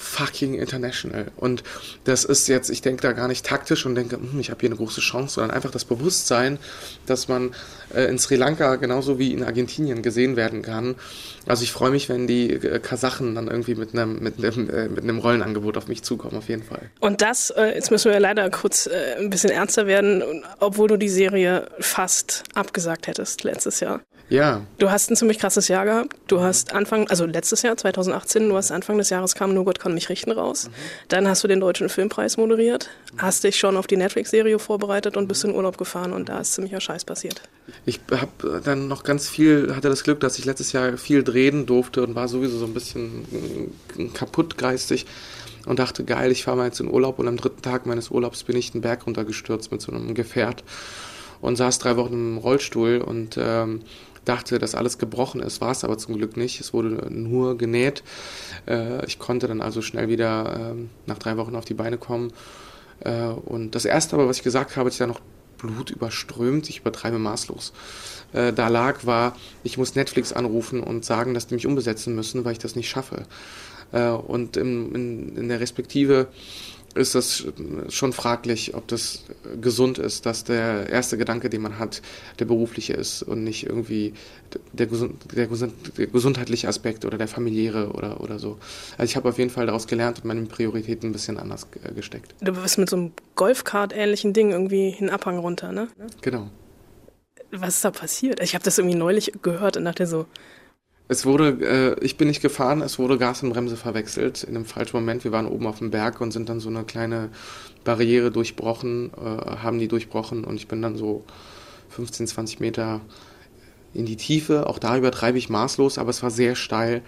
fucking 0.00 0.54
international. 0.54 1.30
Und 1.36 1.62
das 2.04 2.24
ist 2.24 2.48
jetzt, 2.48 2.70
ich 2.70 2.80
denke 2.80 3.02
da 3.02 3.12
gar 3.12 3.28
nicht 3.28 3.44
taktisch 3.44 3.84
und 3.84 3.94
denke, 3.94 4.16
hm, 4.16 4.40
ich 4.40 4.50
habe 4.50 4.60
hier 4.60 4.70
eine 4.70 4.76
große 4.76 5.02
Chance, 5.02 5.34
sondern 5.34 5.54
einfach 5.54 5.70
das 5.70 5.84
Bewusstsein, 5.84 6.58
dass 7.06 7.28
man 7.28 7.54
äh, 7.94 8.04
in 8.04 8.18
Sri 8.18 8.36
Lanka 8.36 8.76
genauso 8.76 9.18
wie 9.18 9.32
in 9.32 9.44
Argentinien 9.44 10.02
gesehen 10.02 10.36
werden 10.36 10.62
kann. 10.62 10.96
Also 11.46 11.64
ich 11.64 11.72
freue 11.72 11.90
mich, 11.90 12.08
wenn 12.08 12.26
die 12.26 12.52
äh, 12.52 12.78
Kasachen 12.78 13.34
dann 13.34 13.48
irgendwie 13.48 13.74
mit 13.74 13.94
einem, 13.94 14.20
mit, 14.20 14.44
einem, 14.44 14.70
äh, 14.70 14.88
mit 14.88 15.04
einem 15.04 15.18
Rollenangebot 15.18 15.76
auf 15.76 15.88
mich 15.88 16.02
zukommen, 16.02 16.36
auf 16.36 16.48
jeden 16.48 16.62
Fall. 16.62 16.90
Und 17.00 17.22
das, 17.22 17.50
äh, 17.50 17.74
jetzt 17.74 17.90
müssen 17.90 18.10
wir 18.12 18.20
leider 18.20 18.48
kurz 18.50 18.86
äh, 18.86 19.16
ein 19.18 19.30
bisschen 19.30 19.50
ernster 19.50 19.86
werden, 19.86 20.22
obwohl 20.58 20.88
du 20.88 20.96
die 20.96 21.08
Serie 21.08 21.66
fast 21.78 22.44
abgesagt 22.54 23.06
hättest 23.06 23.44
letztes 23.44 23.80
Jahr. 23.80 24.00
Ja. 24.30 24.62
Du 24.78 24.90
hast 24.90 25.10
ein 25.10 25.16
ziemlich 25.16 25.40
krasses 25.40 25.66
Jahr 25.68 25.84
gehabt. 25.84 26.16
Du 26.28 26.40
hast 26.40 26.72
Anfang, 26.72 27.08
also 27.08 27.26
letztes 27.26 27.62
Jahr, 27.62 27.76
2018, 27.76 28.48
du 28.48 28.56
hast 28.56 28.70
Anfang 28.70 28.96
des 28.96 29.10
Jahres 29.10 29.34
kam 29.34 29.52
Nur 29.52 29.64
Gott 29.64 29.80
kann 29.80 29.92
mich 29.92 30.08
richten 30.08 30.30
raus. 30.30 30.68
Mhm. 30.68 30.72
Dann 31.08 31.28
hast 31.28 31.42
du 31.42 31.48
den 31.48 31.58
Deutschen 31.58 31.88
Filmpreis 31.88 32.36
moderiert, 32.36 32.88
mhm. 33.12 33.22
hast 33.22 33.42
dich 33.42 33.58
schon 33.58 33.76
auf 33.76 33.88
die 33.88 33.96
Netflix-Serie 33.96 34.60
vorbereitet 34.60 35.16
und 35.16 35.26
bist 35.26 35.44
in 35.44 35.54
Urlaub 35.54 35.76
gefahren 35.76 36.12
und 36.12 36.28
da 36.28 36.38
ist 36.38 36.54
ziemlicher 36.54 36.80
Scheiß 36.80 37.04
passiert. 37.04 37.42
Ich 37.86 38.00
habe 38.10 38.60
dann 38.64 38.88
noch 38.88 39.02
ganz 39.02 39.28
viel, 39.28 39.74
hatte 39.74 39.88
das 39.88 40.04
Glück, 40.04 40.20
dass 40.20 40.38
ich 40.38 40.44
letztes 40.44 40.72
Jahr 40.72 40.96
viel 40.96 41.22
drehen 41.22 41.66
durfte 41.66 42.02
und 42.02 42.14
war 42.14 42.28
sowieso 42.28 42.58
so 42.58 42.66
ein 42.66 42.74
bisschen 42.74 43.24
kaputt 44.14 44.58
geistig 44.58 45.06
und 45.66 45.78
dachte, 45.78 46.04
geil, 46.04 46.30
ich 46.30 46.44
fahre 46.44 46.56
mal 46.56 46.66
jetzt 46.66 46.80
in 46.80 46.90
Urlaub 46.90 47.18
und 47.18 47.28
am 47.28 47.36
dritten 47.36 47.62
Tag 47.62 47.86
meines 47.86 48.10
Urlaubs 48.10 48.44
bin 48.44 48.56
ich 48.56 48.72
den 48.72 48.80
Berg 48.80 49.06
runtergestürzt 49.06 49.72
mit 49.72 49.80
so 49.80 49.92
einem 49.92 50.14
Gefährt 50.14 50.64
und 51.40 51.56
saß 51.56 51.78
drei 51.78 51.96
Wochen 51.96 52.14
im 52.14 52.38
Rollstuhl 52.38 52.98
und 52.98 53.38
ähm, 53.38 53.80
dachte, 54.24 54.58
dass 54.58 54.74
alles 54.74 54.98
gebrochen 54.98 55.40
ist, 55.40 55.60
war 55.60 55.70
es 55.70 55.84
aber 55.84 55.98
zum 55.98 56.16
Glück 56.16 56.36
nicht. 56.36 56.60
Es 56.60 56.72
wurde 56.72 57.08
nur 57.10 57.56
genäht. 57.56 58.02
Äh, 58.66 59.04
ich 59.06 59.18
konnte 59.18 59.48
dann 59.48 59.60
also 59.60 59.82
schnell 59.82 60.08
wieder 60.08 60.74
äh, 60.74 60.88
nach 61.06 61.18
drei 61.18 61.36
Wochen 61.36 61.56
auf 61.56 61.64
die 61.64 61.74
Beine 61.74 61.98
kommen. 61.98 62.32
Äh, 63.00 63.28
und 63.28 63.74
das 63.74 63.84
erste 63.84 64.16
aber, 64.16 64.28
was 64.28 64.38
ich 64.38 64.42
gesagt 64.42 64.76
habe, 64.76 64.86
als 64.86 64.94
ich 64.94 64.98
da 64.98 65.06
noch 65.06 65.20
Blut 65.60 65.90
überströmt, 65.90 66.68
ich 66.68 66.80
übertreibe 66.80 67.18
maßlos, 67.18 67.72
äh, 68.32 68.52
da 68.52 68.68
lag, 68.68 69.06
war, 69.06 69.36
ich 69.62 69.78
muss 69.78 69.94
Netflix 69.94 70.32
anrufen 70.32 70.82
und 70.82 71.04
sagen, 71.04 71.34
dass 71.34 71.46
die 71.46 71.54
mich 71.54 71.66
umbesetzen 71.66 72.14
müssen, 72.14 72.44
weil 72.44 72.52
ich 72.52 72.58
das 72.58 72.76
nicht 72.76 72.88
schaffe. 72.88 73.24
Äh, 73.92 74.08
und 74.08 74.56
in, 74.56 74.94
in, 74.94 75.36
in 75.36 75.48
der 75.48 75.60
Respektive 75.60 76.28
ist 76.94 77.14
das 77.14 77.44
schon 77.88 78.12
fraglich, 78.12 78.74
ob 78.74 78.88
das 78.88 79.24
gesund 79.60 79.98
ist, 79.98 80.26
dass 80.26 80.44
der 80.44 80.88
erste 80.88 81.16
Gedanke, 81.16 81.48
den 81.48 81.62
man 81.62 81.78
hat, 81.78 82.02
der 82.38 82.46
berufliche 82.46 82.94
ist 82.94 83.22
und 83.22 83.44
nicht 83.44 83.66
irgendwie 83.66 84.14
der, 84.72 84.86
der, 84.86 85.48
der 85.96 86.06
gesundheitliche 86.06 86.68
Aspekt 86.68 87.04
oder 87.04 87.16
der 87.16 87.28
familiäre 87.28 87.90
oder, 87.90 88.20
oder 88.20 88.38
so. 88.38 88.58
Also 88.98 89.08
ich 89.08 89.16
habe 89.16 89.28
auf 89.28 89.38
jeden 89.38 89.50
Fall 89.50 89.66
daraus 89.66 89.86
gelernt 89.86 90.18
und 90.18 90.24
meine 90.24 90.42
Prioritäten 90.42 91.10
ein 91.10 91.12
bisschen 91.12 91.38
anders 91.38 91.68
gesteckt. 91.94 92.34
Du 92.40 92.52
bist 92.52 92.78
mit 92.78 92.90
so 92.90 92.96
einem 92.96 93.12
Golfkart-ähnlichen 93.36 94.32
Ding 94.32 94.50
irgendwie 94.50 94.96
einen 94.98 95.10
Abhang 95.10 95.38
runter, 95.38 95.72
ne? 95.72 95.88
Genau. 96.22 96.50
Was 97.52 97.76
ist 97.76 97.84
da 97.84 97.90
passiert? 97.90 98.40
Ich 98.42 98.54
habe 98.54 98.64
das 98.64 98.78
irgendwie 98.78 98.96
neulich 98.96 99.32
gehört 99.42 99.76
und 99.76 99.84
dachte 99.84 100.06
so, 100.06 100.26
es 101.10 101.26
wurde, 101.26 101.96
äh, 101.98 102.04
ich 102.04 102.16
bin 102.16 102.28
nicht 102.28 102.40
gefahren, 102.40 102.82
es 102.82 103.00
wurde 103.00 103.18
Gas 103.18 103.42
und 103.42 103.50
Bremse 103.50 103.76
verwechselt 103.76 104.44
in 104.44 104.54
einem 104.54 104.64
falschen 104.64 104.96
Moment. 104.96 105.24
Wir 105.24 105.32
waren 105.32 105.48
oben 105.48 105.66
auf 105.66 105.78
dem 105.78 105.90
Berg 105.90 106.20
und 106.20 106.30
sind 106.30 106.48
dann 106.48 106.60
so 106.60 106.68
eine 106.68 106.84
kleine 106.84 107.30
Barriere 107.82 108.30
durchbrochen, 108.30 109.10
äh, 109.16 109.56
haben 109.56 109.80
die 109.80 109.88
durchbrochen 109.88 110.44
und 110.44 110.54
ich 110.54 110.68
bin 110.68 110.80
dann 110.82 110.96
so 110.96 111.24
15, 111.88 112.28
20 112.28 112.60
Meter 112.60 113.00
in 113.92 114.06
die 114.06 114.14
Tiefe. 114.14 114.68
Auch 114.68 114.78
da 114.78 114.96
übertreibe 114.96 115.36
ich 115.36 115.48
maßlos, 115.48 115.98
aber 115.98 116.10
es 116.10 116.22
war 116.22 116.30
sehr 116.30 116.54
steil. 116.54 117.02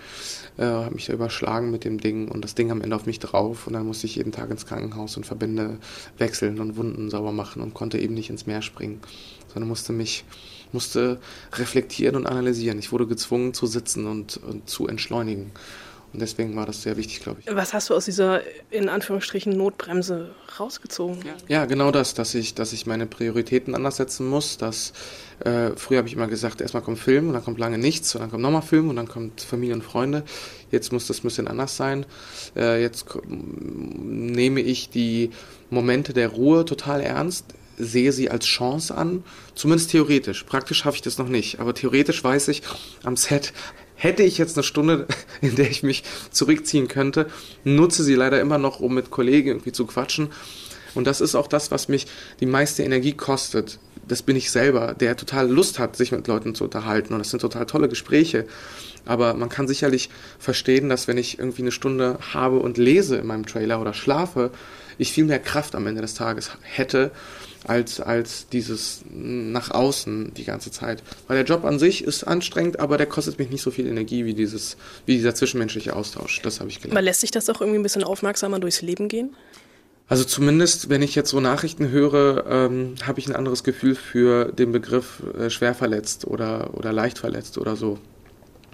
Äh, 0.59 0.65
habe 0.65 0.97
mich 0.97 1.07
da 1.07 1.13
überschlagen 1.13 1.71
mit 1.71 1.85
dem 1.85 2.01
Ding 2.01 2.27
und 2.27 2.45
das 2.45 2.57
Ding 2.57 2.73
am 2.73 2.81
Ende 2.81 2.97
auf 2.97 3.07
mich 3.07 3.21
drauf 3.21 3.69
und 3.69 3.75
dann 3.75 3.87
musste 3.87 4.09
ich 4.09 4.17
jeden 4.17 4.33
Tag 4.33 4.51
ins 4.51 4.67
Krankenhaus 4.67 5.17
und 5.17 5.27
Verbände 5.27 5.79
wechseln 6.19 6.59
und 6.59 6.77
Wunden 6.77 7.09
sauber 7.09 7.31
machen 7.31 7.63
und 7.63 7.73
konnte 7.73 8.01
eben 8.01 8.15
nicht 8.15 8.31
ins 8.31 8.47
Meer 8.49 8.63
springen, 8.63 9.01
sondern 9.53 9.69
musste 9.69 9.93
mich 9.93 10.25
musste 10.73 11.19
reflektieren 11.55 12.17
und 12.17 12.27
analysieren. 12.27 12.79
Ich 12.79 12.93
wurde 12.93 13.07
gezwungen 13.07 13.55
zu 13.55 13.67
sitzen 13.67 14.07
und, 14.07 14.39
und 14.39 14.69
zu 14.69 14.87
entschleunigen. 14.87 15.53
Und 16.13 16.21
deswegen 16.21 16.55
war 16.57 16.67
das 16.67 16.83
sehr 16.83 16.99
wichtig, 16.99 17.21
glaube 17.21 17.41
ich. 17.41 17.55
Was 17.55 17.73
hast 17.73 17.89
du 17.89 17.95
aus 17.95 18.05
dieser, 18.05 18.43
in 18.71 18.91
Anführungsstrichen, 18.91 19.57
Notbremse 19.57 20.35
rausgezogen? 20.61 21.25
Ja, 21.49 21.65
genau 21.65 21.91
das, 21.91 22.13
dass 22.13 22.35
ich, 22.35 22.55
dass 22.55 22.75
ich 22.75 22.87
meine 22.87 23.07
Prioritäten 23.07 23.75
anders 23.75 23.97
setzen 23.97 24.29
muss. 24.29 24.59
Dass, 24.59 24.93
äh, 25.41 25.71
früher 25.75 25.99
habe 25.99 26.09
ich 26.09 26.15
immer 26.15 26.27
gesagt, 26.27 26.61
erstmal 26.61 26.83
kommt 26.83 26.99
Film 26.99 27.29
und 27.29 27.35
dann 27.35 27.43
kommt 27.43 27.59
lange 27.59 27.79
nichts 27.79 28.15
und 28.15 28.21
dann 28.21 28.31
kommt 28.31 28.43
nochmal 28.43 28.61
Film 28.61 28.91
und 28.91 28.97
dann 28.97 29.09
kommt 29.09 29.41
Familie 29.41 29.75
und 29.75 29.83
Freunde. 29.83 30.25
Jetzt 30.71 30.93
muss 30.93 31.07
das 31.07 31.21
ein 31.21 31.23
bisschen 31.23 31.49
anders 31.49 31.79
sein. 31.79 32.05
Äh, 32.55 32.83
jetzt 32.83 33.07
nehme 33.27 34.61
ich 34.61 34.91
die 34.91 35.31
Momente 35.71 36.13
der 36.13 36.29
Ruhe 36.29 36.67
total 36.67 37.01
ernst 37.01 37.47
sehe 37.85 38.13
sie 38.13 38.31
als 38.31 38.47
Chance 38.47 38.97
an, 38.97 39.25
zumindest 39.55 39.91
theoretisch. 39.91 40.45
Praktisch 40.45 40.79
schaffe 40.79 40.97
ich 40.97 41.03
das 41.03 41.19
noch 41.19 41.29
nicht, 41.29 41.61
aber 41.61 41.75
theoretisch 41.75 42.23
weiß 42.23 42.49
ich, 42.49 42.63
am 43.03 43.17
Set 43.17 43.53
hätte 43.97 44.23
ich 44.23 44.39
jetzt 44.39 44.57
eine 44.57 44.65
Stunde, 44.65 45.07
in 45.41 45.55
der 45.57 45.71
ich 45.71 45.83
mich 45.83 46.03
zurückziehen 46.31 46.89
könnte, 46.89 47.29
nutze 47.65 48.03
sie 48.05 48.15
leider 48.15 48.41
immer 48.41 48.59
noch, 48.59 48.81
um 48.81 48.95
mit 48.95 49.11
Kollegen 49.11 49.49
irgendwie 49.49 49.73
zu 49.73 49.87
quatschen. 49.87 50.31
Und 50.95 51.07
das 51.07 51.21
ist 51.21 51.35
auch 51.35 51.47
das, 51.47 51.71
was 51.71 51.89
mich 51.89 52.07
die 52.41 52.47
meiste 52.47 52.83
Energie 52.83 53.13
kostet. 53.13 53.79
Das 54.07 54.23
bin 54.23 54.37
ich 54.37 54.51
selber, 54.51 54.95
der 54.95 55.17
total 55.17 55.49
Lust 55.49 55.79
hat, 55.79 55.97
sich 55.97 56.13
mit 56.13 56.27
Leuten 56.27 56.55
zu 56.55 56.65
unterhalten. 56.65 57.15
Und 57.15 57.21
das 57.21 57.31
sind 57.31 57.41
total 57.41 57.65
tolle 57.67 57.89
Gespräche. 57.89 58.47
Aber 59.07 59.35
man 59.35 59.49
kann 59.49 59.69
sicherlich 59.69 60.11
verstehen, 60.39 60.89
dass 60.89 61.09
wenn 61.09 61.17
ich 61.17 61.39
irgendwie 61.39 61.63
eine 61.63 61.73
Stunde 61.73 62.19
habe 62.35 62.59
und 62.59 62.77
lese 62.79 63.17
in 63.17 63.27
meinem 63.27 63.47
Trailer 63.47 63.81
oder 63.81 63.95
schlafe, 63.95 64.51
ich 64.99 65.13
viel 65.13 65.25
mehr 65.25 65.39
Kraft 65.39 65.75
am 65.75 65.87
Ende 65.87 66.03
des 66.03 66.15
Tages 66.15 66.51
hätte, 66.63 67.11
als, 67.67 68.01
als 68.01 68.49
dieses 68.49 69.03
nach 69.11 69.71
außen 69.71 70.35
die 70.35 70.45
ganze 70.45 70.71
Zeit. 70.71 71.03
Weil 71.29 71.37
der 71.37 71.47
Job 71.47 71.65
an 71.65 71.79
sich 71.79 72.05
ist 72.05 72.25
anstrengend, 72.25 72.81
aber 72.81 72.99
der 72.99 73.07
kostet 73.07 73.39
mich 73.39 73.51
nicht 73.51 73.63
so 73.63 73.71
viel 73.71 73.87
Energie 73.87 74.25
wie, 74.25 74.35
dieses, 74.35 74.77
wie 75.07 75.15
dieser 75.15 75.35
zwischenmenschliche 75.35 75.95
Austausch. 75.95 76.41
Das 76.43 76.61
habe 76.61 76.71
ich 76.71 76.77
gelernt. 76.77 76.97
Aber 76.97 77.03
lässt 77.03 77.21
sich 77.21 77.31
das 77.31 77.49
auch 77.49 77.61
irgendwie 77.61 77.79
ein 77.79 77.83
bisschen 77.83 78.05
aufmerksamer 78.05 78.59
durchs 78.59 78.83
Leben 78.83 79.09
gehen? 79.09 79.35
Also 80.09 80.25
zumindest, 80.25 80.91
wenn 80.91 81.01
ich 81.01 81.15
jetzt 81.15 81.31
so 81.31 81.41
Nachrichten 81.41 81.89
höre, 81.89 82.45
ähm, 82.47 82.97
habe 83.07 83.21
ich 83.21 83.29
ein 83.29 83.37
anderes 83.37 83.65
Gefühl 83.65 83.95
für 83.95 84.53
den 84.53 84.73
Begriff 84.73 85.23
äh, 85.39 85.49
schwer 85.49 85.75
verletzt 85.75 86.27
oder, 86.27 86.75
oder 86.75 86.93
leicht 86.93 87.19
verletzt 87.19 87.57
oder 87.57 87.77
so. 87.77 87.99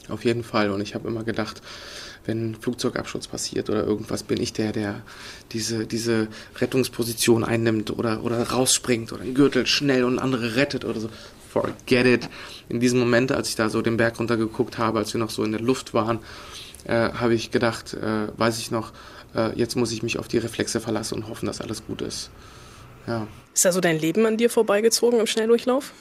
Auf 0.08 0.24
jeden 0.24 0.42
Fall. 0.42 0.70
Und 0.70 0.80
ich 0.80 0.94
habe 0.94 1.06
immer 1.06 1.24
gedacht, 1.24 1.60
wenn 2.28 2.54
Flugzeugabsturz 2.54 3.26
passiert 3.26 3.70
oder 3.70 3.84
irgendwas, 3.84 4.22
bin 4.22 4.40
ich 4.40 4.52
der, 4.52 4.72
der 4.72 5.00
diese, 5.52 5.86
diese 5.86 6.28
Rettungsposition 6.60 7.42
einnimmt 7.42 7.90
oder, 7.90 8.22
oder 8.22 8.40
rausspringt 8.50 9.12
oder 9.12 9.22
einen 9.22 9.34
Gürtel 9.34 9.66
schnell 9.66 10.04
und 10.04 10.18
andere 10.18 10.54
rettet 10.54 10.84
oder 10.84 11.00
so. 11.00 11.08
Forget 11.50 12.06
it. 12.06 12.28
In 12.68 12.78
diesem 12.78 12.98
Moment, 12.98 13.32
als 13.32 13.48
ich 13.48 13.56
da 13.56 13.70
so 13.70 13.80
den 13.80 13.96
Berg 13.96 14.20
runtergeguckt 14.20 14.76
habe, 14.76 14.98
als 14.98 15.14
wir 15.14 15.18
noch 15.18 15.30
so 15.30 15.42
in 15.42 15.52
der 15.52 15.62
Luft 15.62 15.94
waren, 15.94 16.18
äh, 16.84 17.10
habe 17.12 17.32
ich 17.32 17.50
gedacht, 17.50 17.94
äh, 17.94 18.28
weiß 18.36 18.58
ich 18.58 18.70
noch, 18.70 18.92
äh, 19.34 19.58
jetzt 19.58 19.74
muss 19.74 19.90
ich 19.90 20.02
mich 20.02 20.18
auf 20.18 20.28
die 20.28 20.36
Reflexe 20.36 20.78
verlassen 20.80 21.14
und 21.14 21.28
hoffen, 21.28 21.46
dass 21.46 21.62
alles 21.62 21.86
gut 21.86 22.02
ist. 22.02 22.30
Ja. 23.06 23.26
Ist 23.54 23.64
da 23.64 23.72
so 23.72 23.80
dein 23.80 23.98
Leben 23.98 24.26
an 24.26 24.36
dir 24.36 24.50
vorbeigezogen 24.50 25.18
im 25.18 25.26
Schnelldurchlauf? 25.26 25.92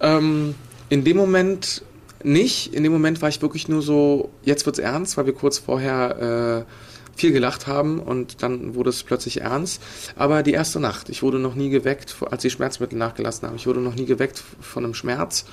Ähm, 0.00 0.54
in 0.88 1.04
dem 1.04 1.18
Moment 1.18 1.82
nicht. 2.24 2.74
In 2.74 2.82
dem 2.82 2.92
Moment 2.92 3.22
war 3.22 3.28
ich 3.28 3.42
wirklich 3.42 3.68
nur 3.68 3.82
so, 3.82 4.30
jetzt 4.42 4.66
wird's 4.66 4.78
ernst, 4.78 5.16
weil 5.16 5.26
wir 5.26 5.34
kurz 5.34 5.58
vorher 5.58 6.64
äh, 6.66 6.72
viel 7.16 7.32
gelacht 7.32 7.66
haben 7.66 8.00
und 8.00 8.42
dann 8.42 8.74
wurde 8.74 8.90
es 8.90 9.02
plötzlich 9.02 9.40
ernst. 9.40 9.82
Aber 10.16 10.42
die 10.42 10.52
erste 10.52 10.80
Nacht, 10.80 11.08
ich 11.08 11.22
wurde 11.22 11.38
noch 11.38 11.54
nie 11.54 11.70
geweckt, 11.70 12.16
als 12.30 12.42
die 12.42 12.50
Schmerzmittel 12.50 12.98
nachgelassen 12.98 13.48
haben, 13.48 13.56
ich 13.56 13.66
wurde 13.66 13.80
noch 13.80 13.94
nie 13.94 14.06
geweckt 14.06 14.42
von 14.60 14.84
einem 14.84 14.94
Schmerz. 14.94 15.44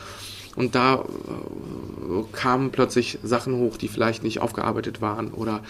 Und 0.56 0.76
da 0.76 0.96
äh, 0.96 2.24
kamen 2.34 2.72
plötzlich 2.72 3.20
Sachen 3.24 3.56
hoch, 3.56 3.78
die 3.78 3.88
vielleicht 3.88 4.24
nicht 4.24 4.42
aufgearbeitet 4.42 5.02
waren 5.02 5.32
oder 5.32 5.62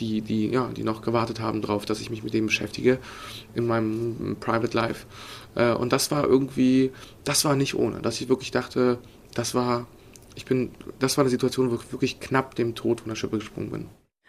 die, 0.00 0.20
die, 0.20 0.48
ja, 0.48 0.70
die 0.76 0.84
noch 0.84 1.02
gewartet 1.02 1.40
haben 1.40 1.60
darauf, 1.60 1.84
dass 1.84 2.00
ich 2.00 2.10
mich 2.10 2.22
mit 2.22 2.34
dem 2.34 2.46
beschäftige 2.46 2.98
in 3.54 3.66
meinem 3.66 4.36
Private 4.40 4.76
Life. 4.76 5.06
Äh, 5.54 5.72
und 5.72 5.92
das 5.92 6.10
war 6.10 6.24
irgendwie, 6.24 6.90
das 7.24 7.44
war 7.44 7.56
nicht 7.56 7.74
ohne, 7.74 8.00
dass 8.00 8.20
ich 8.20 8.28
wirklich 8.28 8.50
dachte, 8.50 8.98
das 9.34 9.54
war 9.54 9.86
ich 10.38 10.44
bin, 10.44 10.70
das 11.00 11.16
war 11.16 11.22
eine 11.24 11.30
Situation, 11.30 11.70
wo 11.72 11.74
ich 11.74 11.92
wirklich 11.92 12.20
knapp 12.20 12.54
dem 12.54 12.76
Tod 12.76 13.00
von 13.00 13.08
der 13.08 13.16
Schippe 13.16 13.38
gesprungen 13.38 13.70
bin. 13.70 13.86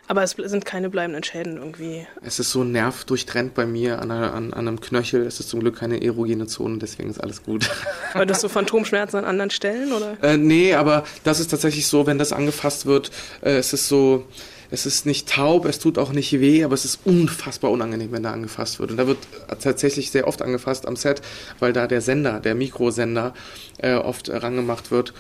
Aber 0.08 0.24
es 0.24 0.32
sind 0.32 0.66
keine 0.66 0.90
bleibenden 0.90 1.24
Schäden 1.24 1.58
irgendwie. 1.58 2.08
Es 2.24 2.40
ist 2.40 2.50
so 2.50 2.64
nervdurchtrennt 2.64 3.54
bei 3.54 3.68
mir 3.68 4.02
an, 4.02 4.10
einer, 4.10 4.34
an, 4.34 4.54
an, 4.54 4.68
einem 4.68 4.82
Knöchel. 4.82 5.22
Es 5.22 5.40
ist 5.40 5.50
zum 5.50 5.60
Glück 5.60 5.78
keine 5.78 6.04
erogene 6.04 6.48
Zone, 6.48 6.80
deswegen 6.80 7.12
ist 7.12 7.22
alles 7.22 7.44
gut. 7.44 7.70
Aber 8.16 8.26
du 8.26 8.34
hast 8.34 8.42
so 8.42 8.50
Phantomschmerzen 8.50 9.18
an 9.18 9.26
anderen 9.26 9.52
Stellen, 9.52 9.94
oder? 9.94 10.18
Äh, 10.24 10.38
nee, 10.38 10.74
aber 10.74 11.04
das 11.24 11.40
ist 11.40 11.52
tatsächlich 11.52 11.86
so, 11.86 12.08
wenn 12.08 12.18
das 12.18 12.34
angefasst 12.34 12.88
wird, 12.88 13.12
äh, 13.42 13.58
es 13.58 13.72
ist 13.72 13.88
so, 13.88 14.26
es 14.72 14.88
ist 14.88 15.06
nicht 15.06 15.30
taub, 15.30 15.66
es 15.66 15.78
tut 15.78 16.00
auch 16.00 16.12
nicht 16.12 16.32
weh, 16.40 16.64
aber 16.64 16.74
es 16.74 16.86
ist 16.86 17.02
unfassbar 17.06 17.70
unangenehm, 17.70 18.12
wenn 18.12 18.24
da 18.24 18.32
angefasst 18.32 18.80
wird. 18.80 18.90
Und 18.90 18.98
da 18.98 19.06
wird 19.06 19.20
tatsächlich 19.62 20.10
sehr 20.10 20.28
oft 20.28 20.42
angefasst 20.42 20.88
am 20.88 20.96
Set, 20.96 21.22
weil 21.60 21.72
da 21.72 21.86
der 21.86 22.02
Sender, 22.02 22.40
der 22.40 22.56
Mikrosender 22.56 23.36
äh, 23.78 23.94
oft 23.94 24.30
rangemacht 24.32 24.90
wird. 24.90 25.14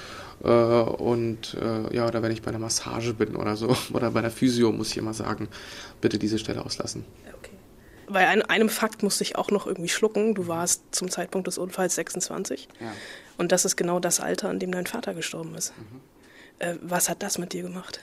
Äh, 0.44 0.48
und 0.48 1.56
äh, 1.56 1.96
ja, 1.96 2.08
oder 2.08 2.22
wenn 2.22 2.32
ich 2.32 2.42
bei 2.42 2.50
einer 2.50 2.60
Massage 2.60 3.14
bin 3.14 3.36
oder 3.36 3.56
so, 3.56 3.76
oder 3.94 4.12
bei 4.12 4.22
der 4.22 4.32
Physio, 4.32 4.72
muss 4.72 4.92
ich 4.92 4.98
immer 4.98 5.14
sagen, 5.14 5.48
bitte 6.02 6.18
diese 6.20 6.40
Stelle 6.40 6.66
auslassen. 6.66 7.06
Okay. 7.38 7.52
Bei 8.08 8.28
einem, 8.28 8.44
einem 8.48 8.70
Fakt 8.70 9.04
musste 9.04 9.24
ich 9.24 9.36
auch 9.36 9.52
noch 9.52 9.68
irgendwie 9.68 9.90
schlucken. 9.90 10.34
Du 10.34 10.48
warst 10.48 10.84
zum 10.92 11.10
Zeitpunkt 11.10 11.48
des 11.48 11.58
Unfalls 11.58 11.96
26. 11.96 12.68
Ja. 12.80 12.92
Und 13.38 13.52
das 13.52 13.66
ist 13.66 13.76
genau 13.76 14.00
das 14.00 14.20
Alter, 14.20 14.50
an 14.50 14.60
dem 14.60 14.72
dein 14.72 14.88
Vater 14.88 15.14
gestorben 15.14 15.56
ist. 15.56 15.74
Mhm. 15.78 16.02
Äh, 16.60 16.76
was 16.82 17.10
hat 17.10 17.24
das 17.24 17.38
mit 17.38 17.54
dir 17.54 17.64
gemacht? 17.64 18.00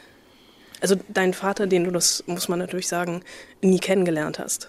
Also 0.81 0.97
dein 1.09 1.33
Vater, 1.33 1.67
den 1.67 1.85
du, 1.85 1.91
das 1.91 2.25
muss 2.27 2.49
man 2.49 2.59
natürlich 2.59 2.89
sagen, 2.89 3.23
nie 3.63 3.79
kennengelernt 3.79 4.39
hast. 4.39 4.69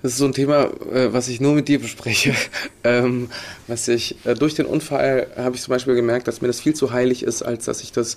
Das 0.00 0.12
ist 0.12 0.18
so 0.18 0.26
ein 0.26 0.32
Thema, 0.32 0.70
äh, 0.92 1.12
was 1.12 1.28
ich 1.28 1.40
nur 1.40 1.54
mit 1.54 1.66
dir 1.66 1.80
bespreche. 1.80 2.32
ähm, 2.84 3.30
was 3.66 3.88
ich 3.88 4.14
äh, 4.24 4.34
durch 4.34 4.54
den 4.54 4.66
Unfall 4.66 5.26
habe 5.36 5.56
ich 5.56 5.62
zum 5.62 5.72
Beispiel 5.72 5.96
gemerkt, 5.96 6.28
dass 6.28 6.40
mir 6.40 6.46
das 6.46 6.60
viel 6.60 6.74
zu 6.74 6.92
heilig 6.92 7.24
ist, 7.24 7.42
als 7.42 7.64
dass 7.64 7.82
ich 7.82 7.90
das 7.90 8.16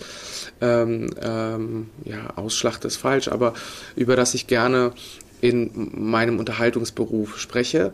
ähm, 0.61 1.09
ähm, 1.21 1.89
ja 2.05 2.33
ausschlachte 2.35 2.87
ist 2.87 2.97
falsch, 2.97 3.29
aber 3.29 3.55
über 3.95 4.15
das 4.15 4.35
ich 4.35 4.45
gerne 4.45 4.93
in 5.41 5.71
meinem 5.95 6.37
Unterhaltungsberuf 6.37 7.39
spreche. 7.39 7.93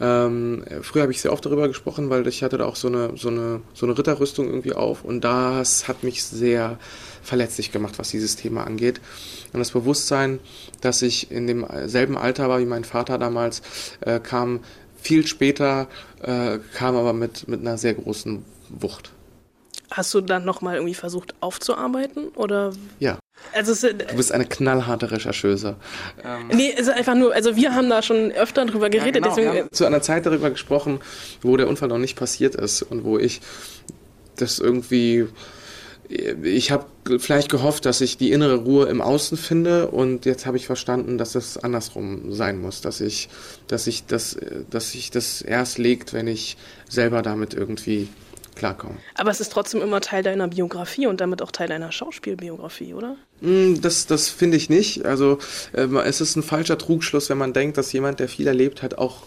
Ähm, 0.00 0.64
früher 0.82 1.02
habe 1.02 1.12
ich 1.12 1.20
sehr 1.20 1.32
oft 1.32 1.44
darüber 1.44 1.68
gesprochen, 1.68 2.08
weil 2.08 2.26
ich 2.26 2.42
hatte 2.42 2.58
da 2.58 2.64
auch 2.64 2.76
so 2.76 2.88
eine, 2.88 3.12
so 3.16 3.28
eine, 3.28 3.60
so 3.74 3.86
eine 3.86 3.96
Ritterrüstung 3.96 4.46
irgendwie 4.46 4.72
auf 4.72 5.04
und 5.04 5.22
das 5.22 5.88
hat 5.88 6.02
mich 6.02 6.24
sehr 6.24 6.78
verletzlich 7.22 7.70
gemacht, 7.70 7.98
was 7.98 8.08
dieses 8.08 8.36
Thema 8.36 8.64
angeht. 8.64 9.00
Und 9.52 9.58
das 9.58 9.72
Bewusstsein, 9.72 10.40
dass 10.80 11.02
ich 11.02 11.30
in 11.30 11.46
demselben 11.46 12.16
Alter 12.16 12.48
war 12.48 12.60
wie 12.60 12.66
mein 12.66 12.84
Vater 12.84 13.18
damals, 13.18 13.62
äh, 14.00 14.20
kam 14.20 14.60
viel 15.00 15.26
später, 15.26 15.86
äh, 16.22 16.58
kam 16.74 16.96
aber 16.96 17.12
mit, 17.12 17.46
mit 17.48 17.60
einer 17.60 17.78
sehr 17.78 17.94
großen 17.94 18.44
Wucht. 18.68 19.12
Hast 19.90 20.14
du 20.14 20.20
dann 20.20 20.44
nochmal 20.44 20.76
irgendwie 20.76 20.94
versucht 20.94 21.34
aufzuarbeiten 21.40 22.28
oder? 22.28 22.72
Ja. 23.00 23.18
Also 23.52 23.72
es, 23.72 23.80
du 23.80 24.16
bist 24.16 24.32
eine 24.32 24.44
knallharte 24.44 25.10
Rechercheuse. 25.10 25.76
Ähm 26.24 26.56
nee, 26.56 26.72
es 26.72 26.82
ist 26.82 26.90
einfach 26.90 27.14
nur, 27.14 27.34
also 27.34 27.56
wir 27.56 27.74
haben 27.74 27.90
da 27.90 28.02
schon 28.02 28.30
öfter 28.32 28.64
drüber 28.64 28.90
geredet. 28.90 29.16
Ja, 29.16 29.20
genau. 29.22 29.28
deswegen, 29.34 29.52
wir 29.52 29.60
haben 29.62 29.72
zu 29.72 29.84
einer 29.84 30.02
Zeit 30.02 30.26
darüber 30.26 30.50
gesprochen, 30.50 31.00
wo 31.42 31.56
der 31.56 31.68
Unfall 31.68 31.88
noch 31.88 31.98
nicht 31.98 32.16
passiert 32.16 32.54
ist 32.54 32.82
und 32.82 33.04
wo 33.04 33.18
ich 33.18 33.40
das 34.36 34.58
irgendwie 34.58 35.26
ich 36.42 36.72
habe 36.72 36.86
vielleicht 37.18 37.50
gehofft, 37.50 37.86
dass 37.86 38.00
ich 38.00 38.16
die 38.18 38.32
innere 38.32 38.56
Ruhe 38.56 38.86
im 38.86 39.00
Außen 39.00 39.38
finde 39.38 39.88
und 39.88 40.26
jetzt 40.26 40.44
habe 40.44 40.56
ich 40.56 40.66
verstanden, 40.66 41.18
dass 41.18 41.36
es 41.36 41.56
andersrum 41.56 42.32
sein 42.32 42.60
muss, 42.60 42.80
dass 42.80 43.00
ich, 43.00 43.28
dass 43.68 43.86
ich 43.86 44.06
das, 44.06 44.36
dass 44.70 44.90
sich 44.90 45.12
das 45.12 45.40
erst 45.40 45.78
legt, 45.78 46.12
wenn 46.12 46.26
ich 46.26 46.56
selber 46.88 47.22
damit 47.22 47.54
irgendwie 47.54 48.08
klarkommen. 48.60 48.98
Aber 49.14 49.30
es 49.30 49.40
ist 49.40 49.52
trotzdem 49.52 49.80
immer 49.80 50.00
Teil 50.00 50.22
deiner 50.22 50.46
Biografie 50.46 51.06
und 51.06 51.20
damit 51.20 51.40
auch 51.42 51.50
Teil 51.50 51.68
deiner 51.68 51.90
Schauspielbiografie, 51.90 52.94
oder? 52.94 53.16
Mm, 53.40 53.80
das, 53.80 54.06
das 54.06 54.28
finde 54.28 54.58
ich 54.58 54.68
nicht. 54.68 55.06
Also 55.06 55.38
äh, 55.72 55.86
es 56.04 56.20
ist 56.20 56.36
ein 56.36 56.42
falscher 56.42 56.78
Trugschluss, 56.78 57.30
wenn 57.30 57.38
man 57.38 57.52
denkt, 57.52 57.78
dass 57.78 57.92
jemand, 57.92 58.20
der 58.20 58.28
viel 58.28 58.46
erlebt 58.46 58.82
hat, 58.82 58.98
auch 58.98 59.22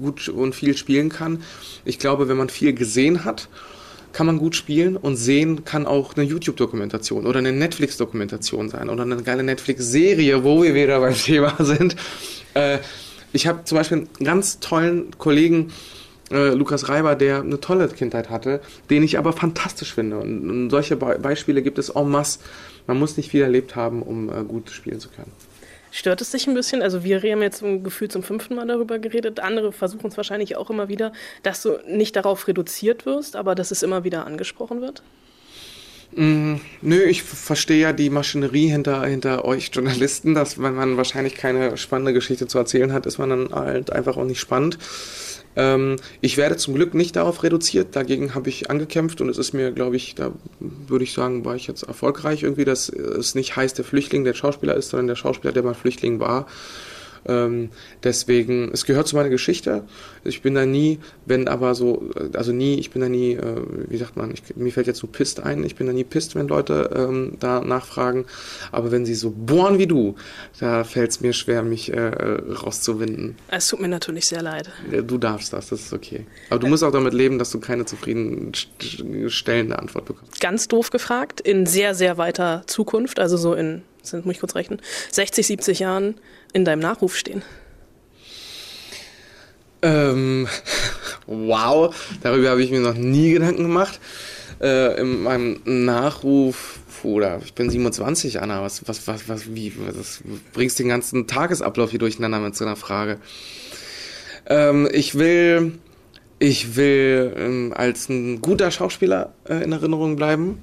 gut 0.00 0.28
und 0.28 0.54
viel 0.54 0.76
spielen 0.76 1.10
kann. 1.10 1.42
Ich 1.84 1.98
glaube, 1.98 2.28
wenn 2.28 2.38
man 2.38 2.48
viel 2.48 2.72
gesehen 2.72 3.24
hat, 3.24 3.48
kann 4.14 4.26
man 4.26 4.38
gut 4.38 4.56
spielen 4.56 4.96
und 4.96 5.16
sehen 5.16 5.64
kann 5.64 5.86
auch 5.86 6.16
eine 6.16 6.24
YouTube-Dokumentation 6.24 7.26
oder 7.26 7.38
eine 7.38 7.52
Netflix-Dokumentation 7.52 8.70
sein 8.70 8.88
oder 8.88 9.02
eine 9.02 9.22
geile 9.22 9.42
Netflix-Serie, 9.42 10.44
wo 10.44 10.62
wir 10.62 10.74
wieder 10.74 11.00
beim 11.00 11.14
Thema 11.14 11.54
sind. 11.58 11.96
Äh, 12.54 12.78
ich 13.34 13.46
habe 13.46 13.64
zum 13.64 13.78
Beispiel 13.78 13.98
einen 13.98 14.24
ganz 14.24 14.60
tollen 14.60 15.10
Kollegen, 15.18 15.72
äh, 16.32 16.50
Lukas 16.50 16.88
Reiber, 16.88 17.14
der 17.14 17.40
eine 17.40 17.60
tolle 17.60 17.88
Kindheit 17.88 18.30
hatte, 18.30 18.60
den 18.90 19.02
ich 19.02 19.18
aber 19.18 19.32
fantastisch 19.32 19.94
finde. 19.94 20.18
Und, 20.18 20.50
und 20.50 20.70
solche 20.70 20.96
Be 20.96 21.18
Beispiele 21.20 21.62
gibt 21.62 21.78
es 21.78 21.90
en 21.90 22.08
masse. 22.08 22.40
Man 22.86 22.98
muss 22.98 23.16
nicht 23.16 23.30
viel 23.30 23.42
erlebt 23.42 23.76
haben, 23.76 24.02
um 24.02 24.28
äh, 24.28 24.42
gut 24.44 24.70
spielen 24.70 24.98
zu 24.98 25.08
können. 25.08 25.30
Stört 25.94 26.22
es 26.22 26.30
dich 26.30 26.46
ein 26.46 26.54
bisschen? 26.54 26.80
Also 26.80 27.04
wir 27.04 27.20
haben 27.20 27.42
jetzt 27.42 27.62
ein 27.62 27.84
Gefühl 27.84 28.08
zum 28.08 28.22
fünften 28.22 28.54
Mal 28.54 28.66
darüber 28.66 28.98
geredet. 28.98 29.40
Andere 29.40 29.72
versuchen 29.72 30.06
es 30.06 30.16
wahrscheinlich 30.16 30.56
auch 30.56 30.70
immer 30.70 30.88
wieder, 30.88 31.12
dass 31.42 31.62
du 31.62 31.78
nicht 31.86 32.16
darauf 32.16 32.48
reduziert 32.48 33.04
wirst, 33.04 33.36
aber 33.36 33.54
dass 33.54 33.70
es 33.70 33.82
immer 33.82 34.02
wieder 34.02 34.26
angesprochen 34.26 34.80
wird. 34.80 35.02
Mm, 36.14 36.56
nö, 36.80 37.02
ich 37.02 37.22
verstehe 37.22 37.80
ja 37.80 37.92
die 37.92 38.08
Maschinerie 38.08 38.68
hinter, 38.68 39.04
hinter 39.04 39.44
euch 39.44 39.70
Journalisten, 39.72 40.34
dass 40.34 40.60
wenn 40.60 40.74
man 40.74 40.96
wahrscheinlich 40.96 41.34
keine 41.34 41.76
spannende 41.76 42.14
Geschichte 42.14 42.46
zu 42.46 42.58
erzählen 42.58 42.92
hat, 42.92 43.04
ist 43.04 43.18
man 43.18 43.30
dann 43.30 43.54
halt 43.54 43.92
einfach 43.92 44.16
auch 44.16 44.24
nicht 44.24 44.40
spannend. 44.40 44.78
Ähm, 45.56 45.96
ich 46.20 46.36
werde 46.36 46.56
zum 46.56 46.74
Glück 46.74 46.94
nicht 46.94 47.16
darauf 47.16 47.42
reduziert, 47.42 47.94
dagegen 47.94 48.34
habe 48.34 48.48
ich 48.48 48.70
angekämpft 48.70 49.20
und 49.20 49.28
es 49.28 49.38
ist 49.38 49.52
mir, 49.52 49.72
glaube 49.72 49.96
ich, 49.96 50.14
da 50.14 50.32
würde 50.60 51.04
ich 51.04 51.12
sagen, 51.12 51.44
war 51.44 51.56
ich 51.56 51.66
jetzt 51.66 51.82
erfolgreich 51.82 52.42
irgendwie, 52.42 52.64
dass 52.64 52.88
es 52.88 53.34
nicht 53.34 53.56
heißt, 53.56 53.76
der 53.78 53.84
Flüchtling 53.84 54.24
der 54.24 54.34
Schauspieler 54.34 54.74
ist, 54.74 54.90
sondern 54.90 55.08
der 55.08 55.16
Schauspieler, 55.16 55.52
der 55.52 55.62
mal 55.62 55.74
Flüchtling 55.74 56.20
war. 56.20 56.46
Ähm, 57.26 57.70
deswegen, 58.02 58.70
es 58.72 58.84
gehört 58.84 59.08
zu 59.08 59.16
meiner 59.16 59.28
Geschichte. 59.28 59.84
Ich 60.24 60.42
bin 60.42 60.54
da 60.54 60.66
nie, 60.66 60.98
wenn 61.26 61.48
aber 61.48 61.74
so, 61.74 62.10
also 62.34 62.52
nie, 62.52 62.78
ich 62.78 62.90
bin 62.90 63.02
da 63.02 63.08
nie, 63.08 63.32
äh, 63.32 63.62
wie 63.88 63.96
sagt 63.96 64.16
man, 64.16 64.32
ich, 64.32 64.56
mir 64.56 64.72
fällt 64.72 64.86
jetzt 64.86 64.98
so 64.98 65.06
pisst 65.06 65.40
ein, 65.40 65.64
ich 65.64 65.76
bin 65.76 65.86
da 65.86 65.92
nie 65.92 66.04
pisst, 66.04 66.34
wenn 66.34 66.48
Leute 66.48 66.90
ähm, 66.94 67.36
da 67.40 67.60
nachfragen. 67.60 68.26
Aber 68.70 68.92
wenn 68.92 69.04
sie 69.04 69.14
so 69.14 69.30
bohren 69.30 69.78
wie 69.78 69.86
du, 69.86 70.16
da 70.60 70.84
fällt 70.84 71.10
es 71.10 71.20
mir 71.20 71.32
schwer, 71.32 71.62
mich 71.62 71.92
äh, 71.92 71.98
rauszuwinden. 71.98 73.36
Es 73.48 73.68
tut 73.68 73.80
mir 73.80 73.88
natürlich 73.88 74.26
sehr 74.26 74.42
leid. 74.42 74.70
Du 75.06 75.18
darfst 75.18 75.52
das, 75.52 75.68
das 75.68 75.80
ist 75.82 75.92
okay. 75.92 76.26
Aber 76.50 76.60
du 76.60 76.66
musst 76.66 76.84
auch 76.84 76.92
damit 76.92 77.14
leben, 77.14 77.38
dass 77.38 77.50
du 77.50 77.60
keine 77.60 77.84
zufriedenstellende 77.84 79.78
Antwort 79.78 80.06
bekommst. 80.06 80.40
Ganz 80.40 80.68
doof 80.68 80.90
gefragt, 80.90 81.40
in 81.40 81.66
sehr, 81.66 81.94
sehr 81.94 82.18
weiter 82.18 82.62
Zukunft, 82.66 83.18
also 83.18 83.36
so 83.36 83.54
in 83.54 83.82
das 84.02 84.24
muss 84.24 84.34
ich 84.34 84.40
kurz 84.40 84.54
rechnen, 84.54 84.80
60, 85.10 85.46
70 85.46 85.78
Jahren 85.78 86.16
in 86.52 86.64
deinem 86.64 86.80
Nachruf 86.80 87.16
stehen? 87.16 87.42
Ähm, 89.82 90.48
wow, 91.26 91.94
darüber 92.22 92.50
habe 92.50 92.62
ich 92.62 92.70
mir 92.70 92.80
noch 92.80 92.94
nie 92.94 93.32
Gedanken 93.32 93.64
gemacht. 93.64 94.00
Äh, 94.60 95.00
in 95.00 95.22
meinem 95.22 95.60
Nachruf, 95.64 96.78
oder 97.02 97.40
ich 97.44 97.52
bin 97.54 97.68
27, 97.68 98.40
Anna, 98.40 98.62
was, 98.62 98.86
was, 98.86 99.08
was, 99.08 99.28
was, 99.28 99.54
wie, 99.54 99.72
was, 99.76 100.22
bringst 100.52 100.78
den 100.78 100.88
ganzen 100.88 101.26
Tagesablauf 101.26 101.90
hier 101.90 101.98
durcheinander 101.98 102.38
mit 102.38 102.54
so 102.54 102.64
einer 102.64 102.76
Frage. 102.76 103.18
Ähm, 104.46 104.88
ich 104.92 105.16
will, 105.16 105.78
ich 106.38 106.76
will 106.76 107.34
ähm, 107.36 107.74
als 107.76 108.08
ein 108.08 108.40
guter 108.40 108.70
Schauspieler 108.70 109.32
äh, 109.48 109.64
in 109.64 109.72
Erinnerung 109.72 110.14
bleiben 110.14 110.62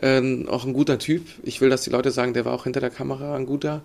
ähm, 0.00 0.48
auch 0.48 0.64
ein 0.64 0.72
guter 0.72 0.98
Typ. 0.98 1.26
Ich 1.42 1.60
will, 1.60 1.70
dass 1.70 1.82
die 1.82 1.90
Leute 1.90 2.10
sagen, 2.10 2.34
der 2.34 2.44
war 2.44 2.52
auch 2.52 2.64
hinter 2.64 2.80
der 2.80 2.90
Kamera 2.90 3.36
ein 3.36 3.46
guter. 3.46 3.82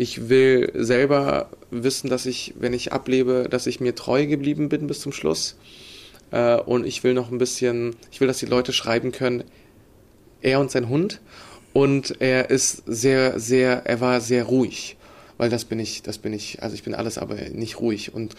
Ich 0.00 0.28
will 0.28 0.70
selber 0.74 1.50
wissen, 1.72 2.08
dass 2.08 2.24
ich, 2.24 2.54
wenn 2.56 2.72
ich 2.72 2.92
ablebe, 2.92 3.48
dass 3.50 3.66
ich 3.66 3.80
mir 3.80 3.96
treu 3.96 4.26
geblieben 4.26 4.68
bin 4.68 4.86
bis 4.86 5.00
zum 5.00 5.10
Schluss. 5.10 5.56
Äh, 6.30 6.54
und 6.60 6.86
ich 6.86 7.02
will 7.02 7.14
noch 7.14 7.32
ein 7.32 7.38
bisschen, 7.38 7.96
ich 8.12 8.20
will, 8.20 8.28
dass 8.28 8.38
die 8.38 8.46
Leute 8.46 8.72
schreiben 8.72 9.10
können, 9.10 9.42
er 10.40 10.60
und 10.60 10.70
sein 10.70 10.88
Hund. 10.88 11.20
Und 11.72 12.20
er 12.20 12.48
ist 12.48 12.84
sehr, 12.86 13.40
sehr, 13.40 13.86
er 13.86 14.00
war 14.00 14.20
sehr 14.20 14.44
ruhig. 14.44 14.96
Weil 15.36 15.50
das 15.50 15.64
bin 15.64 15.80
ich, 15.80 16.02
das 16.02 16.18
bin 16.18 16.32
ich, 16.32 16.62
also 16.62 16.76
ich 16.76 16.84
bin 16.84 16.94
alles, 16.94 17.18
aber 17.18 17.34
nicht 17.34 17.80
ruhig. 17.80 18.14
Und 18.14 18.36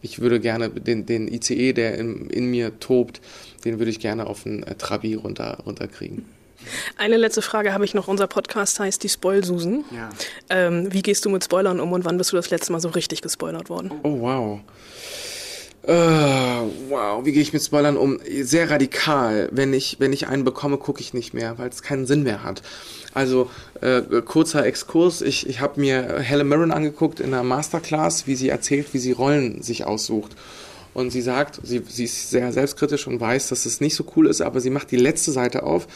ich 0.00 0.18
würde 0.18 0.40
gerne 0.40 0.70
den, 0.70 1.04
den 1.04 1.28
ICE, 1.28 1.74
der 1.74 1.98
in, 1.98 2.30
in 2.30 2.50
mir 2.50 2.80
tobt, 2.80 3.20
den 3.66 3.78
würde 3.78 3.90
ich 3.90 4.00
gerne 4.00 4.26
auf 4.26 4.46
einen 4.46 4.64
Trabi 4.78 5.14
runter, 5.14 5.58
runterkriegen. 5.66 6.24
Eine 6.96 7.16
letzte 7.16 7.42
Frage 7.42 7.72
habe 7.72 7.84
ich 7.84 7.94
noch. 7.94 8.08
Unser 8.08 8.26
Podcast 8.26 8.78
heißt 8.80 9.02
die 9.02 9.08
Spoilsusen. 9.08 9.84
Ja. 9.90 10.08
Ähm, 10.50 10.92
wie 10.92 11.02
gehst 11.02 11.24
du 11.24 11.30
mit 11.30 11.44
Spoilern 11.44 11.80
um 11.80 11.92
und 11.92 12.04
wann 12.04 12.18
bist 12.18 12.32
du 12.32 12.36
das 12.36 12.50
letzte 12.50 12.72
Mal 12.72 12.80
so 12.80 12.88
richtig 12.88 13.22
gespoilert 13.22 13.68
worden? 13.68 13.90
Oh, 14.02 14.20
wow. 14.20 14.60
Uh, 15.84 16.70
wow, 16.90 17.24
wie 17.24 17.32
gehe 17.32 17.42
ich 17.42 17.52
mit 17.52 17.60
Spoilern 17.60 17.96
um? 17.96 18.20
Sehr 18.42 18.70
radikal. 18.70 19.48
Wenn 19.50 19.74
ich, 19.74 19.96
wenn 19.98 20.12
ich 20.12 20.28
einen 20.28 20.44
bekomme, 20.44 20.76
gucke 20.76 21.00
ich 21.00 21.12
nicht 21.12 21.34
mehr, 21.34 21.58
weil 21.58 21.70
es 21.70 21.82
keinen 21.82 22.06
Sinn 22.06 22.22
mehr 22.22 22.44
hat. 22.44 22.62
Also 23.14 23.50
äh, 23.80 24.00
kurzer 24.24 24.64
Exkurs. 24.64 25.22
Ich, 25.22 25.48
ich 25.48 25.60
habe 25.60 25.80
mir 25.80 26.20
Helen 26.20 26.46
Mirren 26.46 26.70
angeguckt 26.70 27.18
in 27.18 27.34
einer 27.34 27.42
Masterclass, 27.42 28.28
wie 28.28 28.36
sie 28.36 28.48
erzählt, 28.48 28.94
wie 28.94 28.98
sie 28.98 29.10
Rollen 29.10 29.62
sich 29.62 29.84
aussucht. 29.84 30.36
Und 30.94 31.10
sie 31.10 31.22
sagt, 31.22 31.60
sie, 31.64 31.82
sie 31.88 32.04
ist 32.04 32.30
sehr 32.30 32.52
selbstkritisch 32.52 33.06
und 33.06 33.18
weiß, 33.18 33.48
dass 33.48 33.66
es 33.66 33.80
nicht 33.80 33.96
so 33.96 34.04
cool 34.14 34.26
ist, 34.26 34.40
aber 34.40 34.60
sie 34.60 34.70
macht 34.70 34.90
die 34.90 34.96
letzte 34.96 35.32
Seite 35.32 35.62
auf 35.62 35.88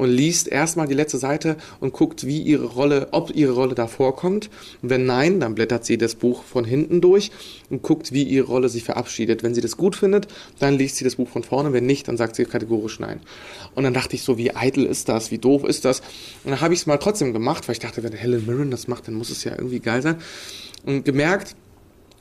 und 0.00 0.08
liest 0.08 0.48
erstmal 0.48 0.86
die 0.86 0.94
letzte 0.94 1.18
Seite 1.18 1.58
und 1.78 1.92
guckt, 1.92 2.26
wie 2.26 2.40
ihre 2.40 2.64
Rolle, 2.64 3.08
ob 3.10 3.36
ihre 3.36 3.52
Rolle 3.52 3.74
da 3.74 3.86
vorkommt. 3.86 4.48
Und 4.80 4.88
wenn 4.88 5.04
nein, 5.04 5.40
dann 5.40 5.54
blättert 5.54 5.84
sie 5.84 5.98
das 5.98 6.14
Buch 6.14 6.42
von 6.42 6.64
hinten 6.64 7.02
durch 7.02 7.30
und 7.68 7.82
guckt, 7.82 8.10
wie 8.10 8.22
ihre 8.22 8.46
Rolle 8.46 8.70
sich 8.70 8.82
verabschiedet. 8.82 9.42
Wenn 9.42 9.54
sie 9.54 9.60
das 9.60 9.76
gut 9.76 9.94
findet, 9.94 10.26
dann 10.58 10.72
liest 10.72 10.96
sie 10.96 11.04
das 11.04 11.16
Buch 11.16 11.28
von 11.28 11.42
vorne. 11.42 11.74
Wenn 11.74 11.84
nicht, 11.84 12.08
dann 12.08 12.16
sagt 12.16 12.34
sie 12.34 12.46
kategorisch 12.46 12.98
nein. 12.98 13.20
Und 13.74 13.84
dann 13.84 13.92
dachte 13.92 14.16
ich 14.16 14.22
so, 14.22 14.38
wie 14.38 14.56
eitel 14.56 14.86
ist 14.86 15.10
das, 15.10 15.30
wie 15.30 15.38
doof 15.38 15.64
ist 15.64 15.84
das? 15.84 16.00
Und 16.44 16.52
dann 16.52 16.62
habe 16.62 16.72
ich 16.72 16.80
es 16.80 16.86
mal 16.86 16.96
trotzdem 16.96 17.34
gemacht, 17.34 17.68
weil 17.68 17.74
ich 17.74 17.80
dachte, 17.80 18.02
wenn 18.02 18.14
Helen 18.14 18.46
Mirren 18.46 18.70
das 18.70 18.88
macht, 18.88 19.06
dann 19.06 19.16
muss 19.16 19.28
es 19.28 19.44
ja 19.44 19.52
irgendwie 19.52 19.80
geil 19.80 20.00
sein. 20.00 20.16
Und 20.86 21.04
gemerkt, 21.04 21.56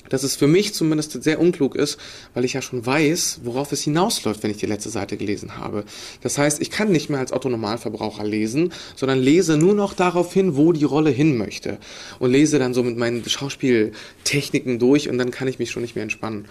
dass 0.10 0.24
es 0.24 0.36
für 0.36 0.48
mich 0.48 0.74
zumindest 0.74 1.24
sehr 1.24 1.40
unklug 1.40 1.76
ist, 1.76 1.98
weil 2.34 2.46
ich 2.46 2.54
ja 2.54 2.62
schon 2.62 2.86
weiß, 2.86 3.42
worauf 3.44 3.72
es 3.72 3.82
hinausläuft, 3.82 4.44
wenn 4.44 4.52
ich 4.52 4.58
die 4.58 4.66
letzte 4.66 4.90
Seite 4.90 5.18
gelesen 5.18 5.58
habe. 5.58 5.84
Das 6.22 6.38
heißt, 6.38 6.62
ich 6.62 6.72
kann 6.72 6.92
nicht 6.92 7.10
mehr 7.10 7.20
als 7.20 7.32
Otto-Normalverbraucher 7.32 8.24
lesen, 8.24 8.74
sondern 8.96 9.20
lese 9.20 9.58
nur 9.58 9.74
noch 9.74 9.94
darauf 9.94 10.34
hin, 10.34 10.56
wo 10.56 10.74
die 10.74 10.84
Rolle 10.84 11.10
hin 11.10 11.38
möchte. 11.38 11.78
Und 12.20 12.32
lese 12.32 12.60
dann 12.60 12.74
so 12.74 12.84
mit 12.84 12.98
meinen 12.98 13.28
Schauspieltechniken 13.28 14.80
durch 14.80 15.10
und 15.10 15.18
dann 15.18 15.32
kann 15.32 15.48
ich 15.48 15.60
mich 15.60 15.72
schon 15.72 15.82
nicht 15.82 15.96
mehr 15.96 16.04
entspannen. 16.04 16.48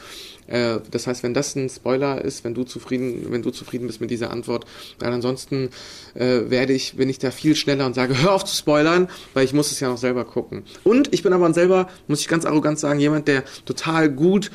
Äh, 0.49 0.79
das 0.91 1.07
heißt, 1.07 1.23
wenn 1.23 1.35
das 1.35 1.55
ein 1.55 1.69
Spoiler 1.69 2.25
ist, 2.25 2.45
wenn 2.45 2.55
du 2.55 2.65
zufrieden, 2.65 3.27
wenn 3.31 3.43
du 3.43 3.51
zufrieden 3.51 3.87
bist 3.87 4.01
mit 4.01 4.11
dieser 4.11 4.31
Antwort, 4.31 4.65
dann 4.99 5.13
ansonsten 5.13 5.71
äh, 6.15 6.51
werde 6.51 6.73
ich, 6.73 6.97
bin 6.97 7.09
ich 7.09 7.19
da 7.19 7.31
viel 7.31 7.55
schneller 7.55 7.87
und 7.87 7.95
sage, 7.95 8.19
hör 8.23 8.33
auf 8.33 8.45
zu 8.45 8.57
spoilern, 8.57 9.09
weil 9.35 9.45
ich 9.45 9.53
muss 9.53 9.71
es 9.71 9.81
ja 9.81 9.89
noch 9.89 9.99
selber 9.99 10.25
gucken. 10.25 10.65
Und 10.85 11.13
ich 11.13 11.23
bin 11.23 11.33
aber 11.33 11.53
selber, 11.53 11.89
muss 12.09 12.21
ich 12.21 12.29
ganz 12.29 12.45
arrogant 12.45 12.79
sagen, 12.79 13.01
jemand, 13.01 13.29
der 13.29 13.45
total 13.65 14.11
gut 14.11 14.51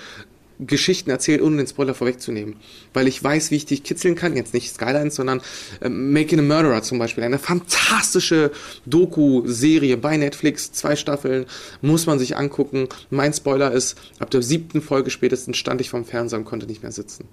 Geschichten 0.59 1.09
erzählt, 1.09 1.41
ohne 1.41 1.57
den 1.57 1.67
Spoiler 1.67 1.93
vorwegzunehmen. 1.93 2.55
Weil 2.93 3.07
ich 3.07 3.23
weiß, 3.23 3.51
wie 3.51 3.55
ich 3.55 3.65
dich 3.65 3.83
kitzeln 3.83 4.15
kann. 4.15 4.35
Jetzt 4.35 4.53
nicht 4.53 4.73
Skylines, 4.73 5.15
sondern 5.15 5.41
äh, 5.81 5.89
Making 5.89 6.39
a 6.39 6.41
Murderer 6.41 6.81
zum 6.83 6.99
Beispiel. 6.99 7.23
Eine 7.23 7.39
fantastische 7.39 8.51
Doku-Serie 8.85 9.97
bei 9.97 10.17
Netflix. 10.17 10.71
Zwei 10.71 10.95
Staffeln. 10.95 11.45
Muss 11.81 12.05
man 12.05 12.19
sich 12.19 12.37
angucken. 12.37 12.87
Mein 13.09 13.33
Spoiler 13.33 13.71
ist, 13.71 13.97
ab 14.19 14.29
der 14.29 14.41
siebten 14.41 14.81
Folge 14.81 15.09
spätestens 15.09 15.57
stand 15.57 15.81
ich 15.81 15.89
vorm 15.89 16.05
Fernseher 16.05 16.39
und 16.39 16.45
konnte 16.45 16.67
nicht 16.67 16.83
mehr 16.83 16.91
sitzen. 16.91 17.27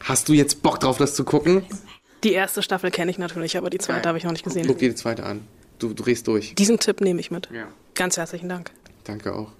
Hast 0.00 0.28
du 0.28 0.32
jetzt 0.32 0.62
Bock 0.62 0.80
drauf, 0.80 0.98
das 0.98 1.14
zu 1.14 1.24
gucken? 1.24 1.62
Die 2.24 2.32
erste 2.32 2.62
Staffel 2.62 2.90
kenne 2.90 3.10
ich 3.10 3.18
natürlich, 3.18 3.56
aber 3.56 3.70
die 3.70 3.78
zweite 3.78 4.08
habe 4.08 4.18
ich 4.18 4.24
noch 4.24 4.32
nicht 4.32 4.44
gesehen. 4.44 4.66
Guck 4.66 4.78
dir 4.78 4.88
die 4.88 4.94
zweite 4.94 5.24
an. 5.24 5.40
Du, 5.78 5.88
du 5.88 6.02
drehst 6.04 6.28
durch. 6.28 6.54
Diesen 6.54 6.78
Tipp 6.78 7.00
nehme 7.00 7.20
ich 7.20 7.30
mit. 7.30 7.48
Ja. 7.52 7.66
Ganz 7.94 8.16
herzlichen 8.16 8.48
Dank. 8.48 8.70
Danke 9.04 9.34
auch. 9.34 9.52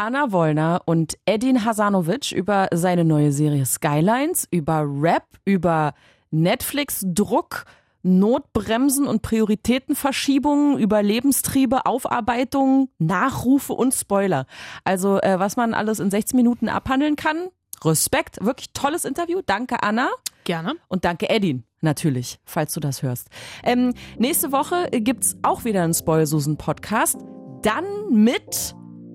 Anna 0.00 0.32
Wollner 0.32 0.80
und 0.86 1.18
Edin 1.26 1.62
Hasanovic 1.62 2.32
über 2.32 2.68
seine 2.72 3.04
neue 3.04 3.32
Serie 3.32 3.66
Skylines, 3.66 4.48
über 4.50 4.82
Rap, 4.86 5.26
über 5.44 5.92
Netflix-Druck, 6.30 7.66
Notbremsen 8.02 9.06
und 9.06 9.20
Prioritätenverschiebungen, 9.20 10.78
über 10.78 11.02
Lebenstriebe, 11.02 11.84
Aufarbeitung, 11.84 12.88
Nachrufe 12.98 13.74
und 13.74 13.92
Spoiler. 13.92 14.46
Also 14.84 15.20
äh, 15.20 15.38
was 15.38 15.58
man 15.58 15.74
alles 15.74 16.00
in 16.00 16.10
16 16.10 16.34
Minuten 16.34 16.70
abhandeln 16.70 17.16
kann. 17.16 17.48
Respekt, 17.84 18.42
wirklich 18.42 18.72
tolles 18.72 19.04
Interview. 19.04 19.42
Danke 19.44 19.82
Anna. 19.82 20.08
Gerne. 20.44 20.76
Und 20.88 21.04
danke 21.04 21.28
Edin, 21.28 21.64
natürlich, 21.82 22.40
falls 22.46 22.72
du 22.72 22.80
das 22.80 23.02
hörst. 23.02 23.28
Ähm, 23.64 23.92
nächste 24.16 24.50
Woche 24.50 24.88
gibt's 24.92 25.36
auch 25.42 25.64
wieder 25.64 25.82
einen 25.82 25.92
Spoilsusen-Podcast. 25.92 27.18
Dann 27.60 27.84
mit 28.08 28.74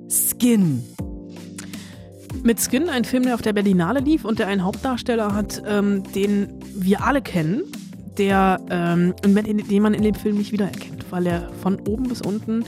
Skin. 0.09 0.83
Mit 2.43 2.59
Skin, 2.59 2.89
ein 2.89 3.05
Film, 3.05 3.23
der 3.23 3.35
auf 3.35 3.41
der 3.41 3.53
Berlinale 3.53 3.99
lief 3.99 4.25
und 4.25 4.39
der 4.39 4.47
einen 4.47 4.63
Hauptdarsteller 4.63 5.33
hat, 5.33 5.63
ähm, 5.65 6.03
den 6.13 6.59
wir 6.75 7.03
alle 7.03 7.21
kennen, 7.21 7.63
der, 8.17 8.59
ähm, 8.69 9.13
den 9.23 9.81
man 9.81 9.93
in 9.93 10.03
dem 10.03 10.15
Film 10.15 10.37
nicht 10.37 10.51
wiedererkennt, 10.51 11.05
weil 11.09 11.25
er 11.27 11.51
von 11.61 11.79
oben 11.87 12.09
bis 12.09 12.21
unten 12.21 12.65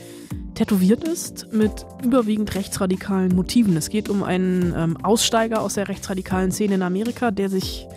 tätowiert 0.55 1.03
ist 1.03 1.53
mit 1.53 1.85
überwiegend 2.03 2.55
rechtsradikalen 2.55 3.35
Motiven. 3.35 3.77
Es 3.77 3.89
geht 3.89 4.09
um 4.09 4.23
einen 4.23 4.73
ähm, 4.75 4.97
Aussteiger 5.03 5.61
aus 5.61 5.75
der 5.75 5.87
rechtsradikalen 5.87 6.51
Szene 6.51 6.75
in 6.75 6.81
Amerika, 6.81 7.29
der 7.29 7.49
sich 7.49 7.87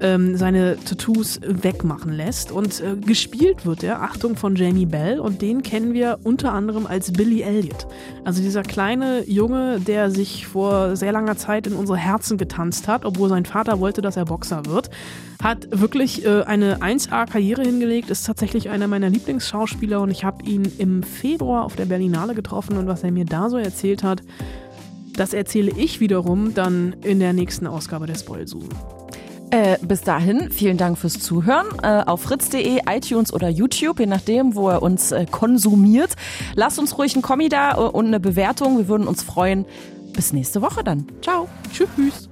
ähm, 0.00 0.36
seine 0.36 0.76
Tattoos 0.84 1.40
wegmachen 1.42 2.12
lässt. 2.12 2.52
Und 2.52 2.80
äh, 2.80 2.96
gespielt 2.96 3.66
wird 3.66 3.82
er, 3.82 4.02
Achtung, 4.02 4.36
von 4.36 4.56
Jamie 4.56 4.86
Bell. 4.86 5.20
Und 5.20 5.42
den 5.42 5.62
kennen 5.62 5.92
wir 5.92 6.18
unter 6.22 6.52
anderem 6.52 6.86
als 6.86 7.12
Billy 7.12 7.42
Elliot. 7.42 7.86
Also 8.24 8.42
dieser 8.42 8.62
kleine 8.62 9.28
Junge, 9.28 9.80
der 9.80 10.10
sich 10.10 10.46
vor 10.46 10.96
sehr 10.96 11.12
langer 11.12 11.36
Zeit 11.36 11.66
in 11.66 11.74
unsere 11.74 11.98
Herzen 11.98 12.38
getanzt 12.38 12.88
hat, 12.88 13.04
obwohl 13.04 13.28
sein 13.28 13.44
Vater 13.44 13.80
wollte, 13.80 14.02
dass 14.02 14.16
er 14.16 14.24
Boxer 14.24 14.66
wird. 14.66 14.90
Hat 15.42 15.68
wirklich 15.70 16.24
äh, 16.24 16.42
eine 16.42 16.78
1A-Karriere 16.78 17.62
hingelegt, 17.62 18.10
ist 18.10 18.26
tatsächlich 18.26 18.70
einer 18.70 18.88
meiner 18.88 19.10
Lieblingsschauspieler 19.10 20.00
und 20.00 20.10
ich 20.10 20.24
habe 20.24 20.44
ihn 20.44 20.70
im 20.78 21.02
Februar 21.02 21.64
auf 21.64 21.76
der 21.76 21.84
Berlinale 21.84 22.34
getroffen 22.34 22.76
und 22.76 22.86
was 22.86 23.04
er 23.04 23.12
mir 23.12 23.26
da 23.26 23.50
so 23.50 23.58
erzählt 23.58 24.02
hat, 24.02 24.22
das 25.14 25.32
erzähle 25.32 25.72
ich 25.76 26.00
wiederum 26.00 26.54
dann 26.54 26.94
in 27.02 27.20
der 27.20 27.32
nächsten 27.32 27.66
Ausgabe 27.66 28.06
der 28.06 28.16
Spoilsuchen. 28.16 28.68
Äh, 29.50 29.78
bis 29.80 30.02
dahin, 30.02 30.50
vielen 30.50 30.76
Dank 30.76 30.98
fürs 30.98 31.20
Zuhören. 31.20 31.66
Äh, 31.82 32.02
auf 32.04 32.22
fritz.de, 32.22 32.80
iTunes 32.88 33.32
oder 33.32 33.48
YouTube, 33.48 34.00
je 34.00 34.06
nachdem, 34.06 34.54
wo 34.54 34.68
er 34.68 34.82
uns 34.82 35.12
äh, 35.12 35.26
konsumiert. 35.30 36.16
Lasst 36.54 36.78
uns 36.78 36.98
ruhig 36.98 37.14
einen 37.14 37.22
Kommi 37.22 37.48
da 37.48 37.72
äh, 37.72 37.80
und 37.80 38.06
eine 38.06 38.20
Bewertung. 38.20 38.78
Wir 38.78 38.88
würden 38.88 39.06
uns 39.06 39.22
freuen. 39.22 39.64
Bis 40.14 40.32
nächste 40.32 40.62
Woche 40.62 40.82
dann. 40.82 41.06
Ciao. 41.20 41.48
Tschüss. 41.72 42.28